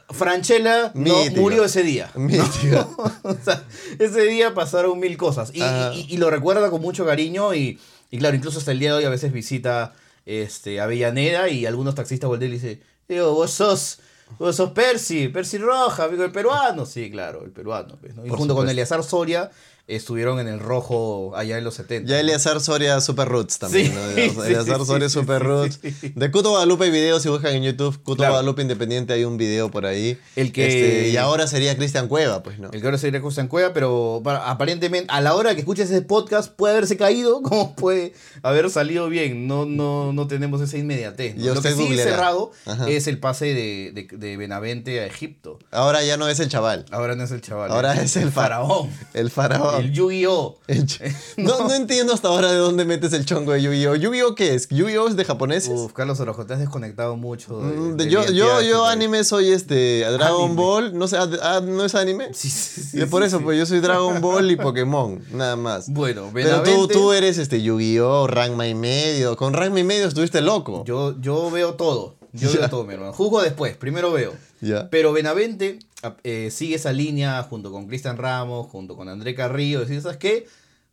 Franchella 0.10 0.92
no 0.94 1.16
murió 1.36 1.66
ese 1.66 1.84
día. 1.84 2.12
Mítico. 2.16 2.96
o 3.24 3.36
sea, 3.44 3.64
ese 4.00 4.22
día 4.24 4.54
pasaron 4.54 5.00
mil 5.00 5.18
cosas. 5.18 5.52
Y, 5.54 5.62
Ajá. 5.62 5.94
y- 5.94 6.06
y 6.10 6.18
lo 6.18 6.30
recuerda 6.30 6.70
con 6.70 6.82
mucho 6.82 7.06
cariño. 7.06 7.54
Y, 7.56 7.80
y 8.12 8.18
claro, 8.20 8.36
incluso 8.36 8.60
hasta 8.60 8.72
el 8.72 8.80
día 8.80 8.92
de 8.92 8.98
hoy 9.00 9.04
a 9.06 9.10
veces 9.10 9.32
visita 9.34 9.94
este, 10.26 10.80
Avellaneda 10.80 11.50
y 11.50 11.66
algunos 11.66 11.96
taxistas 11.96 12.28
voltean 12.28 12.52
y 12.52 12.56
dicen, 12.56 12.82
"Digo, 13.08 13.34
vos 13.34 13.52
sos, 13.52 14.00
vos 14.40 14.56
sos 14.56 14.72
Percy, 14.72 15.28
Percy 15.30 15.58
Roja, 15.58 16.06
amigo 16.06 16.24
el 16.24 16.32
peruano. 16.32 16.86
Sí, 16.86 17.10
claro, 17.12 17.44
el 17.44 17.52
peruano. 17.52 17.98
pues, 18.00 18.16
¿no? 18.16 18.26
Y 18.26 18.30
Por 18.30 18.38
junto 18.40 18.56
con. 18.56 18.70
Eleazar 18.70 19.04
Soria 19.04 19.50
estuvieron 19.88 20.40
en 20.40 20.48
el 20.48 20.60
rojo 20.60 21.34
allá 21.36 21.58
en 21.58 21.64
los 21.64 21.76
70. 21.76 22.10
Ya 22.10 22.20
Eleazar 22.20 22.60
Soria 22.60 23.00
Super 23.02 23.28
Roots 23.28 23.60
también, 23.60 23.88
Sí, 23.88 23.94
¿no? 23.94 24.44
Eleazar 24.46 24.80
sí, 24.80 24.86
Soria 24.86 25.10
sí, 25.10 25.14
Super 25.14 25.44
Roots. 25.44 25.80
De 26.16 26.32
Cuto 26.32 26.50
Guadalupe 26.50 26.86
hay 26.86 26.92
videos, 26.92 27.22
si 27.22 27.30
buscan 27.30 27.54
en 27.54 27.64
YouTube, 27.64 27.96
Cuto 28.02 28.18
Claro. 28.18 28.34
Guadalupe 28.34 28.62
Independiente, 28.64 29.14
hay 29.14 29.24
un 29.26 29.38
video 29.38 29.70
por 29.70 29.86
ahí. 29.86 30.18
El 30.36 30.52
que- 30.52 30.66
Este, 30.68 31.10
y 31.10 31.18
ahora 31.18 31.46
sería 31.48 31.76
Cristian 31.78 32.08
Cueva, 32.08 32.42
pues, 32.42 32.58
¿no? 32.58 32.70
El 32.72 32.82
que 32.82 32.88
ahora 32.88 32.98
sería 32.98 33.22
en 33.38 33.48
Cueva, 33.48 33.74
pero 33.74 34.22
bueno, 34.22 34.40
aparentemente 34.44 35.12
a 35.12 35.22
la 35.22 35.36
hora 35.36 35.54
que 35.54 35.60
escuches 35.60 35.90
ese 35.92 36.02
podcast 36.02 36.52
puede 36.52 36.74
haberse 36.76 36.98
caído, 36.98 37.42
como 37.44 37.76
puede 37.76 38.14
haber 38.42 38.70
salido 38.70 39.08
bien. 39.10 39.48
No, 39.48 39.66
no, 39.66 40.14
no 40.14 40.28
tenemos 40.28 40.62
esa 40.62 40.78
inmediatez. 40.78 41.36
Lo 41.38 41.62
que 41.62 41.72
sí 41.74 41.96
cerrado 41.98 42.52
Ajá. 42.66 42.90
es 42.90 43.08
el 43.08 43.20
pase 43.20 43.46
de, 43.54 43.92
de, 43.94 44.08
de 44.18 44.38
Benavente 44.38 45.00
a 45.02 45.06
Egipto. 45.06 45.60
Ahora 45.72 46.04
ya 46.04 46.18
no 46.18 46.28
es 46.28 46.40
el 46.40 46.50
chaval. 46.50 46.86
Ahora 46.92 47.16
no 47.16 47.24
es 47.24 47.32
el 47.32 47.42
chaval. 47.42 47.72
Ahora 47.72 47.94
es 48.02 48.16
el 48.16 48.32
fa- 48.32 48.44
faraón. 48.44 48.90
El 49.14 49.30
faraón. 49.32 49.75
El 49.80 49.92
Yu-Gi-Oh! 49.92 50.58
No, 51.38 51.68
no 51.68 51.74
entiendo 51.74 52.14
hasta 52.14 52.28
ahora 52.30 52.52
de 52.52 52.58
dónde 52.58 52.86
metes 52.86 53.14
el 53.14 53.26
chongo 53.26 53.52
de 53.54 53.62
Yu-Gi-Oh! 53.62 53.96
¿Yu-Gi-Oh 53.96 54.36
qué 54.36 54.56
es? 54.56 54.68
¿Yu-Gi-Oh 54.70 55.08
es 55.08 55.16
de 55.16 55.26
japoneses? 55.26 55.72
Uf, 55.74 55.94
Carlos 55.94 56.20
Orojo, 56.20 56.46
te 56.46 56.54
has 56.54 56.60
desconectado 56.60 57.16
mucho. 57.18 57.60
de- 57.60 57.76
Mm, 57.78 57.98
de 57.98 58.06
de- 58.06 58.10
yo, 58.12 58.26
yo, 58.32 58.62
yo 58.62 58.86
anime 58.86 59.24
soy 59.24 59.50
este 59.52 60.00
Dragon 60.12 60.46
Anime. 60.46 60.56
Ball, 60.62 60.98
no 60.98 61.08
sé, 61.08 61.18
ah, 61.18 61.62
¿no 61.64 61.86
es 61.86 61.96
anime? 61.96 62.34
Sí, 62.34 62.50
sí, 62.50 62.82
sí, 62.82 63.02
Y 63.02 63.06
por 63.06 63.22
sí, 63.24 63.28
eso, 63.28 63.38
sí. 63.40 63.44
pues 63.44 63.58
yo 63.60 63.66
soy 63.66 63.80
Dragon 63.80 64.22
Ball 64.22 64.50
y 64.52 64.56
Pokémon, 64.58 65.22
nada 65.32 65.56
más. 65.56 65.90
Bueno, 65.90 66.30
Pero 66.34 66.64
tú, 66.64 66.88
tú 66.88 67.12
eres 67.14 67.38
este 67.38 67.62
Yu-Gi-Oh, 67.62 68.28
Ranma 68.28 68.68
y 68.68 68.76
medio. 68.76 69.36
Con 69.38 69.54
Ranma 69.54 69.80
y 69.80 69.84
medio 69.84 70.08
estuviste 70.08 70.42
loco. 70.42 70.84
Yo, 70.86 71.20
yo 71.22 71.50
veo 71.52 71.74
todo. 71.76 72.16
Yo 72.34 72.50
Ya. 72.54 72.60
veo 72.60 72.70
todo, 72.70 72.84
mi 72.86 72.94
hermano. 72.94 73.14
Juzgo 73.14 73.42
después, 73.42 73.78
primero 73.78 74.12
veo. 74.12 74.34
Ya. 74.62 74.90
Pero 74.90 75.14
Benavente 75.14 75.80
eh, 76.24 76.50
sigue 76.52 76.76
esa 76.76 76.92
línea 76.94 77.42
junto 77.44 77.72
con 77.72 77.88
Cristian 77.88 78.18
Ramos, 78.18 78.68
junto 78.68 78.96
con 78.96 79.10
André 79.10 79.34
Carrillo. 79.36 79.80
Decir, 79.82 80.02
¿sabes 80.02 80.18
qué? 80.18 80.48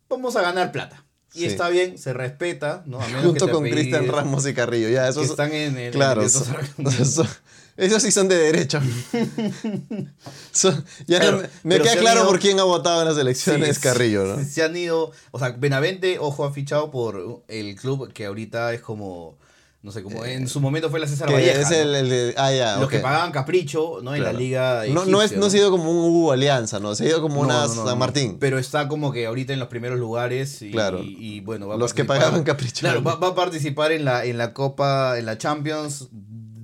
Vamos 0.09 0.35
a 0.35 0.41
ganar 0.41 0.71
plata. 0.71 1.05
Y 1.35 1.39
Sí. 1.39 1.45
está 1.45 1.69
bien, 1.69 1.97
se 1.97 2.13
respeta, 2.13 2.83
¿no? 2.85 2.99
A 3.01 3.07
menos 3.07 3.23
Junto 3.25 3.45
que 3.47 3.51
te 3.51 3.57
con 3.57 3.63
Cristian 3.69 4.07
Ramos 4.07 4.45
y 4.47 4.53
Carrillo. 4.53 4.89
Ya, 4.89 5.03
que 5.05 5.09
esos 5.09 5.29
están 5.31 5.51
en 5.51 5.77
el. 5.77 5.91
Claro, 5.91 6.21
en 6.21 6.27
el- 6.27 6.87
esos 7.77 8.03
sí 8.03 8.11
son 8.11 8.27
de. 8.27 8.67
Son- 10.51 10.85
ya 11.07 11.31
no 11.31 11.41
me, 11.63 11.79
queda 11.79 11.95
claro 11.97 12.21
ido- 12.21 12.27
por 12.29 12.39
quién 12.39 12.59
ha 12.59 12.63
votado 12.63 13.01
en 13.01 13.07
las 13.07 13.17
elecciones 13.17 13.77
Sí, 13.77 13.81
Carrillo, 13.81 14.25
¿no? 14.25 14.37
Se, 14.37 14.45
se 14.45 14.63
han 14.63 14.75
ido. 14.77 15.11
O 15.31 15.39
sea, 15.39 15.49
Benavente, 15.49 16.19
ojo, 16.19 16.45
ha 16.45 16.53
fichado 16.53 16.91
por 16.91 17.43
el 17.47 17.75
club 17.75 18.11
que 18.13 18.25
ahorita 18.27 18.73
es 18.73 18.81
como. 18.81 19.37
No 19.83 19.91
sé, 19.91 20.01
como 20.01 20.23
en 20.23 20.47
su 20.47 20.61
momento 20.61 20.89
fue 20.89 20.97
la 21.01 21.07
César 21.07 21.27
Que 21.27 21.33
Valleja. 21.33 21.59
es 21.59 21.69
¿no? 21.69 21.75
el, 21.95 22.09
de. 22.09 22.33
Ah. 22.37 22.77
Los 22.79 22.89
que 22.89 22.99
pagaban 22.99 23.33
capricho, 23.33 23.99
¿no? 24.01 24.15
En 24.15 24.21
Claro. 24.21 24.33
la 24.33 24.39
liga. 24.39 24.83
No, 24.87 25.03
no, 25.03 25.21
es, 25.21 25.35
no 25.35 25.47
ha 25.47 25.49
sido 25.49 25.71
como 25.71 25.91
un 25.91 26.09
Hugo 26.09 26.31
Alianza, 26.31 26.79
¿no? 26.79 26.95
Se 26.95 27.03
ha 27.03 27.09
ido 27.09 27.21
como 27.21 27.41
una 27.41 27.67
San. 27.67 27.99
Martín. 27.99 28.37
Pero 28.39 28.57
está 28.57 28.87
como 28.87 29.11
que 29.11 29.25
ahorita 29.25 29.51
en 29.51 29.59
los 29.59 29.67
primeros 29.67 29.99
lugares 29.99 30.61
y, 30.61 30.71
Claro. 30.71 31.03
y, 31.03 31.17
y, 31.19 31.39
bueno, 31.41 31.67
va 31.67 31.75
a 31.75 31.77
Los 31.77 31.93
que 31.93 32.05
pagaban 32.05 32.43
capricho. 32.43 32.79
Claro, 32.79 33.03
va, 33.03 33.15
va 33.15 33.27
a 33.29 33.35
participar 33.35 33.91
en 33.91 34.05
la, 34.05 34.23
en 34.23 34.37
la 34.37 34.53
Copa, 34.53 35.19
en 35.19 35.25
la 35.25 35.37
Champions 35.37 36.07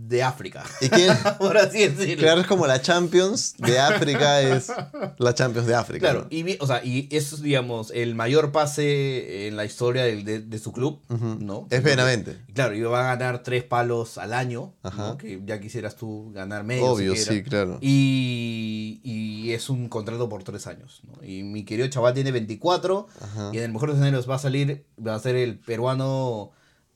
de 0.10 0.24
África. 0.24 0.64
¿Y 0.82 0.90
quién? 0.90 1.16
Por 1.38 1.56
así 1.58 1.88
decirlo. 1.88 2.24
Claro, 2.24 2.42
es 2.42 2.48
como 2.48 2.66
la 2.66 2.82
Champions 2.82 3.56
de 3.58 3.80
África, 3.80 4.42
es 4.42 4.72
la 5.20 5.36
Champions 5.36 5.68
de 5.68 5.76
África. 5.76 6.00
Claro, 6.00 6.22
¿no? 6.22 6.28
y, 6.36 6.58
o 6.60 6.66
sea, 6.66 6.84
y 6.84 7.08
eso 7.12 7.36
es, 7.36 7.42
digamos, 7.44 7.92
el 7.92 8.16
mayor 8.16 8.52
pase 8.52 9.48
en 9.48 9.56
la 9.56 9.66
historia 9.66 10.04
de, 10.04 10.40
de 10.42 10.60
su 10.60 10.72
club, 10.72 11.00
¿no? 11.40 11.68
Es 11.70 11.84
Benavente. 11.84 12.38
Claro, 12.54 12.76
y 12.76 12.82
va 12.82 13.02
a 13.12 13.16
ganar 13.16 13.44
tres 13.44 13.64
palos 13.64 14.18
al 14.18 14.34
año, 14.34 14.74
Ajá. 14.82 15.10
¿no? 15.10 15.18
que 15.18 15.42
ya 15.46 15.60
quisieras 15.60 15.96
tú 15.96 16.32
ganar 16.34 16.64
medio. 16.64 16.86
Obvio, 16.88 17.16
siquiera. 17.16 17.34
sí, 17.34 17.44
claro. 17.44 17.78
Y, 17.82 19.00
y 19.04 19.52
es 19.54 19.70
un 19.70 19.90
contrato 19.90 20.28
por 20.28 20.44
tres 20.44 20.66
años. 20.68 21.02
¿no? 21.04 21.24
Y 21.24 21.44
mi 21.44 21.64
querido 21.66 21.88
chaval 21.88 22.16
tiene 22.16 22.32
24 22.32 23.08
Ajá. 23.22 23.52
y 23.54 23.58
en 23.58 23.64
el 23.64 23.72
mejor 23.72 23.90
de 23.90 23.94
los 23.94 23.98
escenarios 24.02 24.30
va 24.30 24.36
a 24.36 24.40
salir, 24.40 24.86
va 25.06 25.14
a 25.16 25.20
ser 25.20 25.36
el 25.36 25.60
peruano 25.60 26.52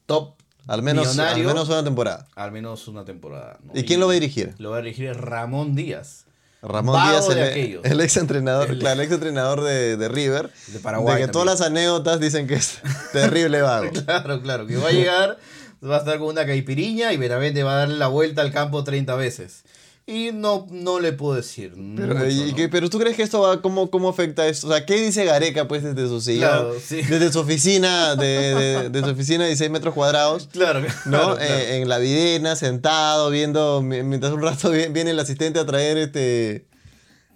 top 0.08 0.36
Al 0.68 0.82
menos, 0.82 1.18
al 1.20 1.44
menos 1.44 1.68
una 1.70 1.84
temporada. 1.84 2.28
al 2.36 2.52
menos 2.52 2.88
una 2.88 3.04
temporada. 3.06 3.58
¿no? 3.64 3.72
¿Y 3.78 3.84
quién 3.84 4.00
lo 4.00 4.08
va 4.08 4.14
a 4.14 4.16
dirigir? 4.16 4.54
Lo 4.60 4.72
va 4.72 4.78
a 4.78 4.82
dirigir 4.82 5.14
Ramón 5.16 5.76
Díaz. 5.76 6.26
Ramón 6.62 6.96
Vago 6.96 7.12
Díaz, 7.12 7.30
el, 7.38 7.44
aquellos. 7.44 7.84
el 7.86 8.00
ex 8.00 8.16
entrenador, 8.16 8.70
El- 8.70 8.80
claro, 8.80 9.02
el 9.02 9.06
ex 9.06 9.14
entrenador 9.14 9.62
de, 9.64 9.98
de 9.98 10.08
River. 10.08 10.50
De 10.68 10.80
Paraguay 10.80 11.20
De 11.20 11.26
que 11.26 11.32
todas 11.32 11.46
las 11.46 11.62
anécdotas 11.62 12.22
dicen 12.22 12.48
que 12.48 12.54
es 12.56 12.80
terrible 13.12 13.62
vago. 13.62 13.92
Claro, 14.06 14.42
claro, 14.42 14.66
que 14.66 14.78
va 14.78 14.88
a 14.88 14.92
llegar, 14.94 15.38
va 15.84 15.96
a 15.98 16.00
estar 16.00 16.18
con 16.20 16.30
una 16.30 16.46
caipiriña 16.46 17.12
y 17.12 17.18
Benavente 17.18 17.64
va 17.64 17.74
a 17.74 17.78
darle 17.80 17.98
la 17.98 18.08
vuelta 18.08 18.42
al 18.42 18.54
campo 18.54 18.86
30 18.86 19.14
veces. 19.16 19.64
Y 20.06 20.32
no, 20.34 20.68
no 20.70 21.00
le 21.00 21.14
puedo 21.14 21.36
decir. 21.36 21.72
Pero, 21.96 22.14
mucho, 22.16 22.28
y 22.30 22.50
¿no? 22.52 22.56
que- 22.58 22.68
pero 22.68 22.90
tú 22.90 23.00
crees 23.00 23.16
que 23.16 23.24
esto 23.24 23.40
va, 23.40 23.62
cómo, 23.62 23.90
cómo 23.90 24.10
afecta 24.10 24.46
esto? 24.48 24.68
O 24.68 24.70
sea, 24.72 24.86
¿qué 24.86 24.96
dice 24.96 25.24
Gareca 25.24 25.66
pues 25.68 25.82
desde 25.82 26.08
su 26.10 26.20
sillón? 26.20 26.50
Claro, 26.50 26.74
sí. 26.86 27.02
Desde 27.04 27.32
su 27.32 27.40
oficina, 27.40 28.16
de, 28.18 28.28
de- 28.54 28.90
de 28.90 29.00
su 29.00 29.10
oficina 29.12 29.44
de 29.44 29.50
16 29.52 29.72
metros 29.72 29.94
cuadrados. 29.94 30.50
Claro, 30.52 30.82
¿no? 30.82 30.88
claro, 30.88 31.02
claro. 31.38 31.40
Eh, 31.40 31.78
en 31.78 31.88
la 31.88 32.00
videna, 32.00 32.58
sentado, 32.58 33.30
viendo, 33.30 33.82
mi- 33.82 34.04
mientras 34.04 34.34
un 34.34 34.42
rato 34.42 34.72
vi- 34.72 34.88
viene 34.92 35.12
el 35.12 35.20
asistente 35.20 35.60
a 35.60 35.66
traer 35.66 35.98
este... 35.98 36.68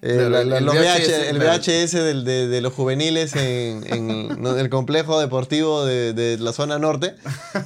eh, 0.07 0.25
el- 0.57 0.65
VHS, 0.65 1.93
el 1.95 2.03
del- 2.05 2.23
de, 2.25 2.47
de 2.47 2.61
los 2.61 2.73
juveniles 2.73 3.35
en, 3.35 3.83
el 4.57 4.69
complejo 4.69 5.19
deportivo 5.19 5.85
de, 5.85 6.13
de 6.13 6.37
la 6.37 6.53
zona 6.53 6.79
norte. 6.79 7.15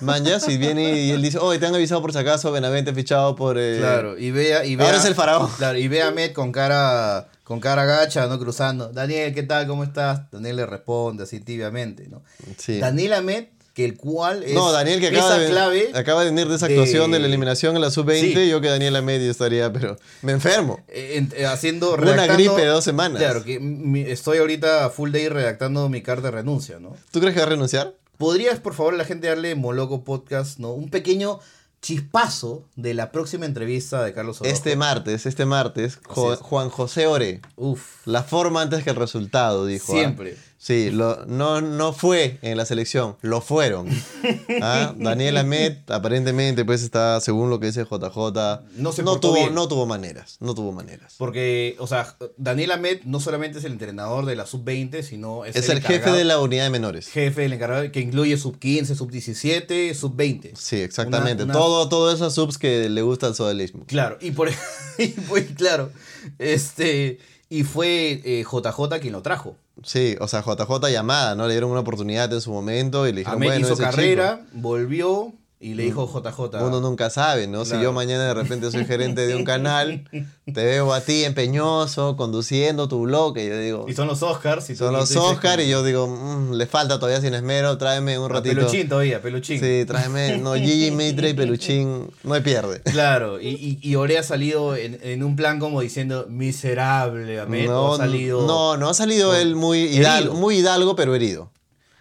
Manjas, 0.01 0.47
y 0.49 0.57
viene 0.57 0.99
y 1.01 1.11
él 1.11 1.21
dice, 1.21 1.37
oh, 1.39 1.57
te 1.57 1.65
han 1.65 1.75
avisado 1.75 2.01
por 2.01 2.11
si 2.13 2.17
acaso, 2.19 2.51
Benavente 2.51 2.93
fichado 2.93 3.35
por... 3.35 3.57
eh, 3.59 3.77
Claro, 3.79 4.17
y 4.17 4.31
vea, 4.31 4.65
y 4.65 4.75
vea. 4.75 4.87
Ahora 4.87 4.97
es 4.99 5.05
el 5.05 5.15
faraón. 5.15 5.49
Claro, 5.57 5.77
y 5.77 5.87
ve 5.87 6.01
a 6.01 6.11
Met 6.11 6.33
con 6.33 6.51
cara, 6.51 7.27
con 7.43 7.59
cara 7.59 7.85
gacha, 7.85 8.27
¿no? 8.27 8.39
Cruzando. 8.39 8.89
Daniel, 8.89 9.33
¿qué 9.33 9.43
tal? 9.43 9.67
¿Cómo 9.67 9.83
estás? 9.83 10.29
Daniel 10.31 10.55
le 10.57 10.65
responde 10.65 11.23
así 11.23 11.39
tibiamente, 11.39 12.07
¿no? 12.09 12.21
Sí. 12.57 12.79
Daniel 12.79 13.13
Amet, 13.13 13.49
que 13.73 13.85
el 13.85 13.95
cual 13.97 14.43
es 14.43 14.53
No, 14.53 14.71
Daniel 14.71 14.99
que 14.99 15.07
acaba 15.07 15.37
de, 15.39 15.47
clave 15.49 15.91
acaba 15.93 16.23
de 16.23 16.29
venir 16.31 16.47
de 16.49 16.55
esa 16.55 16.65
actuación 16.65 17.11
de 17.11 17.19
la 17.19 17.27
eliminación 17.27 17.75
en 17.75 17.81
la 17.81 17.89
sub-20, 17.91 18.33
Sí. 18.33 18.49
yo 18.49 18.59
que 18.59 18.67
Daniel 18.67 18.95
a 18.97 19.01
medio 19.01 19.31
estaría, 19.31 19.71
pero 19.71 19.97
me 20.21 20.33
enfermo. 20.33 20.79
eh, 20.89 21.25
eh, 21.35 21.45
haciendo 21.45 21.93
Una 21.95 22.27
gripe 22.27 22.61
de 22.61 22.65
dos 22.67 22.83
semanas. 22.83 23.19
Claro, 23.19 23.43
que 23.43 23.59
mi- 23.61 24.01
estoy 24.01 24.39
ahorita 24.39 24.89
full 24.89 25.11
day 25.11 25.29
redactando 25.29 25.87
mi 25.89 26.01
carta 26.01 26.23
de 26.23 26.31
renuncia, 26.31 26.79
¿no? 26.79 26.97
¿Tú 27.11 27.19
crees 27.19 27.33
que 27.33 27.39
va 27.39 27.45
a 27.45 27.49
renunciar? 27.49 27.95
¿Podrías, 28.17 28.59
por 28.59 28.73
favor, 28.75 28.93
a 28.93 28.97
la 28.97 29.05
gente 29.05 29.27
darle 29.27 29.55
Moloco 29.55 30.03
Podcast, 30.03 30.59
¿no? 30.59 30.71
Un 30.73 30.89
pequeño 30.89 31.39
chispazo 31.81 32.63
de 32.75 32.93
la 32.93 33.11
próxima 33.11 33.45
entrevista 33.45 34.03
de 34.03 34.13
Carlos. 34.13 34.39
Este 34.43 34.75
martes, 34.75 35.25
este 35.25 35.45
martes, 35.45 35.97
Jo- 36.05 36.33
es. 36.33 36.39
Juan 36.39 36.69
José 36.69 37.07
Ore, 37.07 37.41
Uf, 37.55 38.05
la 38.05 38.21
forma 38.23 38.61
antes 38.61 38.83
que 38.83 38.91
el 38.91 38.95
resultado, 38.95 39.65
dijo. 39.65 39.91
¿ah? 39.91 39.95
siempre. 39.95 40.37
Sí, 40.63 40.91
lo, 40.91 41.25
no, 41.25 41.59
no 41.59 41.91
fue 41.91 42.37
en 42.43 42.55
la 42.55 42.65
selección, 42.65 43.15
lo 43.21 43.41
fueron. 43.41 43.89
¿Ah? 44.61 44.93
Daniel 44.95 45.37
Ahmed, 45.37 45.77
aparentemente, 45.87 46.63
pues 46.65 46.83
está, 46.83 47.19
según 47.19 47.49
lo 47.49 47.59
que 47.59 47.65
dice 47.65 47.83
JJ, 47.83 48.61
No 48.75 48.91
se 48.91 49.01
portó 49.01 49.29
tuvo, 49.29 49.33
bien. 49.33 49.55
no 49.55 49.67
tuvo 49.67 49.87
maneras, 49.87 50.37
no 50.39 50.53
tuvo 50.53 50.71
maneras. 50.71 51.15
Porque, 51.17 51.75
o 51.79 51.87
sea, 51.87 52.15
Daniel 52.37 52.69
Ahmed 52.73 53.01
no 53.05 53.19
solamente 53.19 53.57
es 53.57 53.63
el 53.65 53.71
entrenador 53.71 54.27
de 54.27 54.35
la 54.35 54.45
sub-20, 54.45 55.01
sino 55.01 55.45
es, 55.45 55.55
Es 55.55 55.67
el 55.69 55.81
jefe 55.81 56.11
de 56.11 56.25
la 56.25 56.39
unidad 56.39 56.65
de 56.65 56.69
menores. 56.69 57.07
jefe 57.07 57.41
del 57.41 57.53
encargado 57.53 57.91
que 57.91 57.99
incluye 57.99 58.37
sub-15, 58.37 58.93
sub-17, 58.93 59.95
sub-20. 59.95 60.51
Sí, 60.55 60.75
exactamente. 60.79 61.43
Una- 61.43 61.53
una- 61.53 61.59
Todo, 61.59 61.89
todo 61.89 62.13
esos 62.13 62.35
subs 62.35 62.59
que 62.59 62.87
le 62.87 63.01
gusta 63.01 63.25
el 63.25 63.33
sodalismo. 63.33 63.83
Claro, 63.87 64.19
y 64.21 64.29
por 64.29 64.47
y 64.99 65.07
claro, 65.55 65.89
este, 66.37 67.17
y 67.49 67.63
fue 67.63 68.21
eh, 68.23 68.43
JJ 68.43 68.99
quien 69.01 69.13
lo 69.13 69.23
trajo. 69.23 69.55
Sí, 69.83 70.15
o 70.19 70.27
sea, 70.27 70.41
JJ 70.41 70.89
llamada, 70.91 71.35
¿no? 71.35 71.47
Le 71.47 71.53
dieron 71.53 71.71
una 71.71 71.79
oportunidad 71.79 72.31
en 72.31 72.41
su 72.41 72.51
momento 72.51 73.07
y 73.07 73.11
le 73.11 73.19
dijeron, 73.19 73.37
Ahmed 73.37 73.47
bueno, 73.47 73.65
hizo 73.65 73.73
ese 73.73 73.83
carrera, 73.83 74.41
volvió 74.53 75.33
y 75.61 75.75
le 75.75 75.83
dijo 75.83 76.07
JJ. 76.11 76.63
uno 76.65 76.81
nunca 76.81 77.09
sabe, 77.11 77.45
¿no? 77.47 77.65
Si 77.65 77.79
yo 77.79 77.93
mañana 77.93 78.25
de 78.25 78.33
repente 78.33 78.71
soy 78.71 78.83
gerente 78.85 79.27
de 79.27 79.35
un 79.35 79.43
canal, 79.43 80.03
te 80.45 80.65
veo 80.65 80.91
a 80.91 81.01
ti 81.01 81.23
empeñoso, 81.23 82.17
conduciendo 82.17 82.87
tu 82.87 83.01
bloque, 83.03 83.45
y 83.45 83.49
yo 83.49 83.57
digo, 83.59 83.85
Y 83.87 83.93
son 83.93 84.07
los 84.07 84.23
Oscars. 84.23 84.69
Y 84.71 84.75
son 84.75 84.91
los 84.93 85.07
tú 85.09 85.13
dices 85.13 85.31
Oscar, 85.31 85.57
como- 85.57 85.67
y 85.67 85.69
yo 85.69 85.83
digo, 85.83 86.07
"Mm, 86.07 86.53
le 86.53 86.65
falta 86.65 86.97
todavía 86.99 87.21
sin 87.21 87.33
esmero, 87.35 87.77
tráeme 87.77 88.17
un 88.17 88.29
ratito. 88.29 88.55
Peluchín 88.55 88.89
todavía, 88.89 89.21
peluchín. 89.21 89.59
Sí, 89.59 89.85
tráeme, 89.85 90.37
no, 90.39 90.55
Gigi, 90.55 90.89
Mitre 90.91 91.29
y 91.29 91.33
Peluchín, 91.35 92.09
no 92.23 92.33
hay 92.33 92.41
pierde. 92.41 92.81
Claro, 92.91 93.39
y, 93.39 93.49
y, 93.49 93.79
y 93.81 93.95
Ore 93.95 94.17
ha 94.17 94.23
salido 94.23 94.75
en, 94.75 94.99
en 95.03 95.23
un 95.23 95.35
plan 95.35 95.59
como 95.59 95.81
diciendo 95.81 96.25
miserable, 96.27 97.39
o 97.39 97.45
No, 97.47 97.93
ha 97.93 97.97
salido... 97.97 98.47
no, 98.47 98.77
no 98.77 98.89
ha 98.89 98.93
salido 98.93 99.35
él 99.35 99.55
muy 99.55 99.79
hidalgo, 99.83 100.33
muy 100.33 100.57
hidalgo, 100.57 100.95
pero 100.95 101.13
herido. 101.15 101.51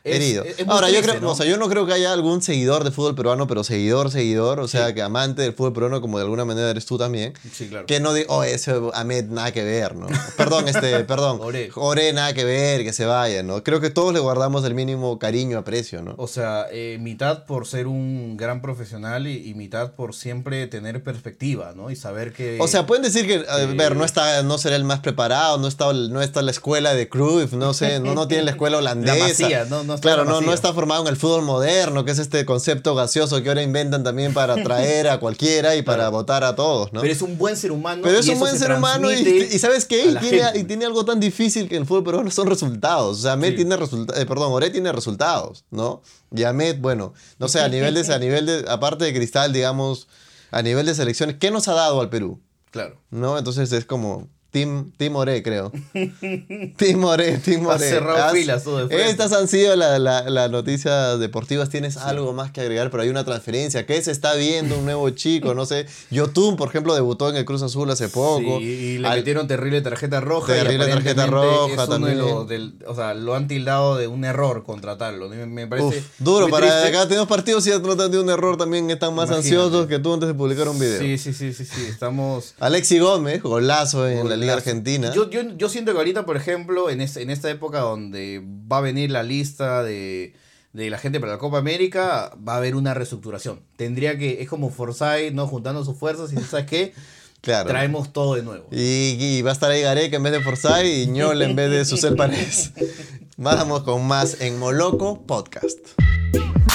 Es- 0.04 0.16
herido. 0.16 0.44
es- 0.44 0.58
es 0.60 0.66
muy 0.66 0.74
Ahora, 0.74 0.90
yo 0.90 1.02
creo, 1.02 1.20
¿no? 1.20 1.30
o 1.30 1.34
sea, 1.34 1.46
yo 1.46 1.56
no 1.58 1.68
creo 1.68 1.86
que 1.86 1.92
haya 1.92 2.12
algún 2.12 2.40
seguidor 2.42 2.84
de 2.84 2.90
fútbol 2.90 3.14
peruano, 3.14 3.46
pero 3.46 3.64
seguidor, 3.64 4.10
seguidor, 4.10 4.60
o 4.60 4.68
sea, 4.68 4.94
que 4.94 5.02
amante 5.02 5.42
del 5.42 5.52
fútbol 5.52 5.72
peruano, 5.72 6.00
como 6.00 6.18
de 6.18 6.24
alguna 6.24 6.44
manera 6.44 6.70
eres 6.70 6.86
tú 6.86 6.96
también, 6.96 7.34
Sí, 7.52 7.68
claro. 7.68 7.86
que 7.86 8.00
no 8.00 8.14
diga, 8.14 8.26
oh, 8.30 8.42
ese 8.42 8.72
Ahmed 8.94 9.26
nada 9.26 9.52
que 9.52 9.62
ver, 9.62 9.94
¿no? 9.96 10.06
Perdón, 10.36 10.68
este, 10.68 11.00
perdón. 11.04 11.38
Ore. 11.42 11.70
Ore, 11.74 12.12
nada 12.12 12.32
que 12.32 12.44
ver, 12.44 12.82
que 12.84 12.92
se 12.92 13.04
vaya, 13.04 13.42
¿no? 13.42 13.62
Creo 13.62 13.80
que 13.80 13.90
todos 13.90 14.12
le 14.14 14.20
guardamos 14.20 14.64
el 14.64 14.74
mínimo 14.74 15.18
cariño, 15.18 15.58
aprecio, 15.58 16.02
¿no? 16.02 16.14
O 16.16 16.26
sea, 16.28 16.66
eh, 16.72 16.96
mitad 17.00 17.44
por 17.44 17.66
ser 17.66 17.86
un 17.86 18.36
gran 18.38 18.62
profesional 18.62 19.26
y, 19.26 19.48
y 19.48 19.54
mitad 19.54 19.92
por 19.92 20.14
siempre 20.14 20.66
tener 20.66 21.02
perspectiva, 21.02 21.72
¿no? 21.76 21.90
Y 21.90 21.96
saber 21.96 22.32
que... 22.32 22.56
O 22.60 22.68
sea, 22.68 22.86
pueden 22.86 23.02
decir 23.02 23.26
que, 23.26 23.44
a 23.48 23.62
eh, 23.62 23.66
ver, 23.66 23.96
no 23.96 24.04
está, 24.04 24.42
no 24.42 24.56
será 24.58 24.76
el 24.76 24.84
más 24.84 25.00
preparado, 25.00 25.58
no 25.58 25.68
está, 25.68 25.92
no 25.92 26.22
está 26.22 26.40
la 26.42 26.50
escuela 26.50 26.94
de 26.94 27.08
Cruyff, 27.08 27.52
no 27.52 27.74
sé, 27.74 28.00
no, 28.00 28.14
no 28.14 28.28
tiene 28.28 28.44
la 28.44 28.52
escuela 28.52 28.78
holandesa. 28.78 29.18
Masía, 29.28 29.64
no- 29.66 29.84
no 29.90 29.94
claro, 30.00 30.24
la 30.24 30.30
no, 30.30 30.40
no 30.40 30.52
está 30.52 30.72
formado 30.72 31.02
en 31.02 31.08
el 31.08 31.16
fútbol 31.16 31.42
moderno, 31.42 32.04
que 32.04 32.10
es 32.10 32.18
este 32.18 32.44
concepto 32.44 32.94
gaseoso 32.94 33.42
que 33.42 33.48
ahora 33.48 33.62
inventan 33.62 34.02
también 34.02 34.34
para 34.34 34.54
atraer 34.60 35.08
a 35.08 35.20
cualquiera 35.20 35.76
y 35.76 35.82
para 35.82 36.08
votar 36.08 36.44
a 36.44 36.54
todos, 36.56 36.92
¿no? 36.92 37.00
Pero 37.00 37.12
es 37.12 37.22
un 37.22 37.38
buen 37.38 37.56
ser 37.56 37.72
humano. 37.72 38.02
Pero 38.02 38.18
es 38.18 38.28
un 38.28 38.38
buen 38.38 38.52
se 38.52 38.58
ser 38.60 38.72
humano 38.72 39.10
y, 39.12 39.58
¿sabes 39.58 39.84
qué? 39.84 40.04
Y 40.06 40.16
tiene, 40.16 40.42
gente. 40.42 40.58
y 40.58 40.64
tiene 40.64 40.84
algo 40.84 41.04
tan 41.04 41.20
difícil 41.20 41.68
que 41.68 41.76
el 41.76 41.86
fútbol 41.86 42.04
peruano 42.04 42.30
son 42.30 42.46
resultados. 42.46 43.18
O 43.18 43.22
sea, 43.22 43.32
Ahmed 43.32 43.50
Sí. 43.50 43.56
tiene 43.56 43.76
resultados, 43.76 44.24
perdón, 44.24 44.52
Ore 44.52 44.70
tiene 44.70 44.92
resultados, 44.92 45.64
¿no? 45.70 46.02
Y 46.34 46.42
Ahmed, 46.44 46.78
bueno, 46.80 47.14
no 47.38 47.48
sé, 47.48 47.60
a 47.60 47.68
nivel 47.68 47.94
de, 47.94 48.12
a 48.14 48.18
nivel 48.20 48.46
de, 48.46 48.64
aparte 48.68 49.04
de 49.04 49.12
Cristal, 49.14 49.52
digamos, 49.52 50.08
a 50.50 50.62
nivel 50.62 50.86
de 50.86 50.94
selecciones, 50.94 51.36
¿qué 51.38 51.50
nos 51.50 51.68
ha 51.68 51.74
dado 51.74 52.00
al 52.00 52.10
Perú? 52.10 52.40
Claro. 52.70 53.00
¿no? 53.10 53.36
Entonces 53.36 53.72
es 53.72 53.84
como, 53.84 54.28
Team 54.50 55.14
Ore, 55.14 55.42
creo. 55.44 55.70
Team 56.76 57.04
Ore. 57.04 57.34
Has 57.34 57.80
cerrado 57.80 58.24
Has- 58.24 58.32
filas 58.32 58.64
tú 58.64 58.76
de. 58.76 59.08
Estas 59.08 59.32
han 59.32 59.46
sido 59.48 59.76
las 59.76 60.00
la, 60.00 60.28
la 60.28 60.48
noticias 60.48 61.18
deportivas. 61.20 61.68
Tienes 61.68 61.96
algo 61.96 62.32
más 62.32 62.50
que 62.50 62.60
agregar, 62.60 62.90
pero 62.90 63.02
hay 63.02 63.08
una 63.08 63.24
transferencia. 63.24 63.86
¿Qué 63.86 64.00
se 64.02 64.10
está 64.10 64.34
viendo? 64.34 64.78
Un 64.78 64.84
nuevo 64.84 65.08
chico, 65.10 65.54
no 65.54 65.66
sé. 65.66 65.86
Yotun, 66.10 66.56
por 66.56 66.68
ejemplo, 66.68 66.94
debutó 66.94 67.28
en 67.30 67.36
el 67.36 67.44
Cruz 67.44 67.62
Azul 67.62 67.88
hace 67.90 68.08
poco. 68.08 68.58
Sí, 68.58 68.64
y 68.64 68.98
le 68.98 69.08
Al- 69.08 69.18
metieron 69.18 69.46
terrible 69.46 69.80
tarjeta 69.82 70.20
roja. 70.20 70.56
y 70.56 70.60
Terrible 70.60 70.86
tarjeta 70.88 71.26
roja 71.26 71.66
es 71.66 71.88
uno 71.88 72.06
de 72.06 72.16
también. 72.16 72.46
del- 72.48 72.74
o 72.86 72.94
sea, 72.94 73.14
lo 73.14 73.34
han 73.36 73.46
tildado 73.46 73.96
de 73.96 74.08
un 74.08 74.24
error 74.24 74.64
contratarlo. 74.64 75.28
Me, 75.28 75.46
me 75.46 75.66
parece 75.68 75.86
Uf, 75.98 76.04
duro, 76.18 76.48
para 76.48 76.66
triste. 76.80 76.88
acá 76.98 77.06
tenemos 77.08 77.28
partidos 77.28 77.66
y 77.66 77.70
ya 77.70 77.80
tratan 77.80 78.10
de 78.10 78.18
un 78.18 78.28
error 78.28 78.56
también. 78.56 78.90
Están 78.90 79.14
más 79.14 79.28
Imagínate. 79.30 79.48
ansiosos 79.56 79.86
que 79.86 79.98
tú 80.00 80.12
antes 80.12 80.26
de 80.28 80.34
publicar 80.34 80.68
un 80.68 80.78
video. 80.78 80.98
Sí, 80.98 81.18
sí, 81.18 81.32
sí, 81.32 81.52
sí, 81.54 81.64
sí. 81.64 81.82
Estamos. 81.88 82.54
Alexi 82.58 82.98
Gómez, 82.98 83.42
golazo 83.42 84.08
en 84.08 84.28
la 84.28 84.39
Liga. 84.40 84.54
Argentina. 84.54 85.12
Yo, 85.14 85.28
yo, 85.30 85.42
yo 85.56 85.68
siento 85.68 85.92
que 85.92 85.98
ahorita, 85.98 86.26
por 86.26 86.36
ejemplo, 86.36 86.90
en, 86.90 87.00
es- 87.00 87.16
en 87.16 87.30
esta 87.30 87.50
época 87.50 87.80
donde 87.80 88.42
va 88.70 88.78
a 88.78 88.80
venir 88.80 89.10
la 89.10 89.22
lista 89.22 89.82
de, 89.82 90.34
de 90.72 90.90
la 90.90 90.98
gente 90.98 91.20
para 91.20 91.32
la 91.32 91.38
Copa 91.38 91.58
América, 91.58 92.32
va 92.46 92.54
a 92.54 92.56
haber 92.58 92.74
una 92.76 92.94
reestructuración. 92.94 93.60
Tendría 93.76 94.18
que, 94.18 94.42
es 94.42 94.48
como 94.48 94.70
Forsyth, 94.70 95.32
¿no? 95.32 95.46
Juntando 95.46 95.84
sus 95.84 95.96
fuerzas 95.96 96.32
y 96.32 96.36
¿sabes 96.38 96.66
qué? 96.66 96.92
claro. 97.40 97.68
Traemos 97.68 98.12
todo 98.12 98.34
de 98.34 98.42
nuevo. 98.42 98.66
Y, 98.72 99.16
y 99.18 99.42
va 99.42 99.50
a 99.50 99.52
estar 99.52 99.70
ahí 99.70 99.82
Gareca 99.82 100.16
en 100.16 100.22
vez 100.22 100.32
de 100.32 100.40
Forsyth 100.40 100.84
y 100.84 101.06
Ñol 101.06 101.42
en 101.42 101.56
vez 101.56 101.70
de 101.70 101.84
Susel 101.84 102.16
Paredes. 102.16 102.72
Vamos 103.36 103.82
con 103.84 104.06
más 104.06 104.40
en 104.42 104.58
Moloco 104.58 105.22
Podcast. 105.26 105.78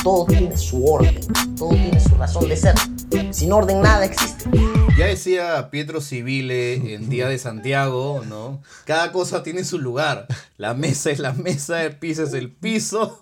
Todo 0.04 0.26
tiene 0.26 0.56
su 0.58 0.86
orden, 0.86 1.20
todo 1.58 1.70
tiene 1.70 2.00
su 2.00 2.16
razón 2.16 2.48
de 2.50 2.58
ser. 2.58 2.74
Sin 3.36 3.52
orden 3.52 3.82
nada 3.82 4.06
existe. 4.06 4.46
Ya 4.98 5.08
decía 5.08 5.70
Pietro 5.72 6.00
Civile 6.00 6.94
en 6.96 7.10
Día 7.10 7.28
de 7.28 7.38
Santiago, 7.38 8.24
¿no? 8.26 8.62
Cada 8.86 9.12
cosa 9.12 9.44
tiene 9.44 9.66
su 9.66 9.78
lugar. 9.78 10.26
La 10.58 10.74
mesa 10.74 11.12
es 11.12 11.20
la 11.20 11.34
mesa, 11.34 11.84
el 11.84 11.98
piso 11.98 12.24
es 12.24 12.34
el 12.34 12.50
piso. 12.50 13.20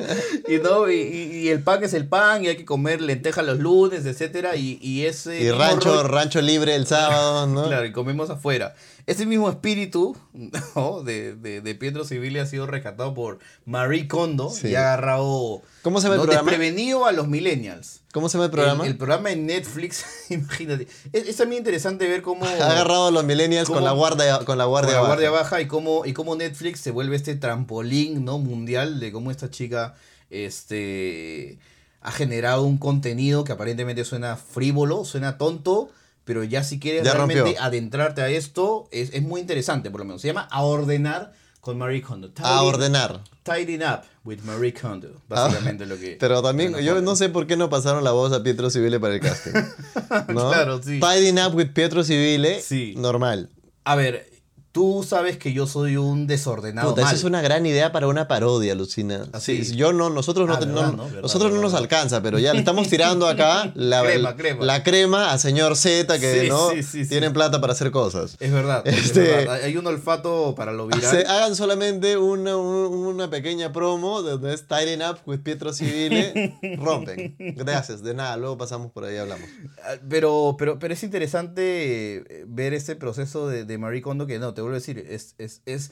y, 0.48 0.56
¿no? 0.62 0.90
y, 0.90 0.94
y- 0.94 1.38
y 1.44 1.48
el 1.50 1.62
pan 1.62 1.84
es 1.84 1.92
el 1.92 2.08
pan, 2.08 2.42
y 2.42 2.48
hay 2.48 2.56
que 2.56 2.64
comer 2.64 3.02
lentejas 3.02 3.44
los 3.44 3.58
lunes, 3.58 4.06
etcétera 4.06 4.56
Y, 4.56 4.78
y 4.80 5.04
ese. 5.04 5.38
Y 5.42 5.50
rancho, 5.50 6.02
rancho 6.04 6.40
libre 6.40 6.74
el 6.74 6.86
sábado, 6.86 7.46
¿no? 7.46 7.66
Claro, 7.66 7.84
y 7.84 7.92
comemos 7.92 8.30
afuera. 8.30 8.74
Ese 9.06 9.26
mismo 9.26 9.50
espíritu 9.50 10.16
¿no? 10.74 11.02
de, 11.02 11.34
de, 11.36 11.60
de 11.60 11.74
Pietro 11.74 12.04
Civile 12.04 12.40
ha 12.40 12.46
sido 12.46 12.66
rescatado 12.66 13.12
por 13.14 13.38
Marie 13.66 14.08
Kondo 14.08 14.48
Sí. 14.50 14.68
y 14.68 14.74
ha 14.76 14.80
agarrado. 14.94 15.62
¿Cómo 15.82 16.00
se 16.00 16.04
llama 16.04 16.14
el 16.14 16.20
¿no? 16.20 16.24
programa? 16.26 16.50
Desprevenido 16.50 17.04
a 17.06 17.12
los 17.12 17.28
millennials. 17.28 18.00
¿Cómo 18.12 18.28
se 18.28 18.34
llama 18.38 18.46
el 18.46 18.50
programa? 18.50 18.84
El, 18.84 18.92
el 18.92 18.96
programa 18.96 19.30
en 19.32 19.44
Netflix, 19.46 20.04
imagínate. 20.30 20.88
Es, 21.12 21.28
es 21.28 21.36
también 21.36 21.60
interesante 21.60 22.08
ver 22.08 22.22
cómo. 22.22 22.44
Ha 22.46 22.52
agarrado 22.52 23.08
a 23.08 23.10
los 23.10 23.24
millennials 23.24 23.68
con 23.68 23.84
la 23.84 23.92
guardia, 23.92 24.38
con 24.44 24.56
la 24.56 24.64
con 24.64 24.70
guardia, 24.70 24.92
la 24.94 25.00
baja. 25.00 25.08
guardia 25.12 25.30
baja 25.30 25.60
y 25.60 25.66
cómo, 25.66 26.06
y 26.06 26.12
cómo 26.12 26.34
Netflix 26.36 26.80
se 26.80 26.90
vuelve 26.90 27.16
este 27.16 27.34
trampolín 27.34 28.24
¿no? 28.24 28.38
mundial 28.38 29.00
de 29.00 29.12
cómo 29.12 29.30
esta 29.30 29.50
chica 29.50 29.94
este, 30.30 31.58
ha 32.00 32.12
generado 32.12 32.62
un 32.62 32.78
contenido 32.78 33.44
que 33.44 33.52
aparentemente 33.52 34.04
suena 34.04 34.36
frívolo, 34.36 35.04
suena 35.04 35.38
tonto, 35.38 35.90
pero 36.24 36.44
ya 36.44 36.62
si 36.64 36.78
quieres 36.78 37.04
Ya 37.04 37.12
realmente 37.12 37.42
rompió. 37.42 37.62
adentrarte 37.62 38.22
a 38.22 38.28
esto, 38.28 38.88
es, 38.90 39.10
es 39.12 39.22
muy 39.22 39.40
interesante 39.40 39.90
por 39.90 40.00
lo 40.00 40.06
menos. 40.06 40.22
Se 40.22 40.28
llama 40.28 40.48
A 40.50 40.62
Ordenar 40.62 41.32
con 41.60 41.78
Marie 41.78 42.02
Kondo. 42.02 42.30
A 42.42 42.62
ordenar. 42.62 43.20
Tidying 43.42 43.82
Up 43.82 44.02
with 44.24 44.40
Marie 44.44 44.72
Kondo, 44.74 45.20
básicamente 45.28 45.86
lo 45.86 45.98
que... 45.98 46.16
Pero 46.20 46.42
también, 46.42 46.76
yo 46.78 47.00
no 47.00 47.16
sé 47.16 47.28
por 47.30 47.46
qué 47.46 47.56
no 47.56 47.68
pasaron 47.70 48.04
la 48.04 48.10
voz 48.12 48.32
a 48.32 48.42
Pietro 48.42 48.68
Civile 48.70 49.00
para 49.00 49.14
el 49.14 49.20
casting. 49.20 49.52
¿no? 50.28 50.50
Claro, 50.50 50.82
sí. 50.82 51.00
Tidying 51.00 51.38
up 51.40 51.54
with 51.54 51.68
Pietro 51.72 52.04
Civile, 52.04 52.60
Sí. 52.60 52.94
normal. 52.96 53.50
A 53.84 53.96
ver, 53.96 54.26
tú 54.74 55.06
sabes 55.08 55.38
que 55.38 55.52
yo 55.52 55.68
soy 55.68 55.96
un 55.96 56.26
desordenado 56.26 56.90
Puta, 56.90 57.02
esa 57.02 57.14
es 57.14 57.22
una 57.22 57.40
gran 57.40 57.64
idea 57.64 57.92
para 57.92 58.08
una 58.08 58.26
parodia, 58.26 58.74
Lucina. 58.74 59.24
Ah, 59.32 59.38
Sí, 59.38 59.62
yo 59.76 59.92
no, 59.92 60.10
nosotros 60.10 60.48
no, 60.48 60.54
Ah, 60.54 60.58
te- 60.58 60.66
verdad, 60.66 60.86
no- 60.90 60.96
¿no? 60.96 61.04
Verdad, 61.04 61.22
nosotros 61.22 61.52
no 61.52 61.60
nos 61.60 61.74
alcanza, 61.74 62.20
pero 62.22 62.40
ya 62.40 62.52
le 62.52 62.58
estamos 62.58 62.88
tirando 62.88 63.28
acá 63.28 63.70
la 63.76 64.02
Crema, 64.02 64.34
crema. 64.34 64.64
la 64.64 64.82
crema 64.82 65.32
a 65.32 65.38
señor 65.38 65.76
Z 65.76 66.18
que 66.18 66.40
Sí, 66.40 66.48
no 66.48 66.70
sí, 66.82 67.06
tienen 67.06 67.32
plata 67.32 67.60
para 67.60 67.72
hacer 67.72 67.92
cosas. 67.92 68.36
Es 68.40 68.50
verdad, 68.52 68.82
es 68.84 68.98
Este- 69.06 69.20
verdad. 69.20 69.60
Hay 69.62 69.76
un 69.76 69.86
olfato 69.86 70.56
para 70.56 70.72
lo 70.72 70.88
viral. 70.88 71.02
Se- 71.08 71.24
hagan 71.24 71.54
solamente 71.54 72.16
una, 72.18 72.56
un- 72.56 72.92
una 73.06 73.30
pequeña 73.30 73.72
promo 73.72 74.22
donde 74.22 74.54
es 74.54 74.66
Tidying 74.66 75.02
Up 75.08 75.18
with 75.24 75.38
Pietro 75.38 75.72
Civile, 75.72 76.58
rompen. 76.78 77.36
Gracias, 77.38 78.02
de 78.02 78.12
nada, 78.14 78.36
luego 78.36 78.58
pasamos 78.58 78.90
por 78.90 79.04
ahí 79.04 79.14
y 79.14 79.18
hablamos. 79.18 79.48
Ah, 79.84 79.92
Pero, 80.10 80.56
pero, 80.58 80.80
pero 80.80 80.94
es 80.94 81.02
interesante 81.04 82.16
eh, 82.16 82.44
ver 82.48 82.74
este 82.74 82.96
proceso 82.96 83.46
de, 83.48 83.64
de 83.64 83.78
Marie 83.78 84.02
Kondo 84.02 84.26
que 84.26 84.40
no, 84.40 84.52
te 84.52 84.63
vuelvo 84.64 84.76
a 84.76 84.80
decir, 84.80 84.98
es, 85.08 85.34
es, 85.38 85.62
es 85.66 85.90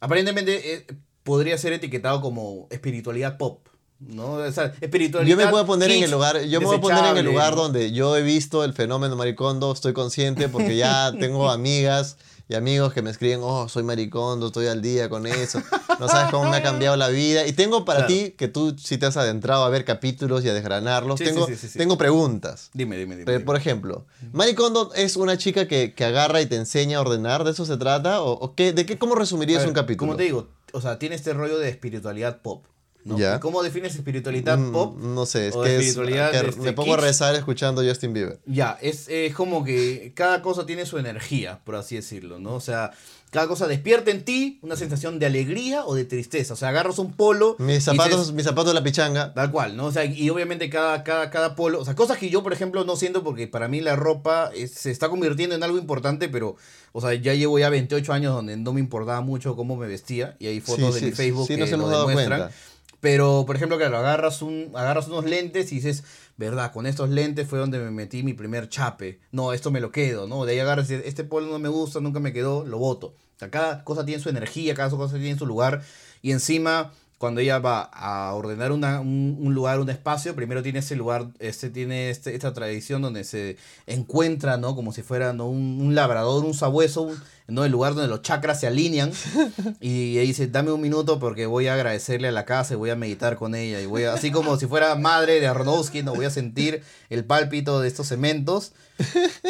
aparentemente 0.00 0.74
eh, 0.74 0.86
podría 1.22 1.56
ser 1.58 1.72
etiquetado 1.72 2.20
como 2.20 2.66
espiritualidad 2.70 3.38
pop, 3.38 3.66
¿no? 4.00 4.34
O 4.34 4.52
sea, 4.52 4.74
espiritualidad 4.80 5.30
Yo 5.30 5.36
me 5.52 5.58
a 5.58 5.66
poner 5.66 5.90
en 5.90 6.02
el 6.02 6.10
lugar, 6.10 6.42
yo 6.44 6.60
me 6.60 6.66
voy 6.66 6.76
a 6.76 6.80
poner 6.80 7.04
en 7.04 7.16
el 7.16 7.26
lugar 7.26 7.54
donde 7.54 7.92
yo 7.92 8.16
he 8.16 8.22
visto 8.22 8.64
el 8.64 8.72
fenómeno 8.72 9.16
maricondo, 9.16 9.72
estoy 9.72 9.92
consciente 9.92 10.48
porque 10.48 10.76
ya 10.76 11.12
tengo 11.18 11.50
amigas 11.50 12.16
y 12.52 12.54
amigos 12.54 12.92
que 12.92 13.00
me 13.02 13.10
escriben, 13.10 13.40
oh, 13.42 13.68
soy 13.68 13.82
maricondo, 13.82 14.48
estoy 14.48 14.66
al 14.66 14.82
día 14.82 15.08
con 15.08 15.26
eso, 15.26 15.62
no 15.98 16.06
sabes 16.06 16.30
cómo 16.30 16.50
me 16.50 16.58
ha 16.58 16.62
cambiado 16.62 16.96
la 16.96 17.08
vida. 17.08 17.46
Y 17.46 17.52
tengo 17.54 17.84
para 17.84 18.06
Claro. 18.06 18.12
ti, 18.14 18.30
que 18.36 18.48
tú 18.48 18.76
sí 18.78 18.98
te 18.98 19.06
has 19.06 19.16
adentrado 19.16 19.64
a 19.64 19.68
ver 19.70 19.84
capítulos 19.84 20.44
y 20.44 20.48
a 20.50 20.54
desgranarlos, 20.54 21.18
Sí, 21.18 21.24
tengo, 21.24 21.46
sí, 21.46 21.56
sí, 21.56 21.68
sí. 21.68 21.78
tengo 21.78 21.96
preguntas. 21.98 22.70
Dime, 22.74 22.96
dime, 22.98 23.14
dime. 23.16 23.24
Pe- 23.26 23.32
dime. 23.32 23.44
Por 23.44 23.56
ejemplo, 23.56 24.06
Maricondo 24.32 24.92
es 24.94 25.16
una 25.16 25.38
chica 25.38 25.66
que, 25.66 25.94
que 25.94 26.04
agarra 26.04 26.40
y 26.42 26.46
te 26.46 26.56
enseña 26.56 26.98
a 26.98 27.00
ordenar, 27.00 27.44
¿de 27.44 27.52
eso 27.52 27.64
se 27.64 27.76
trata? 27.76 28.20
¿O, 28.22 28.32
o 28.32 28.54
qué, 28.54 28.72
de 28.72 28.84
qué, 28.86 28.98
cómo 28.98 29.14
resumirías 29.14 29.60
ver, 29.62 29.68
un 29.68 29.74
capítulo? 29.74 30.08
Como 30.08 30.16
te 30.16 30.24
digo, 30.24 30.48
o 30.72 30.80
sea, 30.80 30.98
tiene 30.98 31.14
este 31.14 31.32
rollo 31.32 31.58
de 31.58 31.68
espiritualidad 31.70 32.42
pop. 32.42 32.66
¿No? 33.04 33.18
Ya. 33.18 33.36
¿Y 33.36 33.40
¿Cómo 33.40 33.62
defines 33.62 33.94
espiritualidad 33.94 34.58
Mm, 34.58 34.72
pop? 34.72 34.96
No 34.98 35.26
sé, 35.26 35.48
es 35.48 35.54
que, 35.56 35.76
es, 35.78 35.96
que 35.96 36.38
este 36.48 36.60
me 36.60 36.72
pongo 36.72 36.94
a 36.94 36.96
rezar 36.98 37.34
escuchando 37.34 37.82
Justin 37.82 38.12
Bieber. 38.12 38.40
Ya, 38.46 38.78
es, 38.80 39.08
es 39.08 39.34
como 39.34 39.64
que 39.64 40.12
cada 40.14 40.42
cosa 40.42 40.66
tiene 40.66 40.86
su 40.86 40.98
energía, 40.98 41.60
por 41.64 41.76
así 41.76 41.96
decirlo, 41.96 42.38
¿no? 42.38 42.54
O 42.54 42.60
sea, 42.60 42.92
cada 43.30 43.46
cosa 43.48 43.66
despierta 43.66 44.10
en 44.10 44.24
ti 44.26 44.58
una 44.62 44.76
sensación 44.76 45.18
de 45.18 45.24
alegría 45.24 45.86
o 45.86 45.94
de 45.94 46.04
tristeza. 46.04 46.52
O 46.52 46.56
sea, 46.56 46.68
agarras 46.68 46.98
un 46.98 47.12
polo. 47.14 47.56
Mis 47.58 47.82
zapatos, 47.82 48.20
dices- 48.28 48.34
mis 48.34 48.44
zapatos 48.44 48.72
de 48.72 48.74
la 48.74 48.84
pichanga. 48.84 49.32
Tal 49.32 49.50
cual, 49.50 49.74
¿no? 49.74 49.86
O 49.86 49.92
sea, 49.92 50.04
y 50.04 50.28
obviamente 50.28 50.68
cada, 50.68 51.02
cada, 51.02 51.30
cada 51.30 51.54
polo, 51.56 51.80
o 51.80 51.84
sea, 51.84 51.94
cosas 51.94 52.18
que 52.18 52.28
yo, 52.28 52.42
por 52.42 52.52
ejemplo, 52.52 52.84
no 52.84 52.94
siento 52.94 53.22
porque 53.24 53.48
para 53.48 53.68
mí 53.68 53.80
la 53.80 53.96
ropa 53.96 54.50
es- 54.54 54.72
se 54.72 54.90
está 54.90 55.08
convirtiendo 55.08 55.54
en 55.56 55.62
algo 55.62 55.78
importante, 55.78 56.28
pero, 56.28 56.56
o 56.92 57.00
sea, 57.00 57.14
ya 57.14 57.32
llevo 57.32 57.58
ya 57.58 57.70
28 57.70 58.12
años 58.12 58.34
donde 58.34 58.56
no 58.58 58.74
me 58.74 58.80
importaba 58.80 59.22
mucho 59.22 59.56
cómo 59.56 59.76
me 59.76 59.86
vestía 59.86 60.36
y 60.38 60.48
hay 60.48 60.60
fotos 60.60 60.88
Sí, 60.88 60.92
de 60.92 60.98
sí, 61.00 61.04
mi 61.06 61.12
Facebook 61.12 61.46
sí 61.46 61.54
que 61.54 61.60
nos 61.60 61.70
lo 61.70 61.76
hemos 61.76 61.90
dado 61.90 62.06
demuestran. 62.08 62.38
cuenta. 62.40 62.56
Pero, 63.02 63.42
por 63.48 63.56
ejemplo, 63.56 63.78
claro, 63.78 63.98
agarras, 63.98 64.42
un, 64.42 64.70
agarras 64.76 65.08
unos 65.08 65.24
lentes 65.24 65.72
y 65.72 65.74
dices, 65.74 66.04
verdad, 66.36 66.70
con 66.70 66.86
estos 66.86 67.10
lentes 67.10 67.48
fue 67.48 67.58
donde 67.58 67.80
me 67.80 67.90
metí 67.90 68.22
mi 68.22 68.32
primer 68.32 68.68
chape. 68.68 69.18
No, 69.32 69.52
esto 69.52 69.72
me 69.72 69.80
lo 69.80 69.90
quedo, 69.90 70.28
¿no? 70.28 70.44
De 70.44 70.52
ahí 70.52 70.60
agarras 70.60 70.88
y 70.88 70.94
dices, 70.94 71.08
este 71.08 71.24
polo 71.24 71.48
no 71.48 71.58
me 71.58 71.68
gusta, 71.68 71.98
nunca 71.98 72.20
me 72.20 72.32
quedó, 72.32 72.64
lo 72.64 72.78
voto. 72.78 73.08
O 73.08 73.38
sea, 73.40 73.50
cada 73.50 73.82
cosa 73.82 74.06
tiene 74.06 74.22
su 74.22 74.28
energía, 74.28 74.76
cada 74.76 74.88
cosa 74.90 75.18
tiene 75.18 75.36
su 75.36 75.46
lugar. 75.46 75.82
Y 76.22 76.30
encima, 76.30 76.92
cuando 77.22 77.40
ella 77.40 77.60
va 77.60 77.82
a 77.82 78.34
ordenar 78.34 78.72
una- 78.72 78.98
un, 79.00 79.38
un 79.40 79.54
lugar, 79.54 79.78
un 79.78 79.88
espacio, 79.90 80.34
primero 80.34 80.60
tiene 80.60 80.80
ese 80.80 80.96
lugar, 80.96 81.28
este, 81.38 81.70
tiene 81.70 82.10
este- 82.10 82.34
esta 82.34 82.52
tradición 82.52 83.00
donde 83.00 83.22
se 83.22 83.56
encuentra, 83.86 84.56
¿no? 84.56 84.74
Como 84.74 84.92
si 84.92 85.02
fuera 85.02 85.32
¿no? 85.32 85.46
un, 85.46 85.78
un 85.80 85.94
labrador, 85.94 86.44
un 86.44 86.52
sabueso, 86.52 87.02
un- 87.02 87.22
¿no? 87.46 87.64
El 87.64 87.70
lugar 87.70 87.94
donde 87.94 88.08
los 88.08 88.22
chakras 88.22 88.58
se 88.58 88.66
alinean. 88.66 89.12
Y 89.80 90.18
ella 90.18 90.22
dice, 90.22 90.48
dame 90.48 90.72
un 90.72 90.80
minuto 90.80 91.20
porque 91.20 91.46
voy 91.46 91.68
a 91.68 91.74
agradecerle 91.74 92.26
a 92.26 92.32
la 92.32 92.44
casa 92.44 92.74
y 92.74 92.76
voy 92.76 92.90
a 92.90 92.96
meditar 92.96 93.36
con 93.36 93.54
ella. 93.54 93.80
Y 93.80 93.86
voy 93.86 94.02
a, 94.02 94.14
así 94.14 94.32
como 94.32 94.56
si 94.58 94.66
fuera 94.66 94.96
madre 94.96 95.38
de 95.38 95.46
Aronofsky, 95.46 96.02
¿no? 96.02 96.16
Voy 96.16 96.24
a 96.24 96.30
sentir 96.30 96.82
el 97.08 97.24
pálpito 97.24 97.80
de 97.80 97.86
estos 97.86 98.08
cementos. 98.08 98.72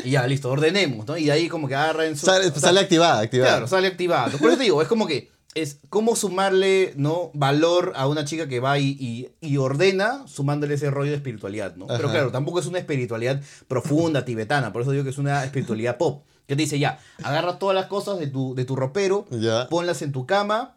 Y 0.04 0.10
ya, 0.10 0.26
listo, 0.26 0.50
ordenemos, 0.50 1.06
¿no? 1.06 1.16
Y 1.16 1.24
de 1.24 1.32
ahí 1.32 1.48
como 1.48 1.68
que 1.68 1.74
agarra 1.74 2.04
en 2.06 2.18
su... 2.18 2.26
Sale, 2.26 2.50
sea, 2.50 2.60
sale 2.60 2.80
activada, 2.80 3.20
activada. 3.20 3.50
Claro, 3.52 3.66
sale 3.66 3.88
activado. 3.88 4.36
Por 4.36 4.48
eso 4.48 4.58
te 4.58 4.64
digo, 4.64 4.82
es 4.82 4.88
como 4.88 5.06
que 5.06 5.31
es 5.54 5.80
cómo 5.90 6.16
sumarle 6.16 6.94
¿no? 6.96 7.30
valor 7.34 7.92
a 7.96 8.08
una 8.08 8.24
chica 8.24 8.48
que 8.48 8.60
va 8.60 8.78
y, 8.78 8.96
y, 8.98 9.28
y 9.40 9.56
ordena 9.58 10.26
sumándole 10.26 10.74
ese 10.74 10.90
rollo 10.90 11.10
de 11.10 11.16
espiritualidad, 11.16 11.76
¿no? 11.76 11.86
Pero 11.86 12.10
claro, 12.10 12.30
tampoco 12.32 12.60
es 12.60 12.66
una 12.66 12.78
espiritualidad 12.78 13.40
profunda, 13.68 14.24
tibetana, 14.24 14.72
por 14.72 14.82
eso 14.82 14.92
digo 14.92 15.04
que 15.04 15.10
es 15.10 15.18
una 15.18 15.44
espiritualidad 15.44 15.98
pop. 15.98 16.24
Que 16.46 16.56
te 16.56 16.62
dice, 16.62 16.78
ya, 16.78 16.98
agarra 17.22 17.58
todas 17.58 17.74
las 17.74 17.86
cosas 17.86 18.18
de 18.18 18.26
tu, 18.26 18.54
de 18.54 18.64
tu 18.64 18.74
ropero, 18.76 19.26
Ya. 19.30 19.68
ponlas 19.68 20.02
en 20.02 20.10
tu 20.12 20.26
cama 20.26 20.76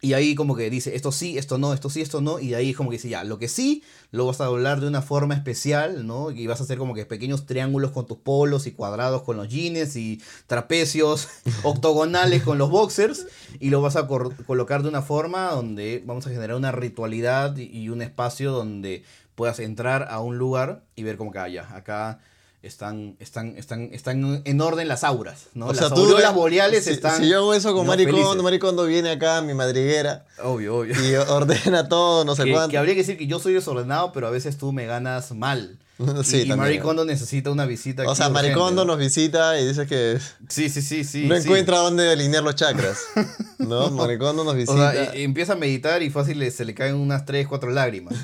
y 0.00 0.12
ahí 0.12 0.34
como 0.34 0.54
que 0.54 0.68
dice, 0.68 0.94
esto 0.94 1.12
sí, 1.12 1.38
esto 1.38 1.56
no, 1.56 1.72
esto 1.72 1.88
sí, 1.88 2.02
esto 2.02 2.20
no, 2.20 2.38
y 2.38 2.52
ahí 2.54 2.74
como 2.74 2.90
que 2.90 2.96
dice, 2.96 3.08
ya, 3.08 3.24
lo 3.24 3.38
que 3.38 3.48
sí, 3.48 3.82
lo 4.10 4.26
vas 4.26 4.40
a 4.42 4.44
doblar 4.44 4.80
de 4.80 4.86
una 4.86 5.00
forma 5.00 5.34
especial, 5.34 6.06
¿no? 6.06 6.30
Y 6.30 6.46
vas 6.46 6.60
a 6.60 6.64
hacer 6.64 6.76
como 6.76 6.92
que 6.94 7.06
pequeños 7.06 7.46
triángulos 7.46 7.90
con 7.92 8.06
tus 8.06 8.18
polos 8.18 8.66
y 8.66 8.72
cuadrados 8.72 9.22
con 9.22 9.36
los 9.38 9.48
jeans 9.48 9.96
y 9.96 10.20
trapecios 10.46 11.28
octogonales 11.62 12.42
con 12.42 12.58
los 12.58 12.68
boxers, 12.70 13.26
y 13.60 13.70
lo 13.70 13.80
vas 13.80 13.96
a 13.96 14.06
colocar 14.06 14.82
de 14.82 14.88
una 14.90 15.02
forma 15.02 15.50
donde 15.50 16.02
vamos 16.04 16.26
a 16.26 16.30
generar 16.30 16.56
una 16.56 16.72
ritualidad 16.72 17.56
y- 17.56 17.64
y 17.76 17.88
un 17.88 18.02
espacio 18.02 18.52
donde 18.52 19.04
puedas 19.34 19.58
entrar 19.58 20.06
a 20.10 20.20
un 20.20 20.38
lugar 20.38 20.84
y 20.96 21.02
ver 21.02 21.16
como 21.16 21.32
que, 21.32 21.38
ah, 21.38 21.48
ya, 21.48 21.74
acá 21.74 22.20
están, 22.66 23.16
están, 23.20 23.56
están, 23.56 23.90
están 23.92 24.42
en 24.44 24.60
orden 24.60 24.88
las 24.88 25.04
auras, 25.04 25.44
¿no? 25.54 25.66
O 25.66 25.68
las 25.72 25.78
sea, 25.78 25.88
tú 25.90 26.02
auroras 26.04 26.34
boreales 26.34 26.84
si, 26.84 26.90
están. 26.90 27.20
si 27.22 27.28
yo 27.28 27.38
hago 27.38 27.54
eso 27.54 27.74
con. 27.74 27.86
Maricondo. 27.86 28.42
Maricondo 28.42 28.84
viene 28.86 29.10
acá 29.10 29.38
a 29.38 29.42
mi 29.42 29.54
madriguera 29.54 30.24
Obvio, 30.42 30.76
obvio. 30.78 30.94
y 31.02 31.14
ordena 31.30 31.88
todo, 31.88 32.24
no 32.24 32.34
sé 32.34 32.44
que, 32.44 32.52
cuánto. 32.52 32.70
que 32.70 32.78
habría 32.78 32.94
que 32.94 33.00
decir 33.00 33.18
que 33.18 33.26
yo 33.26 33.38
soy 33.38 33.52
desordenado, 33.54 34.12
pero 34.12 34.26
a 34.26 34.30
veces 34.30 34.56
tú 34.58 34.72
me 34.72 34.86
ganas 34.86 35.32
mal. 35.32 35.78
Sí, 36.24 36.42
y. 36.42 36.48
Maricondo 36.56 37.04
necesita 37.04 37.52
una 37.52 37.66
visita. 37.66 38.02
o 38.02 38.10
aquí 38.10 38.16
sea, 38.16 38.28
urgente, 38.28 38.48
Maricondo 38.48 38.84
¿no? 38.84 38.92
nos 38.92 38.98
visita 38.98 39.60
y 39.60 39.64
dice 39.68 39.86
que 39.86 40.18
Sí, 40.48 40.68
sí, 40.68 40.82
sí, 40.82 41.04
sí. 41.04 41.26
no 41.28 41.36
sí. 41.36 41.42
encuentra 41.44 41.78
dónde 41.78 42.10
alinear 42.10 42.42
los 42.42 42.56
chakras. 42.56 42.98
¿No? 43.58 43.90
Maricondo 43.92 44.42
nos 44.42 44.54
O 44.54 44.56
visita. 44.56 44.90
sea, 44.92 45.14
e- 45.14 45.22
empieza 45.22 45.52
a 45.52 45.56
meditar 45.56 46.02
y 46.02 46.10
fácil 46.10 46.50
se 46.50 46.64
le 46.64 46.74
caen 46.74 46.96
unas 46.96 47.24
3, 47.24 47.46
4 47.46 47.70
lágrimas. 47.70 48.14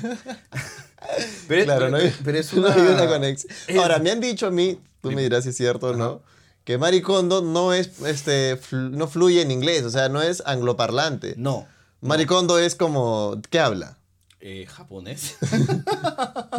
Pero, 1.47 1.63
claro, 1.65 1.79
pero- 1.85 1.91
no 1.91 1.97
hay, 1.97 2.15
pero 2.23 2.37
es 2.37 2.53
no 2.53 2.61
una, 2.61 2.73
hay 2.73 2.81
una 2.81 3.07
conexión. 3.07 3.53
Ahora, 3.79 3.99
me 3.99 4.11
han 4.11 4.19
dicho 4.19 4.47
a 4.47 4.51
mí, 4.51 4.79
tú 5.01 5.11
me 5.11 5.21
dirás 5.21 5.43
si 5.43 5.49
es 5.49 5.57
cierto 5.57 5.87
o 5.89 5.93
no, 5.95 6.21
que 6.63 6.77
Maricondo 6.77 7.41
no 7.41 7.73
es, 7.73 8.01
este, 8.05 8.55
flu- 8.59 8.91
no 8.91 9.07
fluye 9.07 9.41
en 9.41 9.51
inglés, 9.51 9.83
o 9.83 9.89
sea, 9.89 10.09
no 10.09 10.21
es 10.21 10.43
angloparlante. 10.45 11.33
No. 11.37 11.67
Maricondo 12.01 12.57
es 12.59 12.75
como, 12.75 13.39
¿qué 13.49 13.59
habla? 13.59 13.97
Eh, 14.39 14.65
japonés. 14.67 15.35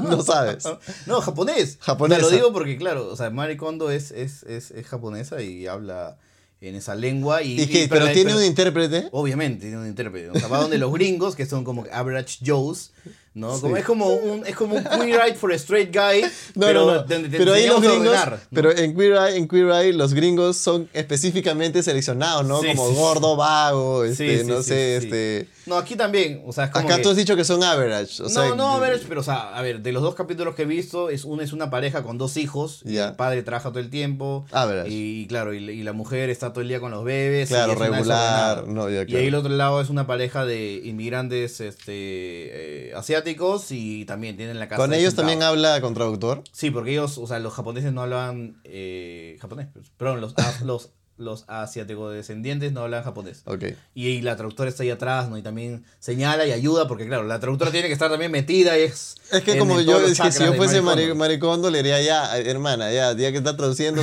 No 0.02 0.22
sabes. 0.22 0.64
no, 1.06 1.20
japonés. 1.20 1.78
Japonesa. 1.80 2.20
Te 2.20 2.26
lo 2.26 2.30
digo 2.30 2.52
porque, 2.52 2.76
claro, 2.76 3.08
o 3.08 3.16
sea, 3.16 3.30
Mari 3.30 3.56
Kondo 3.56 3.90
es, 3.90 4.10
es, 4.10 4.42
es, 4.44 4.70
es 4.70 4.86
japonesa 4.86 5.40
y 5.42 5.66
habla 5.66 6.16
en 6.60 6.74
esa 6.76 6.94
lengua. 6.94 7.42
Y, 7.42 7.60
¿Y 7.60 7.66
qué? 7.66 7.84
y- 7.84 7.88
¿Pero 7.88 8.06
tiene 8.06 8.24
pero- 8.30 8.38
un 8.38 8.44
intérprete? 8.44 9.08
Obviamente, 9.12 9.62
tiene 9.66 9.78
un 9.78 9.86
intérprete. 9.86 10.30
O 10.30 10.34
sea, 10.38 10.48
va 10.48 10.58
donde 10.58 10.78
los 10.78 10.92
gringos, 10.92 11.36
que 11.36 11.46
son 11.46 11.64
como 11.64 11.84
average 11.92 12.38
Joes, 12.44 12.92
¿no? 13.34 13.58
Como, 13.60 13.74
Sí. 13.74 13.80
es, 13.80 13.86
como 13.86 14.06
un, 14.08 14.46
es 14.46 14.54
como 14.56 14.74
un 14.76 14.84
queer 14.84 15.20
eye 15.26 15.34
for 15.34 15.52
a 15.52 15.54
straight 15.56 15.94
guy, 15.94 16.22
No, 16.54 16.66
pero 16.66 16.86
no, 16.86 16.94
no. 16.94 17.02
donde 17.04 17.28
te 17.28 17.38
Pero 17.38 17.54
ahí 17.54 17.66
los 17.66 17.80
gringos, 17.80 18.16
pero 18.52 18.76
en 18.76 18.94
Queer, 18.96 19.12
Eye, 19.12 19.36
en 19.38 19.48
Queer 19.48 19.68
Eye 19.70 19.92
los 19.92 20.12
gringos 20.14 20.56
son 20.58 20.88
específicamente 20.92 21.82
seleccionados, 21.82 22.44
¿no? 22.46 22.60
Sí, 22.60 22.68
como 22.74 22.88
sí. 22.90 22.94
gordo, 22.94 23.36
vago, 23.36 24.04
este, 24.04 24.44
no 24.44 24.62
sé, 24.62 24.96
este... 24.96 25.48
No, 25.66 25.76
aquí 25.76 25.96
también, 25.96 26.42
o 26.46 26.52
sea, 26.52 26.64
es 26.64 26.70
como 26.70 26.86
Acá 26.86 26.96
que- 26.96 27.02
tú 27.02 27.10
has 27.10 27.16
dicho 27.16 27.36
que 27.36 27.44
son 27.44 27.62
average. 27.62 28.22
O 28.22 28.28
sea, 28.28 28.48
no, 28.48 28.56
no, 28.56 28.70
average, 28.76 29.04
pero 29.08 29.20
o 29.20 29.24
sea, 29.24 29.56
a 29.56 29.62
ver, 29.62 29.80
de 29.80 29.92
los 29.92 30.02
dos 30.02 30.14
capítulos 30.14 30.54
que 30.54 30.62
he 30.62 30.66
visto, 30.66 31.08
es 31.10 31.24
una 31.24 31.44
es 31.44 31.52
una 31.52 31.70
pareja 31.70 32.02
con 32.02 32.18
dos 32.18 32.36
hijos, 32.36 32.80
y 32.84 32.94
Ya. 32.94 33.08
el 33.10 33.16
padre 33.16 33.42
trabaja 33.42 33.68
todo 33.70 33.78
el 33.80 33.90
tiempo, 33.90 34.44
Average. 34.52 34.88
y 34.90 35.26
claro, 35.28 35.54
y, 35.54 35.58
y 35.58 35.82
la 35.82 35.92
mujer 35.92 36.30
está 36.30 36.50
todo 36.52 36.62
el 36.62 36.68
día 36.68 36.80
con 36.80 36.90
los 36.90 37.04
bebés, 37.04 37.48
Claro, 37.48 37.74
regular, 37.74 38.66
no, 38.66 38.88
ya, 38.90 39.04
Y 39.06 39.16
ahí 39.16 39.26
el 39.26 39.34
otro 39.34 39.50
lado 39.52 39.80
es 39.80 39.88
una 39.90 40.06
pareja 40.06 40.44
de 40.44 40.80
inmigrantes 40.84 41.60
este, 41.60 42.88
eh, 42.90 42.94
asiáticos 42.94 43.66
y 43.70 44.04
también 44.04 44.36
tienen 44.36 44.58
la 44.58 44.68
casa. 44.68 44.80
¿Con 44.80 44.92
ellos 44.94 45.14
también 45.14 45.42
habla 45.42 45.80
con 45.80 45.94
traductor? 45.94 46.42
Sí, 46.52 46.70
porque 46.70 46.92
ellos, 46.92 47.18
o 47.18 47.26
sea, 47.26 47.38
los 47.38 47.52
japoneses 47.52 47.92
no 47.92 48.02
hablan 48.02 48.60
eh, 48.64 49.36
japonés, 49.40 49.68
perdón, 49.96 50.20
los, 50.20 50.34
a- 50.38 50.64
los, 50.64 50.90
los 51.18 51.44
asiáticos 51.46 52.12
descendientes 52.14 52.72
no 52.72 52.80
hablan 52.82 53.04
japonés. 53.04 53.42
Ok. 53.44 53.64
Y, 53.94 54.08
y 54.08 54.22
la 54.22 54.36
traductora 54.36 54.68
está 54.68 54.82
ahí 54.82 54.90
atrás, 54.90 55.28
¿no? 55.28 55.38
Y 55.38 55.42
también 55.42 55.84
señala 56.00 56.46
y 56.46 56.52
ayuda, 56.52 56.88
porque 56.88 57.06
claro, 57.06 57.22
la 57.24 57.38
traductora 57.38 57.70
tiene 57.70 57.86
que 57.86 57.92
estar 57.92 58.10
también 58.10 58.30
metida 58.32 58.76
y 58.78 58.82
es... 58.82 59.16
Es 59.30 59.42
que 59.42 59.52
en- 59.52 59.58
como 59.60 59.78
en 59.78 59.86
yo, 59.86 60.00
es 60.00 60.18
que 60.20 60.32
si 60.32 60.44
yo 60.44 60.54
fuese 60.54 60.82
Maricondo. 60.82 61.14
Mari- 61.14 61.14
Maricondo, 61.14 61.70
le 61.70 61.78
diría 61.78 62.02
ya, 62.02 62.36
hermana, 62.38 62.90
ya, 62.92 63.12
ya 63.16 63.30
que 63.30 63.38
está 63.38 63.56
traduciendo, 63.56 64.02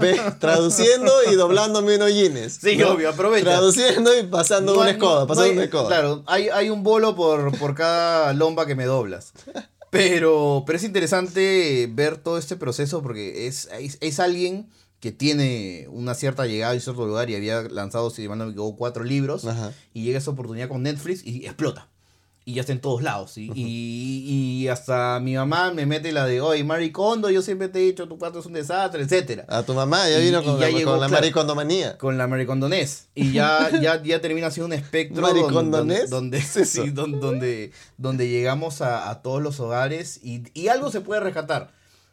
ve, 0.00 0.20
traduciendo 0.38 1.12
y 1.30 1.34
doblándome 1.34 1.96
unos 1.96 2.12
jeans. 2.12 2.58
Sí, 2.62 2.76
¿no? 2.76 2.90
obvio, 2.90 3.08
aprovecha. 3.10 3.44
Traduciendo 3.46 4.16
y 4.18 4.22
pasando 4.24 4.74
No 4.74 4.80
una 4.82 4.90
escoba, 4.90 5.20
no 5.22 5.26
pasando 5.26 5.50
hay- 5.50 5.56
una 5.56 5.64
escoba. 5.64 5.88
Claro, 5.88 6.22
hay, 6.26 6.48
hay 6.48 6.70
un 6.70 6.82
bolo 6.82 7.16
por, 7.16 7.56
por 7.58 7.74
cada 7.74 8.32
lomba 8.34 8.66
que 8.66 8.74
me 8.74 8.84
doblas. 8.84 9.32
Pero, 9.90 10.62
pero 10.66 10.76
es 10.78 10.84
interesante 10.84 11.88
ver 11.92 12.16
todo 12.18 12.38
este 12.38 12.54
proceso 12.56 13.02
porque 13.02 13.48
es, 13.48 13.68
es, 13.80 13.98
es 14.00 14.20
alguien 14.20 14.68
que 15.00 15.12
tiene 15.12 15.86
una 15.90 16.14
cierta 16.14 16.46
llegada 16.46 16.74
y 16.74 16.80
cierto 16.80 17.06
lugar 17.06 17.30
y 17.30 17.34
había 17.34 17.62
lanzado, 17.62 18.10
si 18.10 18.28
mal 18.28 18.38
no 18.38 18.44
me 18.44 18.50
equivoco, 18.52 18.76
cuatro 18.76 19.02
libros 19.02 19.44
Ajá. 19.46 19.72
y 19.94 20.02
llega 20.04 20.18
esa 20.18 20.30
oportunidad 20.30 20.68
con 20.68 20.82
Netflix 20.82 21.24
y 21.24 21.46
explota. 21.46 21.88
Y 22.46 22.54
ya 22.54 22.62
está 22.62 22.72
en 22.72 22.80
todos 22.80 23.02
lados. 23.02 23.36
Y, 23.38 23.50
y, 23.54 24.24
y 24.62 24.68
hasta 24.68 25.20
mi 25.20 25.34
mamá 25.36 25.72
me 25.72 25.86
mete 25.86 26.10
la 26.10 26.26
de, 26.26 26.40
oye, 26.40 26.64
Mari 26.64 26.90
Kondo, 26.90 27.30
yo 27.30 27.42
siempre 27.42 27.68
te 27.68 27.78
he 27.78 27.82
dicho, 27.82 28.08
tu 28.08 28.18
cuarto 28.18 28.40
es 28.40 28.46
un 28.46 28.54
desastre, 28.54 29.02
etcétera 29.02 29.44
A 29.46 29.62
tu 29.62 29.72
mamá 29.74 30.08
ya 30.08 30.18
Y- 30.18 30.24
vino 30.24 30.40
y 30.40 30.44
con, 30.44 30.58
ya 30.58 30.66
la, 30.70 30.70
llegó, 30.78 30.90
con 30.92 31.00
la 31.00 31.06
claro. 31.08 31.20
maricondomanía. 31.22 31.98
con 31.98 32.18
la 32.18 32.26
maricondonés 32.26 33.08
y 33.14 33.32
ya, 33.32 33.70
ya, 33.80 34.02
ya 34.02 34.20
termina 34.20 34.50
siendo 34.50 34.66
un 34.66 34.72
espectro 34.72 35.22
¿Maricondonés? 35.22 36.10
donde, 36.10 36.40
donde, 36.40 36.64
sí, 36.66 36.90
don- 36.90 37.20
donde, 37.20 37.72
donde 37.98 38.28
llegamos 38.28 38.80
a, 38.80 39.10
a 39.10 39.22
todos 39.22 39.40
los 39.42 39.60
hogares 39.60 40.18
y, 40.22 40.42
y 40.54 40.68
algo 40.68 40.90
se 40.90 41.02
puede 41.02 41.20
rescatar. 41.20 41.72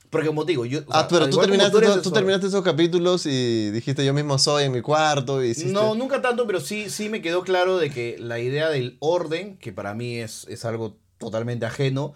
Porque 0.10 0.28
como 0.28 0.46
te 0.46 0.54
digo, 0.54 0.66
yo... 0.66 0.80
o 0.80 0.82
sea, 0.92 1.02
Ah, 1.02 1.08
pero 1.10 1.30
tú 1.30 1.38
terminaste, 1.42 1.80
tú, 2.02 2.12
terminaste 2.12 2.48
esos 2.48 2.64
capítulos 2.64 3.26
y 3.26 3.72
dijiste 3.72 4.06
yo 4.06 4.14
mismo 4.14 4.38
soy 4.40 4.64
en 4.64 4.72
mi 4.72 4.82
cuarto 4.82 5.44
y 5.44 5.50
hiciste... 5.50 5.72
No, 5.74 5.96
nunca 5.96 6.22
tanto, 6.22 6.48
pero 6.48 6.62
sí, 6.62 6.90
sí 6.90 7.10
me 7.10 7.22
quedó 7.22 7.44
claro 7.44 7.78
de 7.78 7.90
que 7.90 8.16
la 8.20 8.40
idea 8.40 8.70
del 8.70 8.96
orden, 9.00 9.58
que 9.58 9.74
para 9.74 9.94
mí 9.94 10.18
es, 10.18 10.46
es 10.50 10.64
algo 10.64 10.96
totalmente 11.18 11.66
ajeno, 11.66 12.14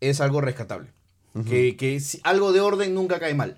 es 0.00 0.20
algo 0.20 0.40
rescatable. 0.40 0.88
Que, 1.48 1.76
que 1.76 2.00
si- 2.00 2.20
algo 2.24 2.52
de 2.52 2.60
orden 2.60 2.92
nunca 2.92 3.20
cae 3.20 3.34
mal. 3.34 3.56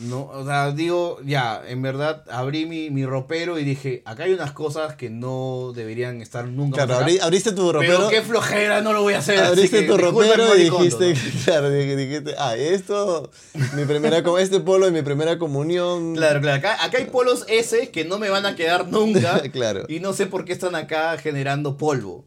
No, 0.00 0.22
o 0.32 0.44
sea, 0.46 0.72
digo, 0.72 1.18
ya, 1.24 1.62
en 1.66 1.82
verdad 1.82 2.24
abrí 2.30 2.66
mi, 2.66 2.90
mi 2.90 3.04
ropero 3.04 3.58
y 3.58 3.64
dije, 3.64 4.02
acá 4.06 4.24
hay 4.24 4.32
unas 4.32 4.52
cosas 4.52 4.94
que 4.96 5.10
no 5.10 5.72
deberían 5.74 6.22
estar 6.22 6.46
nunca 6.46 6.76
Claro, 6.86 6.94
más 6.94 7.02
acá, 7.02 7.06
abrí- 7.10 7.20
abriste 7.20 7.52
tu 7.52 7.70
ropero. 7.72 7.96
Pero 7.98 8.08
qué 8.08 8.22
flojera, 8.22 8.80
no 8.80 8.92
lo 8.92 9.02
voy 9.02 9.14
a 9.14 9.18
hacer. 9.18 9.38
así 9.38 9.48
Abriste 9.48 9.82
tu 9.82 9.96
ropero 9.98 10.56
y 10.56 10.70
dijiste, 10.70 11.12
¿no? 11.14 11.20
claro, 11.44 11.68
dij- 11.70 11.96
dijiste, 11.96 12.34
ah, 12.38 12.56
esto, 12.56 13.30
mi 13.76 13.84
primera, 13.84 14.22
este 14.40 14.60
polo 14.60 14.86
de 14.86 14.92
mi 14.92 15.02
primera 15.02 15.38
comunión. 15.38 16.14
Claro, 16.14 16.40
claro. 16.40 16.58
Acá, 16.58 16.84
acá 16.84 16.98
hay 16.98 17.04
polos 17.06 17.44
S 17.48 17.90
que 17.90 18.04
no 18.04 18.18
me 18.18 18.30
van 18.30 18.46
a 18.46 18.56
quedar 18.56 18.88
nunca. 18.88 19.42
Claro. 19.52 19.84
Y 19.88 20.00
no 20.00 20.12
sé 20.12 20.26
por 20.26 20.44
qué 20.44 20.52
están 20.52 20.74
acá 20.74 21.18
generando 21.18 21.76
polvo. 21.76 22.24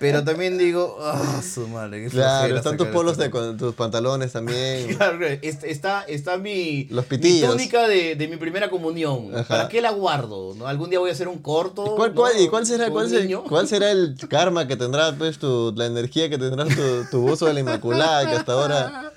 Pero 0.00 0.24
también 0.24 0.58
digo, 0.58 0.98
ah, 1.00 1.40
su 1.42 1.68
madre. 1.68 2.02
qué 2.04 2.10
Claro, 2.10 2.56
están 2.56 2.76
tus 2.76 2.88
polos 2.88 3.12
esto". 3.12 3.22
de, 3.24 3.30
con 3.30 3.56
tus 3.56 3.74
pantalones 3.74 4.32
también. 4.32 4.94
Claro, 4.96 5.18
claro. 5.18 5.38
Est- 5.40 5.64
está, 5.64 6.02
está 6.02 6.36
mi, 6.36 6.84
Los 6.90 7.06
mi 7.16 7.22
pitillos. 7.22 7.50
túnica 7.50 7.86
de, 7.88 8.14
de 8.16 8.28
mi 8.28 8.36
primera 8.36 8.70
comunión. 8.70 9.30
Ajá. 9.34 9.44
¿Para 9.48 9.68
qué 9.68 9.80
la 9.80 9.90
guardo? 9.90 10.54
¿no? 10.56 10.66
Algún 10.66 10.90
día 10.90 10.98
voy 10.98 11.10
a 11.10 11.12
hacer 11.12 11.28
un 11.28 11.38
corto. 11.38 11.84
¿Y 11.86 11.96
cuál, 11.96 12.10
¿no? 12.10 12.16
cuál- 12.20 12.40
y 12.40 12.48
cuál 12.48 12.66
será, 12.66 12.84
Con 12.84 12.92
cuál, 12.94 13.04
un 13.06 13.10
será, 13.10 13.22
niño. 13.24 13.44
cuál 13.48 13.68
será 13.68 13.90
el 13.90 14.16
karma 14.28 14.66
que 14.66 14.76
tendrá, 14.76 15.14
pues, 15.16 15.38
tu, 15.38 15.72
la 15.76 15.86
energía 15.86 16.28
que 16.30 16.38
tendrá 16.38 16.64
tu, 16.66 17.04
tu 17.10 17.20
buzo 17.20 17.46
de 17.46 17.54
la 17.54 17.60
Inmaculada, 17.60 18.28
que 18.30 18.36
hasta 18.36 18.52
ahora... 18.52 19.12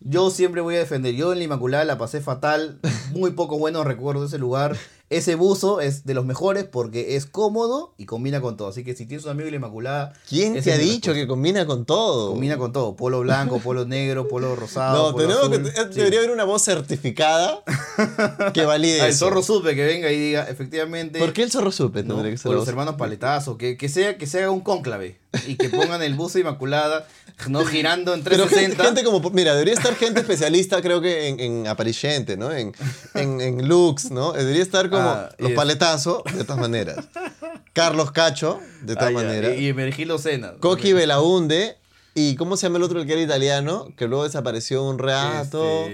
Yo 0.00 0.30
siempre 0.30 0.60
voy 0.60 0.76
a 0.76 0.78
defender. 0.78 1.12
Yo 1.14 1.32
en 1.32 1.38
la 1.38 1.44
Inmaculada 1.44 1.84
la 1.84 1.98
pasé 1.98 2.20
fatal. 2.20 2.78
Muy 3.12 3.32
poco 3.32 3.58
buenos 3.58 3.84
recuerdos 3.84 4.22
de 4.30 4.36
ese 4.36 4.38
lugar. 4.38 4.76
Ese 5.10 5.36
buzo 5.36 5.80
es 5.80 6.04
de 6.04 6.12
los 6.12 6.26
mejores 6.26 6.64
porque 6.64 7.16
es 7.16 7.24
cómodo 7.24 7.94
y 7.96 8.04
combina 8.04 8.42
con 8.42 8.58
todo. 8.58 8.68
Así 8.68 8.84
que 8.84 8.94
si 8.94 9.06
tienes 9.06 9.24
un 9.24 9.30
amigo 9.30 9.46
de 9.46 9.52
la 9.52 9.56
Inmaculada. 9.56 10.12
¿Quién 10.28 10.62
te 10.62 10.70
ha 10.70 10.76
dicho 10.76 11.14
que 11.14 11.26
combina 11.26 11.64
con 11.64 11.86
todo? 11.86 12.32
Combina 12.32 12.58
con 12.58 12.72
todo. 12.72 12.94
Polo 12.94 13.20
blanco, 13.20 13.58
polo 13.58 13.86
negro, 13.86 14.28
polo 14.28 14.54
rosado. 14.54 15.06
No, 15.08 15.12
polo 15.12 15.28
tenemos 15.28 15.48
que, 15.48 15.80
azul. 15.80 15.92
Sí. 15.92 15.98
debería 15.98 16.18
haber 16.18 16.30
una 16.30 16.44
voz 16.44 16.62
certificada 16.62 17.62
que 18.52 18.66
valide 18.66 19.06
el 19.06 19.14
zorro 19.14 19.42
supe 19.42 19.74
que 19.74 19.86
venga 19.86 20.12
y 20.12 20.18
diga, 20.18 20.44
efectivamente. 20.44 21.18
¿Por 21.18 21.32
qué 21.32 21.42
el 21.42 21.50
zorro 21.50 21.72
supe? 21.72 22.02
¿no? 22.02 22.22
Que 22.22 22.36
ser 22.36 22.50
O 22.50 22.54
los 22.54 22.68
hermanos 22.68 22.96
paletazos, 22.96 23.56
que, 23.56 23.78
que, 23.78 23.88
sea, 23.88 24.18
que 24.18 24.26
se 24.26 24.40
haga 24.40 24.50
un 24.50 24.60
cónclave 24.60 25.18
y 25.46 25.56
que 25.56 25.68
pongan 25.70 26.02
el 26.02 26.14
buzo 26.14 26.38
inmaculada, 26.38 27.06
no 27.48 27.64
girando 27.64 28.14
en 28.14 28.22
Pero 28.22 28.44
360. 28.46 28.82
gente, 28.82 29.00
gente 29.00 29.04
como, 29.04 29.30
mira, 29.30 29.52
debería 29.54 29.74
estar 29.74 29.94
gente 29.94 30.20
especialista, 30.20 30.82
creo 30.82 31.00
que 31.00 31.28
en, 31.28 31.38
en 31.40 31.66
apariciente, 31.68 32.36
¿no? 32.36 32.52
En, 32.52 32.72
en, 33.14 33.40
en 33.40 33.68
looks, 33.68 34.10
¿no? 34.10 34.32
Debería 34.32 34.62
estar 34.62 34.90
como 34.90 35.08
Ah, 35.08 35.30
los 35.38 35.52
paletazos, 35.52 36.22
de 36.34 36.44
todas 36.44 36.60
maneras. 36.60 36.96
Carlos 37.72 38.10
Cacho, 38.12 38.60
de 38.82 38.94
Ah, 38.94 38.96
todas 38.96 39.12
ya, 39.12 39.18
maneras. 39.18 39.52
Y, 39.58 39.68
y 39.68 39.72
Mergilo 39.72 40.18
Sena. 40.18 40.54
Coqui 40.60 40.92
Belaunde. 40.92 41.76
¿Y 42.14 42.34
cómo 42.34 42.56
se 42.56 42.66
llama 42.66 42.78
el 42.78 42.82
otro 42.82 43.00
el 43.00 43.06
que 43.06 43.12
era 43.12 43.22
italiano? 43.22 43.86
Que 43.96 44.08
luego 44.08 44.24
desapareció 44.24 44.82
un 44.82 44.98
rato. 44.98 45.62
Este, 45.82 45.90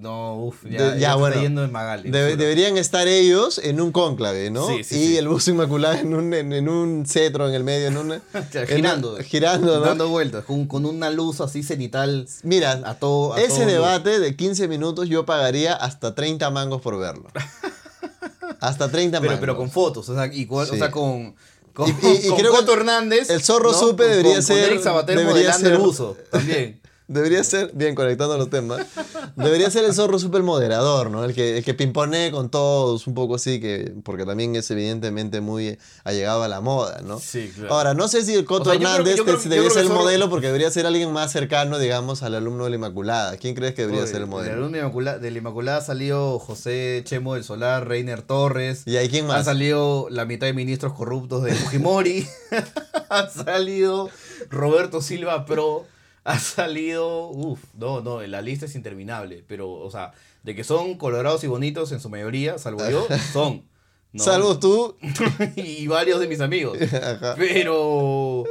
no, 0.00 0.36
uff, 0.36 0.64
ya, 0.64 0.70
De- 0.92 1.00
ya, 1.00 1.08
ya, 1.08 1.14
bueno. 1.16 1.40
yendo 1.40 1.64
en 1.64 1.72
Magali. 1.72 2.10
Debe- 2.10 2.36
deberían 2.36 2.76
estar 2.76 3.08
ellos 3.08 3.58
en 3.62 3.80
un 3.80 3.92
cónclave, 3.92 4.50
¿no? 4.50 4.66
Sí, 4.68 4.84
sí, 4.84 4.96
y 4.96 5.06
sí. 5.08 5.16
el 5.16 5.28
buzo 5.28 5.50
inmaculado 5.50 5.94
en 5.96 6.14
un, 6.14 6.32
en, 6.34 6.52
en 6.52 6.68
un 6.68 7.04
cetro 7.06 7.48
en 7.48 7.54
el 7.54 7.64
medio, 7.64 7.88
en 7.88 7.96
una, 7.96 8.20
en 8.52 8.66
girando. 8.66 9.16
girando, 9.18 9.78
¿no? 9.80 9.84
Dando 9.86 10.08
vueltas, 10.08 10.44
con, 10.44 10.66
con 10.66 10.84
una 10.86 11.10
luz 11.10 11.40
así 11.40 11.62
cenital. 11.62 12.26
Mira, 12.42 12.80
A 12.84 12.94
todo- 12.94 13.34
a 13.34 13.40
ese 13.40 13.60
todo 13.62 13.66
debate 13.66 14.18
de 14.20 14.36
15 14.36 14.68
minutos 14.68 15.08
yo 15.08 15.24
pagaría 15.26 15.74
hasta 15.74 16.14
30 16.14 16.50
mangos 16.50 16.80
por 16.80 16.98
verlo. 16.98 17.28
hasta 18.60 18.90
30 18.90 19.20
Pero, 19.20 19.30
mangos. 19.30 19.40
pero 19.40 19.56
con 19.56 19.70
fotos, 19.70 20.08
o 20.08 20.14
sea, 20.14 20.26
igual, 20.26 20.68
o 20.70 20.76
sea 20.76 20.90
con. 20.90 21.34
Con, 21.74 21.88
Y- 21.88 21.92
y- 21.92 22.26
y 22.26 22.28
con 22.30 22.38
creo 22.38 22.50
que 22.50 22.58
Coto 22.58 22.72
Hernández. 22.72 23.30
el 23.30 23.40
zorro 23.40 23.70
¿no? 23.70 23.78
supe 23.78 24.02
Con- 24.02 24.10
debería 24.10 24.34
con- 24.34 24.42
ser- 24.42 24.62
Con 24.64 24.70
Eric 24.72 24.82
Sabater 24.82 25.16
debería 25.16 25.32
modelando 25.32 25.68
el 25.68 25.74
ser- 25.74 25.80
buzo 25.80 26.16
también. 26.30 26.80
Debería 27.10 27.42
ser, 27.42 27.70
bien, 27.72 27.94
conectando 27.94 28.36
los 28.36 28.50
temas, 28.50 28.86
debería 29.34 29.70
ser 29.70 29.86
el 29.86 29.94
zorro 29.94 30.18
súper 30.18 30.42
moderador, 30.42 31.10
¿no? 31.10 31.24
El 31.24 31.32
que, 31.34 31.56
el 31.56 31.64
que 31.64 31.72
pimpone 31.72 32.30
con 32.30 32.50
todos, 32.50 33.06
un 33.06 33.14
poco 33.14 33.36
así, 33.36 33.60
que, 33.60 33.94
porque 34.04 34.26
también 34.26 34.54
es 34.56 34.70
evidentemente 34.70 35.40
muy 35.40 35.78
allegado 36.04 36.42
a 36.42 36.48
la 36.48 36.60
moda, 36.60 37.00
¿no? 37.02 37.18
Sí, 37.18 37.50
claro. 37.54 37.72
Ahora, 37.74 37.94
no 37.94 38.08
sé 38.08 38.26
si 38.26 38.34
el 38.34 38.44
Coto 38.44 38.64
O 38.70 38.72
sea, 38.72 38.74
yo 38.74 38.80
creo 38.80 38.90
que- 39.04 39.10
Hernández 39.12 39.24
creo 39.24 39.50
debería 39.50 39.70
ser 39.70 39.82
el 39.84 39.88
Zorro- 39.88 39.94
modelo 39.94 40.28
porque 40.28 40.48
debería 40.48 40.70
ser 40.70 40.84
alguien 40.84 41.10
más 41.10 41.32
cercano, 41.32 41.78
digamos, 41.78 42.22
al 42.22 42.34
alumno 42.34 42.64
de 42.64 42.70
la 42.70 42.76
Inmaculada. 42.76 43.38
¿Quién 43.38 43.54
crees 43.54 43.72
que 43.74 43.82
debería 43.82 44.02
Oye, 44.02 44.08
ser 44.12 44.16
el 44.16 44.22
del 44.24 44.30
modelo? 44.30 44.52
alumno 44.52 44.72
de 44.72 44.78
Inmaculada, 44.80 45.18
de 45.18 45.30
la 45.30 45.38
Inmaculada 45.38 45.78
ha 45.78 45.82
salido 45.82 46.38
José 46.38 47.00
Chemo 47.06 47.32
del 47.34 47.44
Solar, 47.44 47.88
Reiner 47.88 48.20
Torres. 48.20 48.82
¿Y 48.84 48.98
hay 48.98 49.08
quién 49.08 49.24
Han 49.24 49.28
más? 49.28 49.46
salido 49.46 50.08
la 50.10 50.26
mitad 50.26 50.46
de 50.46 50.52
ministros 50.52 50.92
corruptos 50.92 51.42
de 51.42 51.54
Fujimori. 51.54 52.26
ha 53.08 53.30
salido 53.30 54.10
Roberto 54.50 55.00
Silva 55.00 55.46
Pro. 55.46 55.86
Ha 56.32 56.38
salido. 56.38 57.28
Uf, 57.28 57.60
no, 57.74 58.02
no, 58.02 58.20
la 58.20 58.42
lista 58.42 58.66
es 58.66 58.74
interminable. 58.74 59.44
Pero, 59.48 59.70
o 59.72 59.90
sea, 59.90 60.12
de 60.42 60.54
que 60.54 60.62
son 60.62 60.96
colorados 60.96 61.42
y 61.42 61.46
bonitos 61.46 61.90
en 61.92 62.00
su 62.00 62.10
mayoría, 62.10 62.58
salvo 62.58 62.88
yo, 62.90 63.06
son. 63.32 63.64
¿no? 64.12 64.22
Salvo 64.22 64.58
tú. 64.58 64.96
y 65.56 65.86
varios 65.86 66.20
de 66.20 66.28
mis 66.28 66.40
amigos. 66.40 66.78
Ajá. 66.80 67.34
Pero. 67.38 68.44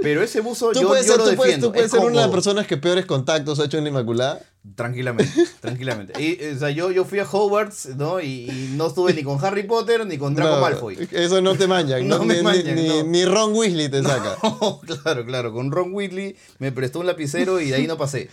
Pero 0.00 0.22
ese 0.22 0.40
buzo 0.40 0.72
yo, 0.72 0.88
puedes 0.88 1.06
yo 1.06 1.12
ser, 1.12 1.18
lo 1.20 1.30
tú 1.30 1.36
puedes- 1.36 1.48
defiendo. 1.50 1.66
tú 1.68 1.72
puedes 1.74 1.86
Es 1.86 1.92
ser 1.92 2.00
una 2.00 2.10
de 2.20 2.26
las 2.26 2.28
personas 2.30 2.66
que 2.66 2.76
peores 2.78 3.04
contactos 3.04 3.60
ha 3.60 3.66
hecho 3.66 3.76
en 3.78 3.84
la 3.84 3.90
Inmaculada. 3.90 4.40
Tranquilamente, 4.74 5.32
tranquilamente. 5.60 6.22
Y, 6.22 6.54
o 6.54 6.58
sea, 6.58 6.70
yo, 6.70 6.90
yo 6.92 7.04
fui 7.04 7.18
a 7.18 7.24
Hogwarts, 7.30 7.96
¿no? 7.96 8.20
Y, 8.20 8.48
y 8.50 8.72
no 8.76 8.86
estuve 8.86 9.12
ni 9.12 9.22
con 9.22 9.44
Harry 9.44 9.64
Potter 9.64 10.06
ni 10.06 10.16
con 10.18 10.34
Draco 10.34 10.54
No, 10.56 10.60
Malfoy. 10.60 11.08
Eso 11.10 11.42
no 11.42 11.56
te 11.56 11.66
manjan, 11.66 12.06
No 12.08 12.18
¿no? 12.18 12.24
me 12.24 12.34
ni, 12.34 12.38
ni- 12.40 12.44
manjan, 12.44 12.74
ni- 12.76 12.88
no. 12.88 13.02
ni 13.04 13.24
Ron 13.24 13.54
Weasley 13.54 13.88
te 13.90 14.02
saca. 14.02 14.36
claro, 15.02 15.26
claro. 15.26 15.52
Con 15.52 15.70
Ron 15.72 15.92
Whitley 15.92 16.36
me 16.58 16.72
prestó 16.72 17.00
un 17.00 17.06
lapicero 17.06 17.60
y 17.60 17.70
de 17.70 17.74
ahí 17.76 17.86
no 17.86 17.98
pasé. 17.98 18.30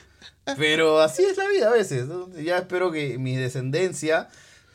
Pero 0.57 0.99
así 1.01 1.23
es 1.23 1.35
la 1.37 1.47
vida 1.47 1.67
a 1.67 1.73
veces. 1.73 2.05
Ya 2.43 2.57
espero 2.59 2.91
que 2.91 3.17
mi 3.17 3.35
descendencia 3.35 4.29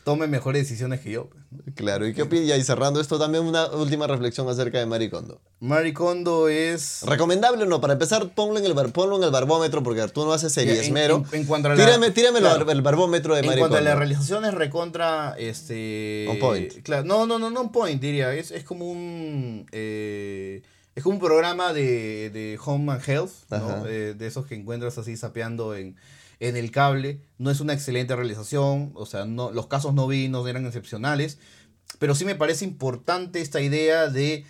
tome 0.04 0.26
mejores 0.26 0.62
decisiones 0.62 1.00
que 1.00 1.10
yo. 1.10 1.30
Claro, 1.74 2.06
¿y 2.06 2.12
qué 2.14 2.22
opinas? 2.22 2.58
Y 2.58 2.62
cerrando 2.62 3.00
esto, 3.00 3.18
también 3.18 3.44
una 3.44 3.66
última 3.68 4.06
reflexión 4.06 4.48
acerca 4.48 4.78
de 4.78 4.86
Maricondo. 4.86 5.40
Maricondo 5.60 6.48
es... 6.48 7.00
¿Recomendable 7.06 7.62
o 7.64 7.66
no? 7.66 7.80
Para 7.80 7.94
empezar, 7.94 8.28
ponlo 8.34 8.58
en 8.58 8.66
el, 8.66 8.74
bar- 8.74 8.92
ponlo 8.92 9.16
en 9.16 9.22
el 9.24 9.30
barbómetro 9.30 9.82
porque 9.82 10.06
tú 10.08 10.24
no 10.24 10.32
haces 10.32 10.52
series, 10.52 10.86
En- 10.88 10.92
mero. 10.92 11.24
en- 11.32 11.40
en 11.40 11.46
cuanto 11.46 11.68
a 11.68 11.74
la- 11.74 11.84
Tírame, 11.84 12.10
tírame 12.10 12.38
el 12.38 12.44
claro. 12.44 12.64
bar- 12.66 12.74
el 12.76 12.82
barbómetro 12.82 13.34
de 13.34 13.40
En 13.40 13.46
Maricondo. 13.46 13.74
cuanto 13.76 13.88
a 13.90 13.92
la 13.92 13.98
realización 13.98 14.44
es 14.44 14.54
recontra, 14.54 15.34
este... 15.38 16.26
On 16.30 16.38
point. 16.38 16.72
Claro, 16.82 17.04
no, 17.04 17.26
no, 17.26 17.38
no, 17.38 17.50
no 17.50 17.60
on 17.62 17.72
point, 17.72 18.00
diría. 18.00 18.32
Es, 18.34 18.50
es 18.50 18.62
como 18.64 18.90
un... 18.90 19.66
eh, 19.72 20.62
es 20.94 21.02
como 21.02 21.16
un 21.16 21.20
programa 21.20 21.72
de, 21.72 22.30
de 22.30 22.58
Home 22.64 22.92
and 22.92 23.02
Health, 23.08 23.32
¿no? 23.50 23.86
Eh, 23.86 24.14
de 24.14 24.26
esos 24.26 24.46
que 24.46 24.54
encuentras 24.54 24.96
así 24.98 25.16
sapeando 25.16 25.74
en, 25.74 25.96
en 26.48 26.56
el 26.56 26.70
cable. 26.70 27.20
No 27.38 27.50
es 27.50 27.60
una 27.60 27.72
excelente 27.72 28.14
realización, 28.14 28.92
o 28.94 29.06
sea, 29.06 29.24
no, 29.24 29.50
los 29.50 29.66
casos 29.66 29.94
no 29.94 30.06
vi, 30.06 30.28
no 30.28 30.46
eran 30.46 30.66
excepcionales. 30.66 31.38
Pero 31.98 32.14
sí 32.14 32.24
me 32.24 32.34
parece 32.34 32.64
importante 32.64 33.40
esta 33.40 33.60
idea 33.60 34.08
de 34.08 34.44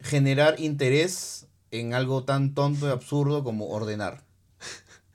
generar 0.00 0.60
interés 0.60 1.46
en 1.70 1.94
algo 1.94 2.24
tan 2.24 2.54
tonto 2.54 2.88
y 2.88 2.90
absurdo 2.90 3.44
como 3.44 3.68
ordenar. 3.68 4.24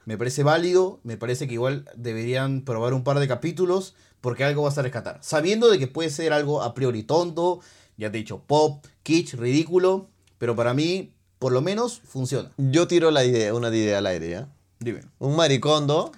Me 0.06 0.18
parece 0.18 0.44
válido, 0.44 1.00
me 1.04 1.16
parece 1.16 1.48
que 1.48 1.54
igual 1.54 1.88
deberían 1.96 2.62
probar 2.64 2.94
un 2.94 3.04
par 3.04 3.20
de 3.20 3.28
capítulos 3.28 3.94
porque 4.20 4.44
algo 4.44 4.64
vas 4.64 4.78
a 4.78 4.82
rescatar. 4.82 5.20
Sabiendo 5.22 5.70
de 5.70 5.80
que 5.80 5.88
puede 5.88 6.10
ser 6.10 6.34
algo 6.34 6.64
a 6.64 6.74
priori 6.74 7.04
tonto, 7.04 7.60
ya 7.98 8.12
te 8.12 8.18
he 8.18 8.22
dicho, 8.22 8.42
pop, 8.46 8.86
kitsch, 9.04 9.36
ridículo, 9.36 10.10
pero 10.38 10.56
para 10.56 10.74
mí, 10.74 11.14
por 11.40 11.52
lo 11.52 11.62
menos, 11.62 12.02
funciona. 12.04 12.52
Yo 12.58 12.88
tiro 12.88 13.12
la 13.12 13.24
idea, 13.26 13.54
una 13.54 13.70
idea 13.70 14.00
al 14.00 14.08
aire, 14.08 14.30
¿ya? 14.30 14.50
Dime. 14.80 15.02
Un 15.20 15.36
maricondo. 15.36 16.12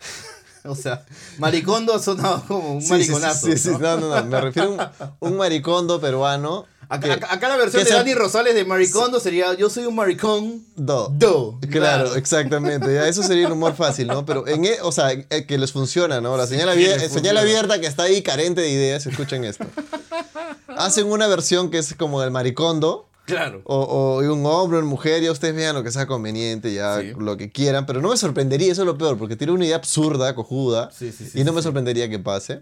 O 0.64 0.74
sea, 0.74 1.06
maricondo 1.38 1.98
sonaba 2.00 2.44
como 2.46 2.74
un 2.74 2.82
Sí, 2.82 2.90
mariconazo. 2.90 3.46
Sí, 3.46 3.52
sí, 3.52 3.58
sí, 3.58 3.70
¿no? 3.70 3.78
no, 3.78 3.96
no, 4.08 4.16
no. 4.20 4.24
Me 4.24 4.40
refiero 4.40 4.76
a 4.78 5.14
un, 5.20 5.32
un 5.32 5.36
maricondo 5.38 5.98
peruano. 6.00 6.66
Acá, 6.90 7.16
que- 7.18 7.24
acá- 7.24 7.48
la 7.48 7.56
versión 7.56 7.84
de 7.84 7.88
se- 7.88 7.94
Dani 7.94 8.12
Rosales 8.14 8.54
de 8.54 8.64
maricondo 8.64 9.20
sería 9.20 9.54
yo 9.54 9.70
soy 9.70 9.84
un 9.86 9.94
maricón. 9.94 10.64
Do. 10.74 11.08
Do. 11.12 11.58
Claro, 11.70 12.16
exactamente. 12.16 12.92
Ya, 12.92 13.06
eso 13.08 13.22
sería 13.22 13.46
el 13.46 13.52
humor 13.52 13.76
fácil, 13.76 14.08
¿no? 14.08 14.26
Pero 14.26 14.46
en, 14.48 14.64
e- 14.64 14.78
o 14.82 14.90
sea, 14.92 15.12
eh, 15.12 15.46
que 15.46 15.56
les 15.58 15.72
funciona, 15.72 16.20
¿no? 16.20 16.36
La 16.36 16.46
señal, 16.46 16.68
abier- 16.68 17.38
abierta 17.38 17.80
que 17.80 17.86
está 17.86 18.02
ahí 18.02 18.22
carente 18.22 18.60
de 18.60 18.68
ideas, 18.68 19.06
escuchen 19.06 19.44
esto. 19.44 19.64
Hacen 20.76 21.06
una 21.10 21.28
versión 21.28 21.70
que 21.70 21.78
es 21.78 21.94
como 21.94 22.22
el 22.22 22.30
maricondo. 22.30 23.07
Claro. 23.28 23.60
O, 23.64 23.76
o 23.76 24.18
un 24.32 24.46
hombre 24.46 24.78
una 24.78 24.86
mujer, 24.88 25.22
ya 25.22 25.30
ustedes 25.30 25.54
vean 25.54 25.74
lo 25.74 25.82
que 25.84 25.90
sea 25.90 26.06
conveniente, 26.06 26.72
ya 26.72 26.98
Sí. 27.00 27.12
lo 27.18 27.36
que 27.36 27.52
quieran, 27.52 27.84
pero 27.84 28.00
no 28.00 28.08
me 28.08 28.16
sorprendería, 28.16 28.72
eso 28.72 28.82
es 28.82 28.86
lo 28.86 28.96
peor, 28.96 29.18
porque 29.18 29.36
tiene 29.36 29.52
una 29.52 29.66
idea 29.66 29.76
absurda, 29.76 30.34
cojuda, 30.34 30.90
Sí, 30.98 31.12
sí, 31.12 31.28
sí, 31.30 31.40
y 31.40 31.44
no 31.44 31.52
me 31.52 31.60
sorprendería 31.60 32.08
que 32.08 32.18
pase. 32.18 32.60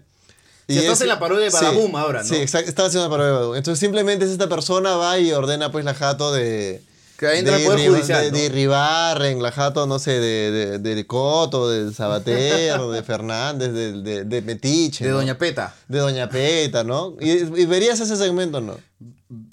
Si 0.67 0.77
estás 0.77 0.99
en 0.99 1.07
la 1.07 1.19
parodia 1.19 1.45
de 1.45 1.51
Badaboom 1.51 1.95
ahora, 1.95 2.23
¿no? 2.23 2.27
Sí, 2.27 2.35
exacto, 2.35 2.67
estaba 2.69 2.89
haciendo 2.89 3.05
la 3.05 3.09
parodia 3.09 3.27
de 3.29 3.33
Badaboom. 3.35 3.55
Entonces 3.55 3.79
simplemente 3.79 4.25
es 4.25 4.31
esta 4.31 4.49
persona 4.49 4.97
va 4.97 5.17
y 5.17 5.31
ordena 5.31 5.71
pues 5.71 5.85
la 5.85 5.93
jato 5.93 6.33
de... 6.33 6.81
Que 7.17 7.39
entra 7.39 7.57
de 7.57 7.65
Poder 7.65 7.89
Judicial, 7.89 8.31
De, 8.31 8.49
¿no? 8.49 9.17
de 9.17 9.35
la 9.41 9.51
jato, 9.51 9.87
no 9.87 9.97
sé, 9.97 10.19
de, 10.19 10.77
de, 10.77 10.95
de 10.95 11.07
Coto, 11.07 11.69
de 11.69 11.91
Sabater, 11.93 12.79
de 12.91 13.03
Fernández, 13.03 13.71
de, 13.73 14.41
Metiche. 14.45 15.05
De 15.05 15.11
¿no? 15.11 15.17
Doña 15.17 15.37
Peta. 15.37 15.73
De 15.87 15.99
Doña 15.99 16.29
Peta, 16.29 16.83
¿no? 16.83 17.15
Y, 17.19 17.31
y 17.31 17.65
verías 17.65 17.99
ese 18.01 18.17
segmento, 18.17 18.59
¿no? 18.61 18.77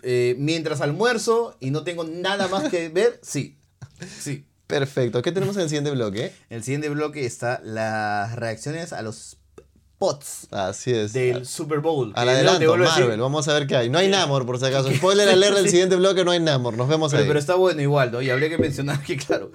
Eh, 0.04 0.36
mientras 0.38 0.80
almuerzo 0.80 1.56
y 1.60 1.70
no 1.70 1.82
tengo 1.82 2.04
nada 2.04 2.46
más 2.48 2.68
que 2.70 2.88
ver, 2.90 3.18
sí. 3.22 3.56
Sí. 4.20 4.44
Perfecto. 4.66 5.22
¿Qué 5.22 5.32
tenemos 5.32 5.56
en 5.56 5.62
el 5.62 5.68
siguiente 5.68 5.90
bloque? 5.90 6.32
En 6.50 6.56
el 6.58 6.62
siguiente 6.64 6.88
bloque 6.88 7.26
está 7.26 7.60
las 7.64 8.34
reacciones 8.36 8.92
a 8.92 9.02
los 9.02 9.36
pots 9.98 10.48
Así 10.50 10.90
es. 10.92 11.12
del 11.12 11.46
Super 11.46 11.80
Bowl. 11.80 12.12
Al 12.16 12.24
que 12.26 12.30
adelanto, 12.32 12.76
decir- 12.76 13.02
Marvel. 13.02 13.20
Vamos 13.20 13.46
a 13.48 13.54
ver 13.54 13.66
qué 13.66 13.76
hay. 13.76 13.90
No 13.90 13.98
hay 13.98 14.08
Namor, 14.08 14.44
por 14.46 14.58
si 14.58 14.64
acaso. 14.64 14.90
Spoiler 14.92 15.28
alert 15.28 15.56
del 15.56 15.68
siguiente 15.70 15.96
bloque, 15.96 16.24
no 16.24 16.30
hay 16.32 16.40
Namor. 16.40 16.76
Nos 16.76 16.88
vemos 16.88 17.12
Pero, 17.12 17.22
ahí. 17.22 17.28
pero 17.28 17.38
está 17.38 17.54
bueno 17.54 17.80
igual, 17.82 18.10
¿no? 18.10 18.20
Y 18.22 18.30
habría 18.30 18.48
que 18.48 18.58
mencionar 18.58 19.02
que, 19.02 19.16
claro, 19.16 19.52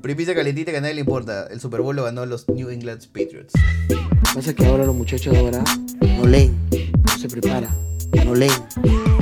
primicia 0.00 0.34
calentita 0.34 0.70
que 0.70 0.78
a 0.78 0.80
nadie 0.80 0.94
le 0.94 1.00
importa. 1.00 1.46
El 1.50 1.60
Super 1.60 1.80
Bowl 1.82 1.94
lo 1.96 2.04
ganó 2.04 2.24
los 2.24 2.48
New 2.48 2.70
England 2.70 3.06
Patriots. 3.08 3.52
Pasa 4.34 4.54
que 4.54 4.64
ahora 4.64 4.84
los 4.86 4.94
muchachos 4.94 5.32
de 5.32 5.40
ahora 5.40 5.64
no 6.00 6.26
leen, 6.26 6.56
no 7.04 7.18
se 7.18 7.28
preparan, 7.28 7.76
no 8.24 8.34
leen. 8.34 8.52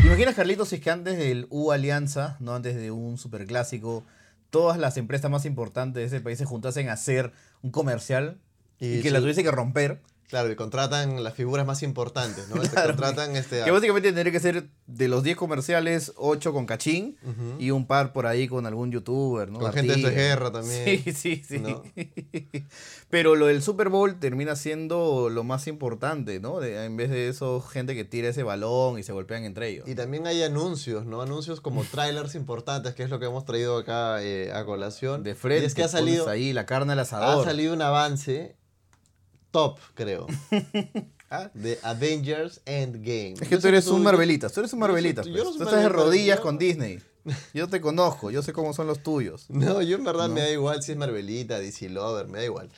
¿Te 0.01 0.07
imaginas, 0.07 0.35
Carlitos, 0.35 0.69
si 0.69 0.77
es 0.77 0.81
que 0.81 0.91
antes 0.91 1.17
del 1.19 1.47
U 1.51 1.71
Alianza, 1.73 2.37
no 2.41 2.55
antes 2.55 2.77
de 2.77 2.91
un 2.91 3.19
superclásico, 3.19 4.05
todas 4.51 4.79
las 4.79 4.97
empresas 4.97 5.31
más 5.31 5.45
importantes 5.45 6.11
de 6.11 6.17
ese 6.17 6.23
país 6.25 6.39
se 6.39 6.45
juntasen 6.45 6.89
a 6.89 6.95
hacer 6.95 7.33
un 7.63 7.71
comercial 7.71 8.39
y, 8.81 8.99
Y 8.99 9.03
que 9.03 9.09
su- 9.09 9.15
la 9.15 9.21
tuviese 9.21 9.43
que 9.43 9.51
romper? 9.51 10.01
Claro, 10.29 10.53
y 10.53 10.57
contratan 10.57 11.25
las 11.25 11.33
figuras 11.35 11.67
más 11.67 11.83
importantes, 11.83 12.49
¿no? 12.49 12.57
Te 12.63 12.69
Claro. 12.69 12.89
contratan 12.91 13.35
este. 13.35 13.65
Que 13.65 13.71
básicamente 13.71 14.13
tendría 14.13 14.31
que 14.31 14.41
ser 14.41 14.69
de 14.87 15.09
los 15.09 15.23
10 15.23 15.37
comerciales, 15.39 16.13
8 16.17 16.53
con 16.53 16.67
cachín 16.67 17.17
y 17.59 17.71
un 17.71 17.87
par 17.87 18.13
por 18.13 18.27
ahí 18.27 18.47
con 18.47 18.67
algún 18.67 18.93
youtuber, 18.93 19.51
¿no? 19.51 19.59
Con 19.59 19.73
gente 19.73 19.97
de 19.97 20.11
guerra 20.11 20.53
también, 20.53 21.03
Sí, 21.03 21.13
sí, 21.15 21.43
sí. 21.49 21.59
¿no? 21.61 21.83
Pero 23.11 23.37
lo 23.37 23.47
del 23.47 23.63
Super 23.63 23.89
Bowl 23.89 24.19
termina 24.19 24.55
siendo 24.55 25.31
lo 25.31 25.45
más 25.45 25.67
importante, 25.67 26.41
¿no? 26.41 26.61
De- 26.61 26.85
en 26.85 26.97
vez 26.99 27.09
de 27.11 27.29
eso, 27.29 27.61
gente 27.63 27.95
que 27.95 28.05
tira 28.05 28.29
ese 28.29 28.43
balón 28.43 28.99
y 28.99 29.03
se 29.03 29.13
golpean 29.13 29.45
entre 29.45 29.69
ellos. 29.71 29.89
Y 29.89 29.95
también 29.95 30.27
hay 30.27 30.43
anuncios, 30.43 31.07
¿no? 31.07 31.23
Anuncios 31.23 31.63
como 31.63 31.85
trailers 31.85 32.35
importantes, 32.35 32.95
que 32.95 33.03
es 33.03 33.09
lo 33.11 33.19
que 33.19 33.25
hemos 33.27 33.47
traído 33.47 33.79
acá 33.79 34.23
eh, 34.23 34.53
a 34.53 34.65
colación. 34.67 35.23
De 35.23 35.35
frente, 35.35 35.63
Y 35.65 35.67
es 35.67 35.75
que 35.75 35.85
ha 35.85 35.89
salido, 35.89 36.29
ahí 36.29 36.53
la 36.53 36.67
carne 36.67 36.93
al 36.93 36.99
ha 36.99 37.03
asador. 37.03 37.47
salido 37.47 37.73
un 37.73 37.81
avance 37.81 38.57
top, 39.51 39.79
creo. 39.95 40.27
Ah. 41.31 41.51
de 41.53 41.79
Avengers 41.83 42.63
Endgame. 42.65 43.35
Es 43.35 43.41
que 43.49 43.57
Yo 43.57 43.61
tú 43.61 43.69
eres 43.69 43.85
tú- 43.85 43.95
un 43.97 44.03
Marvelita, 44.03 44.49
tú 44.49 44.61
eres 44.61 44.73
un 44.73 44.79
yo 44.79 44.81
Marvelita. 44.81 45.21
yo 45.25 45.31
pues. 45.33 45.45
soy 45.45 45.59
Tú 45.59 45.65
estás 45.65 45.83
de 45.83 45.89
rodillas 45.91 46.39
yo- 46.39 46.43
con 46.43 46.57
Disney. 46.57 47.01
Yo 47.53 47.69
te 47.69 47.83
conozco, 47.83 48.31
yo 48.31 48.41
sé 48.43 48.55
cómo 48.55 48.73
son 48.73 48.87
los 48.87 49.03
tuyos. 49.03 49.45
No, 49.51 49.83
yo 49.83 49.97
en 49.99 50.05
verdad 50.05 50.31
me 50.31 50.41
da 50.41 50.49
igual 50.51 50.83
si 50.83 50.93
es 50.93 50.97
Marvelita, 50.97 51.59
DC 51.59 51.91
Lover, 51.91 52.29
me 52.29 52.39
da 52.39 52.45
igual. 52.47 52.71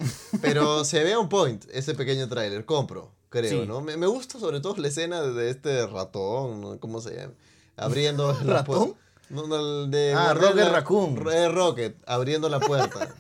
Pero 0.43 0.85
se 0.85 1.05
ve 1.05 1.13
a 1.13 1.21
un 1.21 1.29
point 1.29 1.65
ese 1.73 1.95
pequeño 1.95 2.29
tráiler, 2.29 2.65
compro, 2.65 3.13
creo, 3.29 3.63
Sí. 3.63 3.69
¿no? 3.69 3.83
Me, 3.83 3.97
me 3.97 4.09
gusta 4.09 4.41
sobre 4.41 4.59
todo 4.61 4.75
la 4.79 4.89
escena 4.89 5.23
de 5.23 5.49
este 5.51 5.87
ratón, 5.87 6.61
¿no? 6.61 6.81
¿cómo 6.81 7.01
se 7.01 7.15
llama? 7.17 7.35
Abriendo 7.77 8.33
la 8.43 8.55
¿Ratón? 8.55 8.65
puerta. 8.95 9.01
No, 9.29 9.47
no, 9.47 9.87
de 9.87 10.13
Ah, 10.13 10.35
Rocket 10.35 10.57
la- 10.57 10.71
Raccoon. 10.71 11.25
eh, 11.33 11.49
Rocket, 11.49 11.97
abriendo 12.05 12.49
la 12.49 12.59
puerta, 12.59 13.15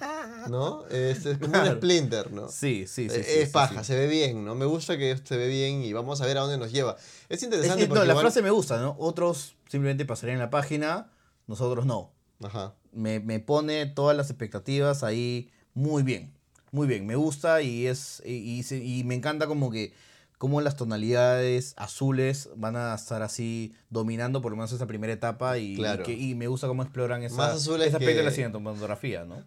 ¿no? 0.49 0.87
Es, 0.89 1.27
es 1.27 1.39
como 1.39 1.59
un. 1.61 1.67
Splinter, 1.77 2.33
¿no? 2.33 2.49
Sí, 2.49 2.87
sí, 2.87 3.09
sí. 3.09 3.17
Sí, 3.17 3.21
es 3.41 3.47
sí, 3.49 3.53
paja, 3.53 3.81
sí. 3.85 3.93
se 3.93 3.97
ve 3.99 4.07
bien, 4.07 4.45
¿no? 4.45 4.55
Me 4.55 4.65
gusta 4.67 4.97
que 4.97 5.17
se 5.23 5.37
ve 5.37 5.49
bien 5.49 5.83
y 5.83 5.93
vamos 5.93 6.21
a 6.21 6.27
ver 6.27 6.39
a 6.39 6.43
dónde 6.43 6.59
nos 6.59 6.73
lleva. 6.73 6.97
Es 7.29 7.39
Es 7.39 7.43
interesante 7.45 7.83
que, 7.83 7.89
no, 7.89 7.95
porque 7.95 8.07
la 8.07 8.13
igual- 8.13 8.25
frase 8.25 8.43
me 8.43 8.51
gusta, 8.51 8.81
¿no? 8.81 8.97
Otros 8.99 9.55
simplemente 9.69 10.05
pasarían 10.05 10.39
la 10.39 10.51
página, 10.51 11.11
nosotros 11.47 11.87
no. 11.87 12.13
Ajá. 12.43 12.75
Me, 12.93 13.21
me 13.21 13.39
pone 13.41 13.87
todas 13.87 14.17
las 14.17 14.31
expectativas 14.31 15.03
ahí 15.05 15.51
muy 15.75 16.03
bien. 16.03 16.33
Muy 16.73 16.87
bien, 16.87 17.05
me 17.07 17.17
gusta 17.17 17.63
y 17.63 17.87
es 17.87 18.23
y, 18.25 18.33
y 18.33 18.63
se- 18.63 18.83
y 18.85 19.03
me 19.05 19.15
encanta 19.17 19.47
como 19.49 19.71
que 19.71 19.93
cómo 20.39 20.61
las 20.63 20.75
tonalidades 20.77 21.75
azules 21.77 22.49
van 22.57 22.75
a 22.77 22.95
estar 22.95 23.23
así 23.23 23.75
dominando 23.91 24.41
por 24.41 24.53
lo 24.53 24.57
menos 24.57 24.73
esa 24.73 24.87
primera 24.87 25.13
etapa 25.13 25.59
y, 25.59 25.75
Claro. 25.77 26.03
y 26.03 26.07
que- 26.07 26.13
y 26.15 26.35
me 26.35 26.47
gusta 26.47 26.67
cómo 26.69 26.83
exploran 26.83 27.23
esa, 27.23 27.35
Más 27.37 27.57
azules 27.57 27.89
ese 27.89 27.97
aspecto 27.97 28.19
de 28.19 28.23
la 28.25 28.31
que- 28.31 28.37
cinematografía, 28.37 29.25
¿no? 29.25 29.45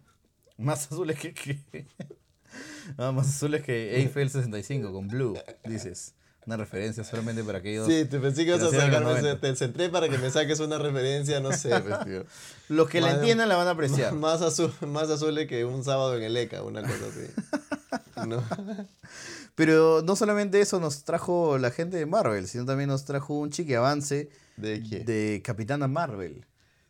Más 0.58 0.86
azules 0.90 1.18
que... 1.18 1.32
que... 1.34 1.86
Ah, 2.98 3.10
más 3.12 3.28
azules 3.28 3.62
que 3.62 3.96
Eiffel 3.96 4.28
65 4.30 4.92
con 4.92 5.08
Blue, 5.08 5.36
dices. 5.64 6.14
Una 6.46 6.56
referencia 6.58 7.02
solamente 7.02 7.42
para 7.42 7.58
aquellos... 7.58 7.86
Sí, 7.88 8.04
te 8.04 8.20
pensé 8.20 8.42
que 8.44 8.50
ibas 8.50 8.62
a 8.62 8.70
sacarme, 8.70 9.00
90. 9.22 9.40
te 9.40 9.56
centré 9.56 9.88
para 9.88 10.08
que 10.10 10.18
me 10.18 10.30
saques 10.30 10.60
una 10.60 10.76
referencia, 10.78 11.40
no 11.40 11.50
sé, 11.52 11.70
pues, 11.80 12.04
tío. 12.04 12.24
Los 12.68 12.88
que 12.90 13.00
la 13.00 13.08
Más- 13.08 13.16
entiendan 13.16 13.48
la 13.48 13.56
van 13.56 13.66
a 13.68 13.70
apreciar. 13.70 14.12
Más 14.14 14.42
azul, 14.42 14.72
más 14.86 15.08
azules 15.08 15.48
que 15.48 15.64
un 15.64 15.82
sábado 15.82 16.16
en 16.16 16.22
el 16.22 16.36
ECA, 16.36 16.62
una 16.62 16.82
cosa 16.82 17.06
así. 17.08 18.28
¿No? 18.28 18.44
Pero 19.54 20.02
no 20.02 20.14
solamente 20.16 20.60
eso 20.60 20.78
nos 20.80 21.04
trajo 21.04 21.56
la 21.58 21.70
gente 21.70 21.96
de 21.96 22.06
Marvel, 22.06 22.46
sino 22.46 22.66
también 22.66 22.88
nos 22.90 23.04
trajo 23.04 23.34
un 23.38 23.50
chique 23.50 23.76
avance 23.76 24.28
¿De 24.56 24.82
qué? 24.82 25.00
de 25.00 25.40
Capitana 25.42 25.88
Marvel. 25.88 26.44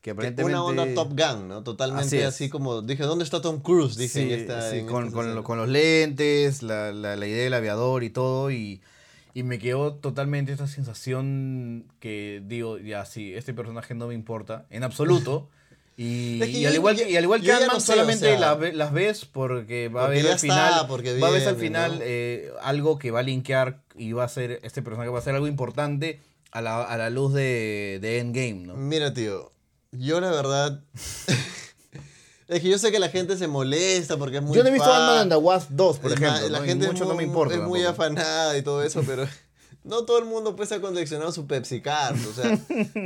Que 0.05 0.11
aparentemente... 0.11 0.53
Una 0.53 0.63
onda 0.63 0.85
Top 0.95 1.13
Gun, 1.19 1.49
¿no? 1.49 1.55
Así 1.57 1.65
Totalmente 1.65 2.21
es. 2.21 2.27
así, 2.27 2.51
como 2.51 2.83
dije, 2.83 3.05
¿dónde 3.05 3.25
está 3.25 3.41
Tom 3.41 3.61
Cruise? 3.63 3.97
Dije 3.97 4.47
Sí, 4.47 4.47
sí, 4.81 4.85
con, 4.87 5.11
con 5.11 5.35
lo- 5.35 5.43
con 5.43 5.57
los 5.57 5.67
lentes, 5.67 6.63
la, 6.63 6.93
la- 6.93 7.17
la 7.17 7.27
idea 7.27 7.45
del 7.45 7.55
aviador 7.55 8.05
y 8.05 8.11
todo, 8.11 8.51
y, 8.51 8.83
y 9.33 9.45
me 9.45 9.59
quedó 9.59 9.95
totalmente 9.95 10.53
esta 10.53 10.67
sensación 10.67 11.87
que 12.01 12.43
digo, 12.45 12.77
ya 12.79 13.07
sí, 13.07 13.33
este 13.35 13.55
personaje 13.55 13.95
no 13.95 14.09
me 14.09 14.15
importa, 14.15 14.67
en 14.71 14.85
absoluto. 14.85 15.49
Y, 15.97 16.43
Es 16.43 16.49
que 16.51 16.59
y 16.59 16.63
yo- 16.63 16.69
al 16.71 16.75
igual 16.75 16.97
yo- 16.97 17.07
y 17.09 17.17
al 17.17 17.23
igual 17.23 17.41
que 17.41 17.53
Ant-Man, 17.53 17.69
no 17.75 17.79
sé, 17.81 17.87
solamente 17.93 18.27
o 18.27 18.31
sea, 18.31 18.41
las, 18.41 18.59
ve- 18.59 18.73
las 18.73 18.93
ves 18.93 19.25
porque 19.27 19.89
va 19.89 20.03
a 20.03 20.07
haber 20.07 20.27
al 20.27 20.39
final, 20.41 20.87
porque 20.89 21.17
va 21.21 21.29
a 21.29 21.31
haber 21.31 21.47
al 21.47 21.55
viene, 21.55 21.69
final 21.69 21.93
¿no? 21.93 22.05
eh, 22.05 22.51
algo 22.63 22.99
que 22.99 23.13
va 23.13 23.21
a 23.21 23.23
linkear 23.23 23.81
y 23.97 24.11
va 24.11 24.25
a 24.25 24.29
ser, 24.29 24.59
este 24.65 24.83
personaje 24.83 25.09
va 25.11 25.21
a 25.21 25.23
ser 25.23 25.37
algo 25.37 25.47
importante 25.47 26.21
a 26.51 26.61
la, 26.63 26.83
a 26.83 26.97
la 26.99 27.11
luz 27.11 27.33
de, 27.33 28.01
de 28.03 28.19
Endgame, 28.19 28.67
¿no? 28.67 28.75
Mira, 28.77 29.15
tío, 29.15 29.53
yo 29.99 30.21
la 30.21 30.31
verdad... 30.31 30.81
es 32.49 32.61
que 32.61 32.69
yo 32.69 32.79
sé 32.79 32.93
que 32.93 32.99
la 32.99 33.09
gente 33.09 33.37
se 33.37 33.47
molesta 33.47 34.17
porque 34.17 34.37
es 34.39 34.43
muy 34.43 34.57
Yo 34.57 34.63
no 34.63 34.69
he 34.69 34.73
visto 34.73 34.89
fan. 34.89 35.01
Ant-Man 35.01 35.19
and 35.21 35.31
the 35.33 35.37
Wasp 35.37 35.71
2, 35.71 35.99
por 35.99 36.13
Es 36.13 36.21
ejemplo, 36.21 36.49
La 36.51 36.61
gente 36.63 36.85
es 36.87 36.93
mucho 36.93 37.05
muy, 37.05 37.13
no 37.13 37.17
me 37.17 37.23
importa 37.25 37.55
es 37.55 37.61
muy 37.61 37.83
tampoco. 37.83 38.03
afanada 38.05 38.57
y 38.59 38.63
todo 38.63 38.83
eso, 38.83 39.03
pero 39.07 39.27
no 39.85 40.05
todo 40.05 40.19
el 40.19 40.25
mundo 40.25 40.57
pues 40.57 40.73
ha 40.73 40.81
coleccionado 40.81 41.31
su 41.31 41.47
Pepsi 41.47 41.81
Card. 41.81 42.17
O 42.27 42.33
sea, 42.33 42.59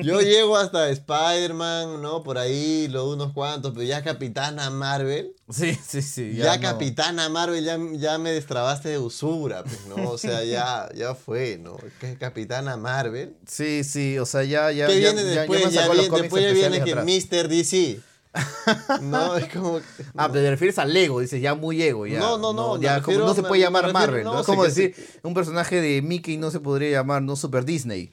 yo 0.02 0.20
llego 0.20 0.56
hasta 0.56 0.88
Spider-Man, 0.90 2.00
¿no? 2.00 2.22
Por 2.22 2.38
ahí, 2.38 2.88
lo 2.88 3.10
unos 3.10 3.32
cuantos, 3.32 3.72
pero 3.74 3.84
ya 3.84 4.02
Capitana 4.02 4.70
Marvel. 4.70 5.34
Sí, 5.50 5.76
sí, 5.86 6.02
sí. 6.02 6.34
Ya, 6.36 6.56
no. 6.56 6.62
Capitana 6.62 7.28
Marvel, 7.28 7.64
ya, 7.64 7.78
ya 7.94 8.18
me 8.18 8.30
destrabaste 8.32 8.90
de 8.90 8.98
usura, 8.98 9.64
pues, 9.64 9.86
¿no? 9.86 10.10
O 10.10 10.18
sea, 10.18 10.44
ya, 10.44 10.88
ya 10.94 11.14
fue, 11.14 11.58
¿no? 11.58 11.76
Capitana 12.18 12.76
Marvel. 12.76 13.34
Sí, 13.46 13.82
sí, 13.84 14.18
o 14.18 14.26
sea, 14.26 14.44
ya, 14.44 14.70
ya. 14.72 14.86
¿Qué 14.86 14.96
viene 14.96 15.22
ya- 15.24 15.40
después? 15.40 15.70
Ya 15.72 15.86
los 15.86 15.96
viene, 15.98 16.20
después 16.22 16.42
ya 16.44 16.52
viene 16.52 16.84
que 16.84 16.92
atrás. 16.92 17.04
Mr. 17.06 17.48
DC. 17.48 18.00
No, 19.02 19.36
es 19.36 19.52
como... 19.52 19.80
Ah, 20.16 20.28
pero 20.30 20.44
te 20.44 20.50
refieres 20.50 20.78
al 20.78 20.92
Lego, 20.92 21.20
dices, 21.20 21.40
ya 21.40 21.54
muy 21.54 21.82
ego, 21.82 22.06
ya. 22.06 22.18
No, 22.18 22.38
no, 22.38 22.52
no, 22.52 22.76
me 22.76 22.84
ya 22.84 23.00
como 23.02 23.18
no 23.18 23.34
se 23.34 23.42
puede 23.42 23.60
llamar 23.62 23.84
refiero- 23.84 23.98
Marvel, 24.06 24.24
no, 24.24 24.34
¿no? 24.34 24.40
Es 24.40 24.46
como 24.46 24.62
que 24.62 24.68
decir, 24.68 24.94
un 25.22 25.34
personaje 25.34 25.80
de 25.80 26.02
Mickey 26.02 26.36
no 26.36 26.50
se 26.50 26.60
podría 26.60 26.90
llamar, 26.90 27.22
no 27.22 27.36
Super 27.36 27.64
Disney, 27.64 28.10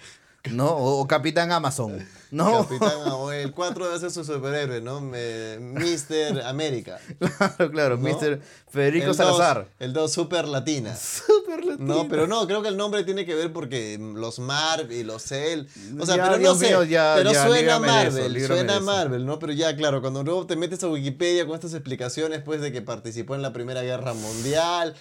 ¿no? 0.52 0.68
O, 0.70 1.02
o 1.02 1.08
Capitán 1.08 1.52
Amazon, 1.52 2.06
¿no? 2.32 2.64
Capitán, 2.68 2.92
o 3.12 3.32
el 3.32 3.52
4 3.52 3.86
debe 3.88 4.00
ser 4.00 4.12
su 4.12 4.24
superhéroe, 4.24 4.82
¿no? 4.82 5.02
Me- 5.02 5.58
Mr. 5.60 6.42
América. 6.46 7.00
claro, 7.38 7.72
claro, 7.72 7.98
¿No? 7.98 8.04
Mr. 8.10 8.40
Federico 8.70 9.06
El 9.06 9.08
dos- 9.10 9.18
Salazar. 9.18 9.68
el 9.80 9.94
2 9.94 10.12
Super 10.12 10.48
Latina. 10.48 10.96
Super 11.26 11.66
latino. 11.66 11.94
No, 11.96 12.08
pero 12.10 12.28
no, 12.28 12.46
creo 12.48 12.62
que 12.62 12.68
el 12.70 12.78
nombre 12.78 13.04
tiene 13.04 13.26
que 13.26 13.36
ver 13.36 13.52
porque 13.54 13.98
los 14.00 14.40
Marv 14.40 14.92
y 14.92 15.04
los 15.04 15.24
Cell. 15.24 15.66
O 16.00 16.06
sea, 16.06 16.18
Ya, 16.18 16.30
pero 16.32 16.38
no 16.40 16.56
sé. 16.56 16.70
ya, 16.90 17.14
pero 17.18 17.32
ya, 17.32 17.46
suena 17.48 17.72
eso, 17.76 17.80
Marvel, 17.82 18.46
suena. 18.48 18.80
Marvel, 18.80 19.26
¿no? 19.26 19.40
Pero 19.40 19.54
ya, 19.54 19.76
claro, 19.76 20.02
cuando 20.02 20.24
luego 20.24 20.46
te 20.46 20.56
metes 20.56 20.84
a 20.84 20.88
Wikipedia 20.90 21.46
con 21.46 21.56
estas 21.56 21.74
explicaciones, 21.74 22.42
pues, 22.44 22.62
de 22.62 22.72
que 22.72 22.82
participó 22.82 23.36
en 23.36 23.42
la 23.42 23.54
Primera 23.54 23.82
Guerra 23.82 24.14
Mundial. 24.14 24.96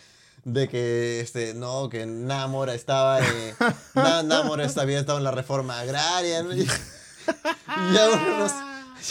De 0.45 0.69
que, 0.69 1.21
este, 1.21 1.55
no, 1.55 1.89
que 1.89 2.05
Namor 2.07 2.69
estaba 2.69 3.19
en, 3.21 3.55
Na- 3.95 4.23
Namor 4.23 4.61
esta- 4.61 4.83
había 4.83 5.01
estado 5.01 5.19
en 5.19 5.25
la 5.25 5.31
reforma 5.31 5.81
agraria, 5.81 6.43
¿no? 6.43 6.51
Ya, 7.95 8.09
uno 8.13 8.39
no, 8.39 8.47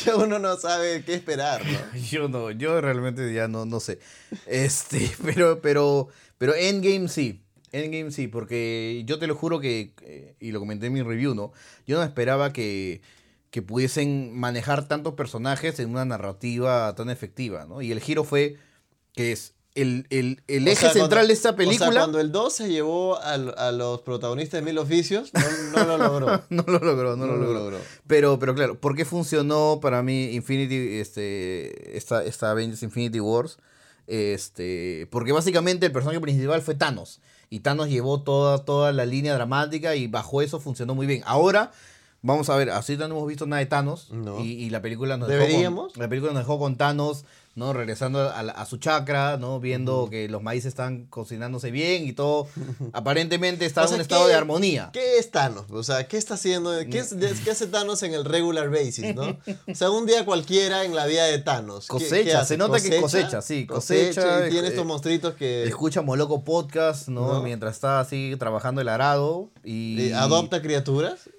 ya 0.06 0.16
uno 0.16 0.40
no 0.40 0.56
sabe 0.58 1.04
qué 1.04 1.16
esperar, 1.16 1.64
¿no? 1.66 2.00
Yo 2.12 2.28
no, 2.28 2.52
yo 2.52 2.80
realmente 2.80 3.34
ya 3.34 3.48
no, 3.48 3.66
no 3.66 3.80
sé. 3.80 3.98
Este, 4.46 5.12
pero, 5.24 5.62
pero, 5.62 6.10
pero 6.38 6.54
Endgame 6.56 7.08
sí. 7.08 7.40
Endgame 7.72 8.12
sí, 8.12 8.28
porque 8.28 9.02
yo 9.08 9.18
te 9.18 9.26
lo 9.26 9.34
juro 9.34 9.60
que, 9.60 9.96
eh, 10.04 10.36
y 10.40 10.52
lo 10.52 10.60
comenté 10.60 10.86
en 10.86 10.94
mi 10.94 11.02
review, 11.02 11.34
¿no? 11.34 11.52
Yo 11.88 11.98
no 11.98 12.04
esperaba 12.04 12.54
que, 12.54 13.02
que 13.50 13.64
pudiesen 13.64 14.38
manejar 14.38 14.88
tantos 14.88 15.16
personajes 15.16 15.80
en 15.80 15.90
una 15.90 16.06
narrativa 16.06 16.94
tan 16.94 17.10
efectiva, 17.10 17.66
¿no? 17.66 17.82
Y 17.82 17.92
el 17.92 18.00
giro 18.00 18.24
fue 18.24 18.58
que 19.14 19.32
es 19.32 19.56
el, 19.76 20.06
el, 20.12 20.44
el 20.48 20.68
eje 20.68 20.82
sea, 20.82 20.90
central 20.92 21.10
cuando- 21.10 21.28
de 21.28 21.34
esta 21.34 21.50
O 21.52 21.56
película. 21.56 21.92
sea, 21.92 22.00
cuando 22.02 22.20
el 22.20 22.32
2 22.32 22.54
se 22.54 22.70
llevó 22.70 23.20
al- 23.20 23.56
a, 23.58 23.72
los 23.72 24.02
protagonistas 24.02 24.60
de 24.62 24.66
Mil 24.66 24.78
Oficios, 24.78 25.32
no, 25.34 25.84
no 25.84 25.86
lo 25.86 25.98
logró. 25.98 26.44
no 26.50 26.64
lo 26.68 26.80
logró, 26.80 27.16
no, 27.16 27.26
lo 27.26 27.38
logró. 27.54 27.78
Pero, 28.08 28.38
pero 28.40 28.54
claro, 28.54 28.80
¿por 28.80 28.96
qué 28.96 29.04
funcionó 29.06 29.80
para 29.82 30.04
mí 30.04 30.26
Infinity, 30.34 31.00
este, 31.00 31.98
esta, 31.98 32.24
esta 32.24 32.52
Avengers 32.52 32.84
Infinity 32.84 33.20
Wars? 33.20 33.58
Este, 34.06 35.08
porque 35.12 35.32
básicamente 35.32 35.86
el 35.86 35.92
personaje 35.92 36.20
principal 36.22 36.62
fue 36.62 36.76
Thanos. 36.76 37.20
Y 37.50 37.60
Thanos 37.60 37.90
llevó 37.90 38.22
toda, 38.22 38.60
toda 38.66 38.92
la 38.92 39.06
línea 39.06 39.34
dramática 39.34 39.96
y 39.96 40.08
bajo 40.08 40.42
eso 40.42 40.60
funcionó 40.60 40.94
muy 40.96 41.08
bien. 41.08 41.24
Ahora, 41.26 41.72
vamos 42.22 42.50
a 42.50 42.56
ver, 42.56 42.70
así 42.72 42.98
no 42.98 43.06
hemos 43.06 43.28
visto 43.28 43.46
nada 43.48 43.60
de 43.60 43.66
Thanos. 43.68 44.10
No. 44.12 44.40
Y, 44.40 44.52
y 44.54 44.70
la 44.70 44.82
película 44.82 45.18
nos 45.18 45.28
dejó 45.30 45.42
¿Deberíamos? 45.44 45.94
con, 45.94 46.02
la 46.02 46.10
película 46.10 46.34
nos 46.34 46.42
dejó 46.44 46.60
con 46.60 46.76
Thanos, 46.78 47.26
¿no? 47.56 47.72
Regresando 47.74 48.20
a, 48.30 48.66
su 48.66 48.78
chakra, 48.78 49.38
¿no? 49.38 49.60
Viendo 49.60 50.10
que 50.10 50.28
los 50.28 50.42
maíces 50.42 50.68
están 50.70 51.06
cocinándose 51.06 51.72
bien 51.72 52.08
y 52.08 52.14
todo. 52.14 52.48
Aparentemente 52.94 53.66
está 53.66 53.84
O 53.84 53.88
sea, 53.88 53.96
en 53.96 54.00
un 54.00 54.02
estado 54.02 54.24
¿qué- 54.26 54.30
de 54.30 54.36
armonía. 54.36 54.90
¿Qué 54.92 55.18
es 55.18 55.30
Thanos? 55.32 55.66
O 55.70 55.84
sea, 55.84 56.08
¿qué 56.08 56.18
está 56.18 56.34
haciendo? 56.34 56.72
¿Qué, 56.90 57.00
es- 57.00 57.14
qué 57.44 57.52
hace 57.52 57.68
Thanos 57.68 58.02
en 58.04 58.14
el 58.14 58.26
regular 58.26 58.70
basis, 58.70 59.14
no? 59.16 59.38
O 59.72 59.76
sea, 59.76 59.90
un 59.92 60.06
día 60.06 60.26
cualquiera 60.26 60.84
en 60.84 60.96
la 60.96 61.06
vida 61.06 61.26
de 61.26 61.38
Thanos. 61.40 61.86
¿Qué- 61.88 61.94
Cosecha, 61.94 62.24
qué 62.24 62.34
hace? 62.34 62.48
se 62.54 62.58
nota 62.58 62.80
que 62.82 63.00
cosecha, 63.02 63.42
sí, 63.42 63.66
cosecha, 63.66 64.48
y 64.48 64.50
tiene 64.52 64.68
eh, 64.68 64.72
estos 64.72 64.86
monstruitos 64.86 65.36
que 65.36 65.64
Escucha 65.64 66.02
Moloco 66.02 66.44
Podcast, 66.44 67.08
¿no? 67.08 67.34
¿No? 67.34 67.44
Mientras 67.44 67.76
está 67.76 68.00
así 68.00 68.36
trabajando 68.40 68.82
el 68.82 68.90
arado 68.90 69.50
y... 69.64 70.12
adopta 70.12 70.62
criaturas. 70.62 71.30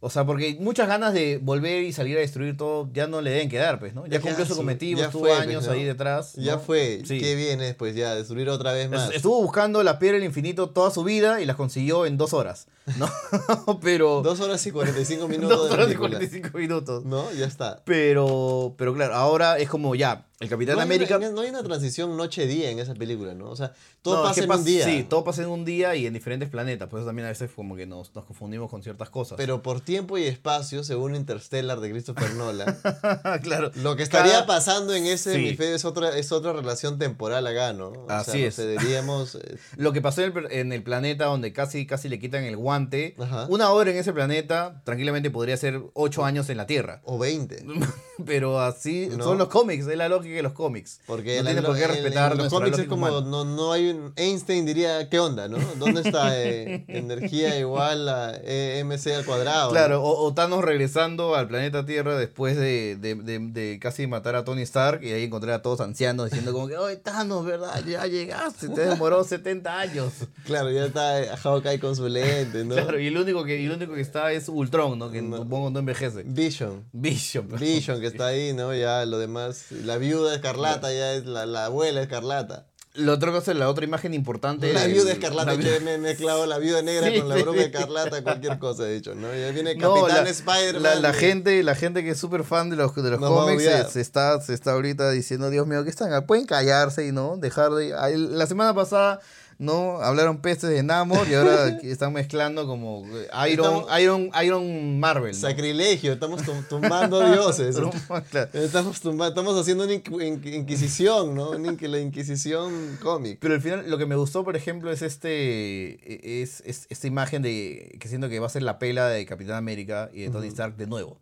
O 0.00 0.10
sea, 0.10 0.26
porque 0.26 0.56
muchas 0.60 0.88
ganas 0.88 1.14
de 1.14 1.38
volver 1.42 1.82
y 1.82 1.92
salir 1.92 2.16
a 2.18 2.20
destruir 2.20 2.56
todo 2.56 2.88
ya 2.92 3.06
no 3.06 3.22
le 3.22 3.30
deben 3.30 3.48
quedar, 3.48 3.78
pues, 3.78 3.94
¿no? 3.94 4.04
Ya 4.06 4.14
Ya 4.14 4.20
cumplió 4.20 4.44
su 4.44 4.54
cometido, 4.54 4.98
ya 5.00 5.06
estuvo 5.06 5.22
fue, 5.22 5.30
pues, 5.30 5.40
años 5.40 5.66
¿no? 5.66 5.72
ahí 5.72 5.84
detrás. 5.84 6.34
Ya 6.34 6.58
fue. 6.58 7.02
Sí. 7.06 7.18
¿Qué 7.18 7.34
viene 7.34 7.64
después 7.64 7.96
ya? 7.96 8.14
Destruir 8.14 8.48
otra 8.50 8.72
vez 8.72 8.90
más. 8.90 9.08
Es- 9.10 9.16
Estuvo 9.16 9.40
buscando 9.42 9.82
la 9.82 9.98
piedra 9.98 10.16
del 10.18 10.24
infinito 10.24 10.68
toda 10.70 10.90
su 10.90 11.02
vida 11.02 11.40
y 11.40 11.46
las 11.46 11.56
consiguió 11.56 12.04
en 12.06 12.18
dos 12.18 12.34
horas, 12.34 12.66
¿no? 12.98 13.08
Pero... 13.82 14.20
Dos 14.22 14.40
horas 14.40 14.64
y 14.66 14.70
45 14.70 15.28
minutos 15.28 15.58
dos 15.58 15.68
de 15.68 15.74
horas 15.74 15.86
y 15.86 15.88
película. 15.88 16.18
45 16.18 16.58
minutos. 16.58 17.04
¿No? 17.04 17.32
Ya 17.32 17.46
está. 17.46 17.80
Pero, 17.84 18.74
pero 18.76 18.94
claro, 18.94 19.14
ahora 19.14 19.58
es 19.58 19.68
como 19.68 19.94
ya, 19.94 20.26
el 20.38 20.48
Capitán 20.48 20.74
no 20.76 20.80
hay 20.82 20.86
América... 20.86 21.18
No 21.18 21.40
hay 21.40 21.48
una 21.50 21.62
transición 21.62 22.16
noche-día 22.16 22.70
en 22.70 22.78
esa 22.78 22.94
película, 22.94 23.34
¿no? 23.34 23.48
O 23.50 23.56
sea, 23.56 23.72
todo 24.02 24.16
No, 24.16 24.22
es 24.22 24.28
pasa 24.28 24.34
que 24.34 24.44
en 24.44 24.48
pasa- 24.48 24.58
un 24.60 24.64
día. 24.66 24.84
Sí, 24.84 25.06
todo 25.08 25.24
pasa 25.24 25.42
en 25.42 25.48
un 25.48 25.64
día 25.64 25.96
y 25.96 26.06
en 26.06 26.12
diferentes 26.12 26.48
planetas. 26.50 26.88
Por 26.88 26.98
eso 27.00 27.06
también 27.06 27.24
a 27.26 27.30
veces 27.30 27.50
como 27.56 27.74
que 27.76 27.86
nos, 27.86 28.14
nos 28.14 28.24
confundimos 28.26 28.70
con 28.70 28.82
ciertas 28.82 29.08
cosas. 29.10 29.36
Pero 29.36 29.62
por 29.62 29.80
tiempo 29.80 30.18
y 30.18 30.24
espacio, 30.24 30.84
según 30.84 31.14
Interstellar 31.16 31.80
de 31.80 31.90
Christopher 31.90 32.34
Nolan, 32.34 32.76
claro. 33.42 33.70
lo 33.76 33.96
que 33.96 34.02
estaría 34.02 34.32
Cada- 34.32 34.46
pasando 34.46 34.92
en 34.94 35.06
ese 35.06 35.32
Sí. 35.32 35.38
hemisferio 35.38 35.74
es 35.74 35.84
otra, 35.84 36.16
es 36.16 36.30
otra 36.32 36.52
relación 36.52 36.98
temporal 36.98 37.46
acá, 37.46 37.72
¿no? 37.72 37.88
O 37.88 38.10
Así 38.10 38.32
sea, 38.32 38.46
es. 38.48 38.58
eh, 38.58 38.76
Lo 39.76 39.92
que 39.92 40.00
pasó 40.02 40.22
en 40.22 40.36
el, 40.36 40.52
en 40.52 40.72
el 40.72 40.82
planeta 40.82 41.24
donde 41.26 41.52
casi, 41.52 41.86
casi 41.86 42.08
le 42.08 42.18
quitan 42.18 42.44
el 42.44 42.56
guante. 42.56 43.14
Ajá. 43.18 43.46
Una 43.48 43.70
hora 43.70 43.90
en 43.90 43.96
ese 43.96 44.12
planeta 44.12 44.82
tranquilamente 44.84 45.30
podría 45.30 45.56
ser 45.56 45.80
ocho 45.94 46.24
años 46.24 46.48
en 46.50 46.56
la 46.58 46.66
Tierra. 46.66 47.00
o 47.04 47.18
20. 47.18 47.64
Pero 48.24 48.60
así 48.60 49.08
No. 49.16 49.24
son 49.24 49.38
los 49.38 49.48
cómics, 49.48 49.86
es 49.86 49.96
la 49.96 50.08
lógica 50.08 50.25
de 50.34 50.42
los 50.42 50.52
cómics. 50.52 51.00
Porque 51.06 51.34
no 51.34 51.40
en 51.40 51.56
tiene 51.56 51.62
por 51.62 51.76
qué 51.76 51.84
en- 51.84 51.90
respetar 51.90 52.32
en 52.32 52.38
los 52.38 52.48
cómics 52.48 52.78
es 52.78 52.86
como, 52.88 53.20
no, 53.22 53.44
no 53.44 53.72
hay 53.72 53.90
un, 53.90 54.12
Einstein 54.16 54.66
diría, 54.66 55.08
¿qué 55.08 55.18
onda, 55.20 55.48
no? 55.48 55.58
¿Dónde 55.78 56.00
está 56.02 56.40
eh, 56.42 56.84
energía 56.88 57.58
igual 57.58 58.08
a 58.08 58.32
eh, 58.42 58.82
MC 58.84 59.14
al 59.14 59.24
cuadrado? 59.24 59.70
Claro, 59.70 59.96
¿no? 59.96 60.02
o, 60.02 60.24
o 60.26 60.34
Thanos 60.34 60.64
regresando 60.64 61.34
al 61.34 61.48
planeta 61.48 61.84
Tierra 61.86 62.16
después 62.18 62.56
de, 62.56 62.96
de- 62.96 63.14
de- 63.14 63.38
de 63.38 63.78
casi 63.80 64.06
matar 64.06 64.34
a 64.36 64.44
Tony 64.44 64.62
Stark 64.62 65.02
y 65.04 65.12
ahí 65.12 65.24
encontrar 65.24 65.54
a 65.54 65.62
todos 65.62 65.80
ancianos 65.80 66.26
diciendo 66.30 66.52
como 66.52 66.68
que, 66.68 66.76
oye 66.76 66.96
Thanos, 66.96 67.44
¿verdad? 67.44 67.82
Ya 67.86 68.06
llegaste, 68.06 68.68
te 68.68 68.82
demoró 68.86 69.24
70 69.24 69.78
años. 69.78 70.12
Claro, 70.46 70.70
ya 70.70 70.86
está 70.86 71.20
eh, 71.20 71.28
Hawkeye 71.36 71.80
con 71.80 71.96
su 71.96 72.08
lente, 72.08 72.64
¿no? 72.64 72.74
Claro, 72.76 73.00
y 73.00 73.08
el 73.08 73.16
único 73.18 73.42
que, 73.44 73.60
y 73.60 73.64
el 73.66 73.72
único 73.72 73.94
que 73.94 74.00
está 74.00 74.30
es 74.32 74.48
Ultron, 74.48 74.96
¿no? 74.98 75.10
Que 75.10 75.20
supongo 75.20 75.70
no 75.70 75.80
envejece. 75.80 76.22
Vision. 76.24 76.84
Vision. 76.92 77.48
Vision 77.58 78.00
que 78.00 78.06
está 78.06 78.28
ahí, 78.28 78.52
¿no? 78.52 78.72
Ya 78.74 79.04
lo 79.04 79.18
demás, 79.18 79.66
la 79.72 79.96
viuda 79.98 80.15
escarlata 80.34 80.92
ya 80.92 81.12
es 81.14 81.26
la, 81.26 81.46
la 81.46 81.66
abuela 81.66 82.00
escarlata. 82.02 82.66
La 82.94 83.12
otra 83.12 83.30
cosa, 83.30 83.52
la 83.52 83.68
otra 83.68 83.84
imagen 83.84 84.14
importante. 84.14 84.72
La 84.72 84.86
viuda 84.86 85.12
escarlata, 85.12 85.52
la 85.52 85.58
que 85.62 85.80
me 85.80 85.94
he 85.94 85.98
mezclado 85.98 86.46
la 86.46 86.56
viuda 86.56 86.80
negra 86.80 87.08
Sí, 87.10 87.18
con 87.20 87.28
la 87.28 87.34
bruja 87.36 87.60
escarlata, 87.64 88.22
cualquier 88.22 88.58
cosa 88.58 88.84
de 88.84 88.96
hecho, 88.96 89.14
¿no? 89.14 89.28
Ya 89.34 89.50
viene 89.50 89.74
No, 89.74 89.96
Capitán 89.96 90.24
la- 90.24 90.30
Spider-Man. 90.30 91.02
La, 91.02 91.12
gente, 91.12 91.62
la 91.62 91.74
gente 91.74 92.02
que 92.02 92.12
es 92.12 92.18
súper 92.18 92.42
fan 92.42 92.70
de 92.70 92.76
los, 92.76 92.94
de 92.94 93.10
los 93.10 93.20
cómics 93.20 93.62
odiar. 93.64 93.84
se, 93.86 93.92
se 93.92 94.00
está, 94.00 94.40
se 94.40 94.54
está 94.54 94.72
ahorita 94.72 95.10
diciendo, 95.10 95.50
Dios 95.50 95.66
mío, 95.66 95.84
¿qué 95.84 95.90
están? 95.90 96.24
Pueden 96.24 96.46
callarse 96.46 97.06
y 97.06 97.12
no 97.12 97.36
dejar 97.36 97.72
de. 97.72 97.90
La 98.16 98.46
semana 98.46 98.72
pasada 98.74 99.20
no 99.58 100.00
hablaron 100.02 100.38
pestes 100.42 100.68
de 100.70 100.82
Namor 100.82 101.26
y 101.28 101.34
ahora 101.34 101.68
están 101.82 102.12
mezclando 102.12 102.66
como 102.66 103.04
eh, 103.06 103.28
Iron, 103.52 103.66
Estamos- 103.86 104.00
Iron, 104.00 104.30
Iron 104.44 105.00
Marvel. 105.00 105.32
¿no? 105.32 105.38
Sacrilegio, 105.38 106.12
estamos 106.12 106.42
tum- 106.42 106.66
tumbando 106.68 107.20
dioses. 107.30 107.76
Claro. 108.30 108.50
Estamos, 108.52 109.00
tumba- 109.00 109.28
estamos 109.28 109.58
haciendo 109.58 109.84
una 109.84 109.94
inqu- 109.94 110.20
inqu- 110.22 110.54
inquisición, 110.54 111.34
¿no? 111.34 111.50
Una 111.50 111.76
la 111.80 111.98
inquisición 112.00 112.98
cómic. 113.02 113.38
Pero 113.40 113.54
al 113.54 113.60
final 113.62 113.88
lo 113.90 113.98
que 113.98 114.06
me 114.06 114.16
gustó, 114.16 114.44
por 114.44 114.56
ejemplo, 114.56 114.90
es 114.92 115.02
este 115.02 116.42
es, 116.42 116.62
es- 116.66 116.86
esta 116.90 117.06
imagen 117.06 117.42
de 117.42 117.96
que 118.00 118.08
siento 118.08 118.28
que 118.28 118.38
va 118.40 118.46
a 118.46 118.50
ser 118.50 118.62
la 118.62 118.78
pela 118.78 119.08
de 119.08 119.24
Capitán 119.26 119.56
América 119.56 120.10
y 120.12 120.22
de 120.22 120.30
Tony 120.30 120.48
Stark 120.48 120.76
de 120.76 120.86
nuevo. 120.86 121.18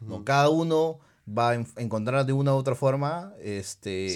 ¿no? 0.00 0.24
Cada 0.24 0.48
uno 0.48 0.98
va 1.28 1.50
a 1.50 1.54
en- 1.54 1.66
encontrar 1.76 2.26
de 2.26 2.32
una 2.32 2.54
u 2.54 2.56
otra 2.56 2.74
forma 2.74 3.32
este 3.42 4.14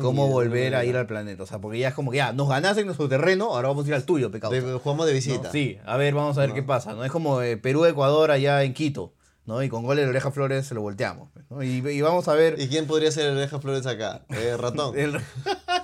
cómo 0.00 0.28
volver 0.28 0.74
a 0.74 0.84
ir 0.84 0.96
al 0.96 1.06
planeta. 1.06 1.42
O 1.42 1.46
sea, 1.46 1.58
porque 1.60 1.78
ya 1.78 1.88
es 1.88 1.94
como 1.94 2.10
que 2.10 2.18
ya 2.18 2.32
nos 2.32 2.48
ganaste 2.48 2.80
en 2.80 2.86
nuestro 2.86 3.08
terreno, 3.08 3.54
ahora 3.54 3.68
vamos 3.68 3.84
a 3.86 3.88
ir 3.88 3.94
al 3.94 4.04
tuyo, 4.04 4.30
pecado. 4.30 4.52
De- 4.52 4.60
jugamos 4.78 5.06
de 5.06 5.12
visita. 5.12 5.50
Sí, 5.50 5.78
a 5.84 5.96
ver, 5.96 6.14
vamos 6.14 6.36
a 6.36 6.40
ver 6.40 6.50
No. 6.50 6.54
qué 6.54 6.62
pasa. 6.62 6.92
¿no? 6.94 7.04
Es 7.04 7.10
como 7.12 7.40
eh, 7.42 7.56
Perú-Ecuador 7.56 8.30
allá 8.30 8.62
en 8.62 8.74
Quito. 8.74 9.14
¿no? 9.46 9.62
Y 9.64 9.68
con 9.68 9.82
goles 9.82 10.04
de 10.04 10.10
Oreja 10.10 10.30
Flores 10.30 10.66
se 10.66 10.74
lo 10.74 10.82
volteamos. 10.82 11.30
¿no? 11.48 11.62
Y, 11.62 11.68
y 11.88 12.00
vamos 12.02 12.28
a 12.28 12.34
ver. 12.34 12.60
¿Y 12.60 12.68
quién 12.68 12.86
podría 12.86 13.10
ser 13.10 13.26
el 13.26 13.36
Oreja 13.36 13.58
Flores 13.58 13.84
acá? 13.86 14.22
Eh, 14.28 14.56
ratón. 14.56 14.96
El, 14.98 15.18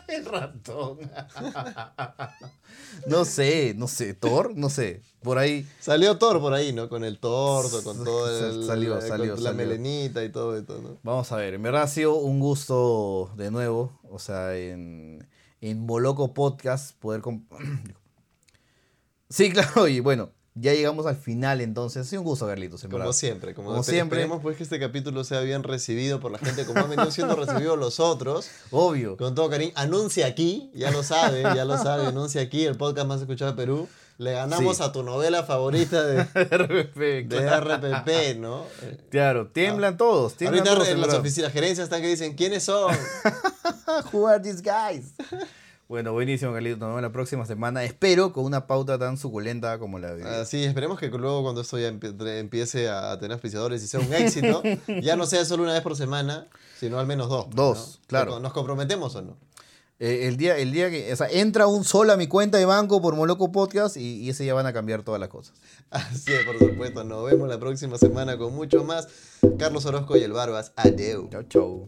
el 0.17 0.25
ratón. 0.25 0.99
no 3.07 3.25
sé, 3.25 3.75
no 3.77 3.89
sé. 3.89 4.15
¿Thor? 4.15 4.57
No 4.57 4.71
sé. 4.71 5.03
Por 5.23 5.39
ahí. 5.39 5.67
Salió 5.81 6.19
Thor 6.19 6.41
por 6.41 6.53
ahí, 6.55 6.73
¿no? 6.73 6.89
Con 6.89 7.05
el 7.05 7.19
torso, 7.19 7.83
con 7.83 8.05
todo 8.05 8.29
el, 8.29 8.65
Salió, 8.65 8.93
con 8.99 9.03
salió, 9.09 9.35
la 9.37 9.41
salió. 9.43 9.55
melenita 9.55 10.23
y 10.25 10.31
todo 10.31 10.57
esto, 10.57 10.81
¿no? 10.81 10.99
Vamos 11.03 11.31
a 11.33 11.37
ver. 11.37 11.55
En 11.55 11.63
verdad 11.63 11.83
ha 11.83 11.89
sido 11.89 12.15
un 12.15 12.39
gusto 12.41 13.31
de 13.37 13.51
nuevo. 13.51 13.99
O 14.11 14.19
sea, 14.19 14.57
en, 14.57 15.27
en 15.61 15.81
Moloco 15.87 16.33
Podcast 16.35 16.97
poder. 16.99 17.23
comp- 17.23 17.47
sí, 19.29 19.51
claro. 19.51 19.89
Y 19.89 20.01
bueno, 20.01 20.31
ya 20.59 20.73
llegamos 20.75 21.07
al 21.07 21.17
final 21.17 21.61
entonces. 21.61 22.07
Sido 22.09 22.23
un 22.23 22.27
gusto, 22.29 22.47
Carlitos. 22.47 22.83
En 22.83 22.91
Como 22.91 23.01
verdad. 23.01 23.13
siempre, 23.13 23.55
como, 23.55 23.69
Como 23.69 23.83
te- 23.83 23.93
siempre. 23.93 24.19
Esperemos 24.21 24.43
pues 24.43 24.57
que 24.57 24.63
este 24.65 24.81
capítulo 24.81 25.23
sea 25.23 25.41
bien 25.41 25.63
recibido 25.63 26.19
por 26.19 26.33
la 26.33 26.39
gente 26.39 26.65
como 26.67 26.81
han 26.81 26.91
venido 26.91 27.11
siendo 27.11 27.37
recibidos 27.37 27.79
los 27.79 28.01
otros. 28.01 28.49
Obvio. 28.71 29.17
Con 29.17 29.35
todo 29.35 29.49
cariño. 29.51 29.73
Anuncia 29.77 30.27
aquí, 30.27 30.71
ya 30.75 30.91
lo 30.91 31.03
sabe, 31.03 31.43
ya 31.43 31.65
lo 31.65 31.77
sabe, 31.79 32.07
anuncia 32.07 32.41
aquí, 32.41 32.65
el 32.65 32.77
podcast 32.77 33.07
más 33.07 33.21
escuchado 33.21 33.51
de 33.53 33.57
Perú. 33.57 33.89
Le 34.19 34.33
ganamos 34.33 34.79
Sí. 34.79 34.83
a 34.83 34.93
tu 34.93 35.03
novela 35.03 35.43
favorita 35.45 36.03
de, 36.07 36.23
RPP, 36.35 37.29
de. 37.29 37.61
RPP, 37.61 38.39
¿no? 38.39 38.65
Claro, 39.11 39.49
tiemblan 39.49 39.99
todos. 39.99 40.35
Tiemblan 40.37 40.61
Ahorita 40.67 40.85
todos, 40.85 40.89
en 40.95 41.01
las 41.03 41.13
oficinas, 41.15 41.53
gerencias 41.53 41.85
están 41.85 42.01
que 42.01 42.09
dicen, 42.09 42.35
¿quiénes 42.35 42.63
son? 42.65 42.97
Who 44.13 44.27
are 44.27 44.43
these 44.43 44.63
guys? 44.63 45.13
Bueno, 45.89 46.13
buenísimo, 46.13 46.53
Carlitos. 46.53 46.81
Nos 46.81 46.89
vemos 46.89 47.03
la 47.03 47.13
próxima 47.13 47.47
semana. 47.47 47.85
Espero 47.85 48.33
con 48.33 48.45
una 48.45 48.67
pauta 48.67 48.99
tan 48.99 49.17
suculenta 49.17 49.79
como 49.79 50.01
la 50.01 50.15
de. 50.15 50.25
Ah, 50.25 50.45
sí, 50.45 50.65
esperemos 50.65 50.99
que 50.99 51.09
luego 51.09 51.43
cuando 51.45 51.61
esto 51.61 51.79
ya 51.79 51.89
empie- 51.91 52.39
empiece 52.39 52.89
a 52.89 53.17
tener 53.21 53.33
auspiciadores 53.35 53.83
y 53.85 53.87
sea 53.87 54.01
un 54.01 54.13
éxito, 54.13 54.63
ya 55.03 55.15
no 55.15 55.27
sea 55.27 55.45
solo 55.45 55.63
una 55.63 55.75
vez 55.75 55.83
por 55.83 55.95
semana, 55.95 56.49
sino 56.81 56.99
al 56.99 57.07
menos 57.07 57.29
dos. 57.29 57.47
Dos, 57.51 58.01
¿no? 58.03 58.07
claro. 58.09 58.41
¿Nos 58.41 58.53
comprometemos 58.53 59.15
o 59.15 59.23
no? 59.23 59.37
Eh, 60.01 60.27
el, 60.27 60.37
día, 60.37 60.59
el 60.59 60.73
día 60.73 60.91
que. 60.91 61.13
O 61.13 61.17
sea, 61.17 61.29
entra 61.31 61.69
un 61.69 61.85
sol 61.85 62.11
a 62.11 62.17
mi 62.17 62.27
cuenta 62.27 62.59
de 62.59 62.65
banco 62.67 63.01
por 63.01 63.15
Moloco 63.15 63.53
Podcast 63.53 63.97
y, 63.97 64.23
y 64.25 64.31
ese 64.31 64.45
ya 64.45 64.55
van 64.55 64.67
a 64.67 64.73
cambiar 64.73 65.05
todas 65.05 65.21
las 65.21 65.29
cosas. 65.29 65.55
Así 65.91 66.33
es, 66.33 66.45
por 66.45 66.59
supuesto. 66.59 67.05
Nos 67.05 67.25
vemos 67.31 67.49
la 67.49 67.61
próxima 67.61 67.97
semana 67.97 68.37
con 68.37 68.53
mucho 68.55 68.83
más. 68.83 69.07
Carlos 69.57 69.87
Orozco 69.87 70.17
y 70.17 70.23
el 70.25 70.33
Barbas. 70.33 70.73
Adeu. 70.75 71.29
Chau, 71.31 71.45
chau. 71.45 71.87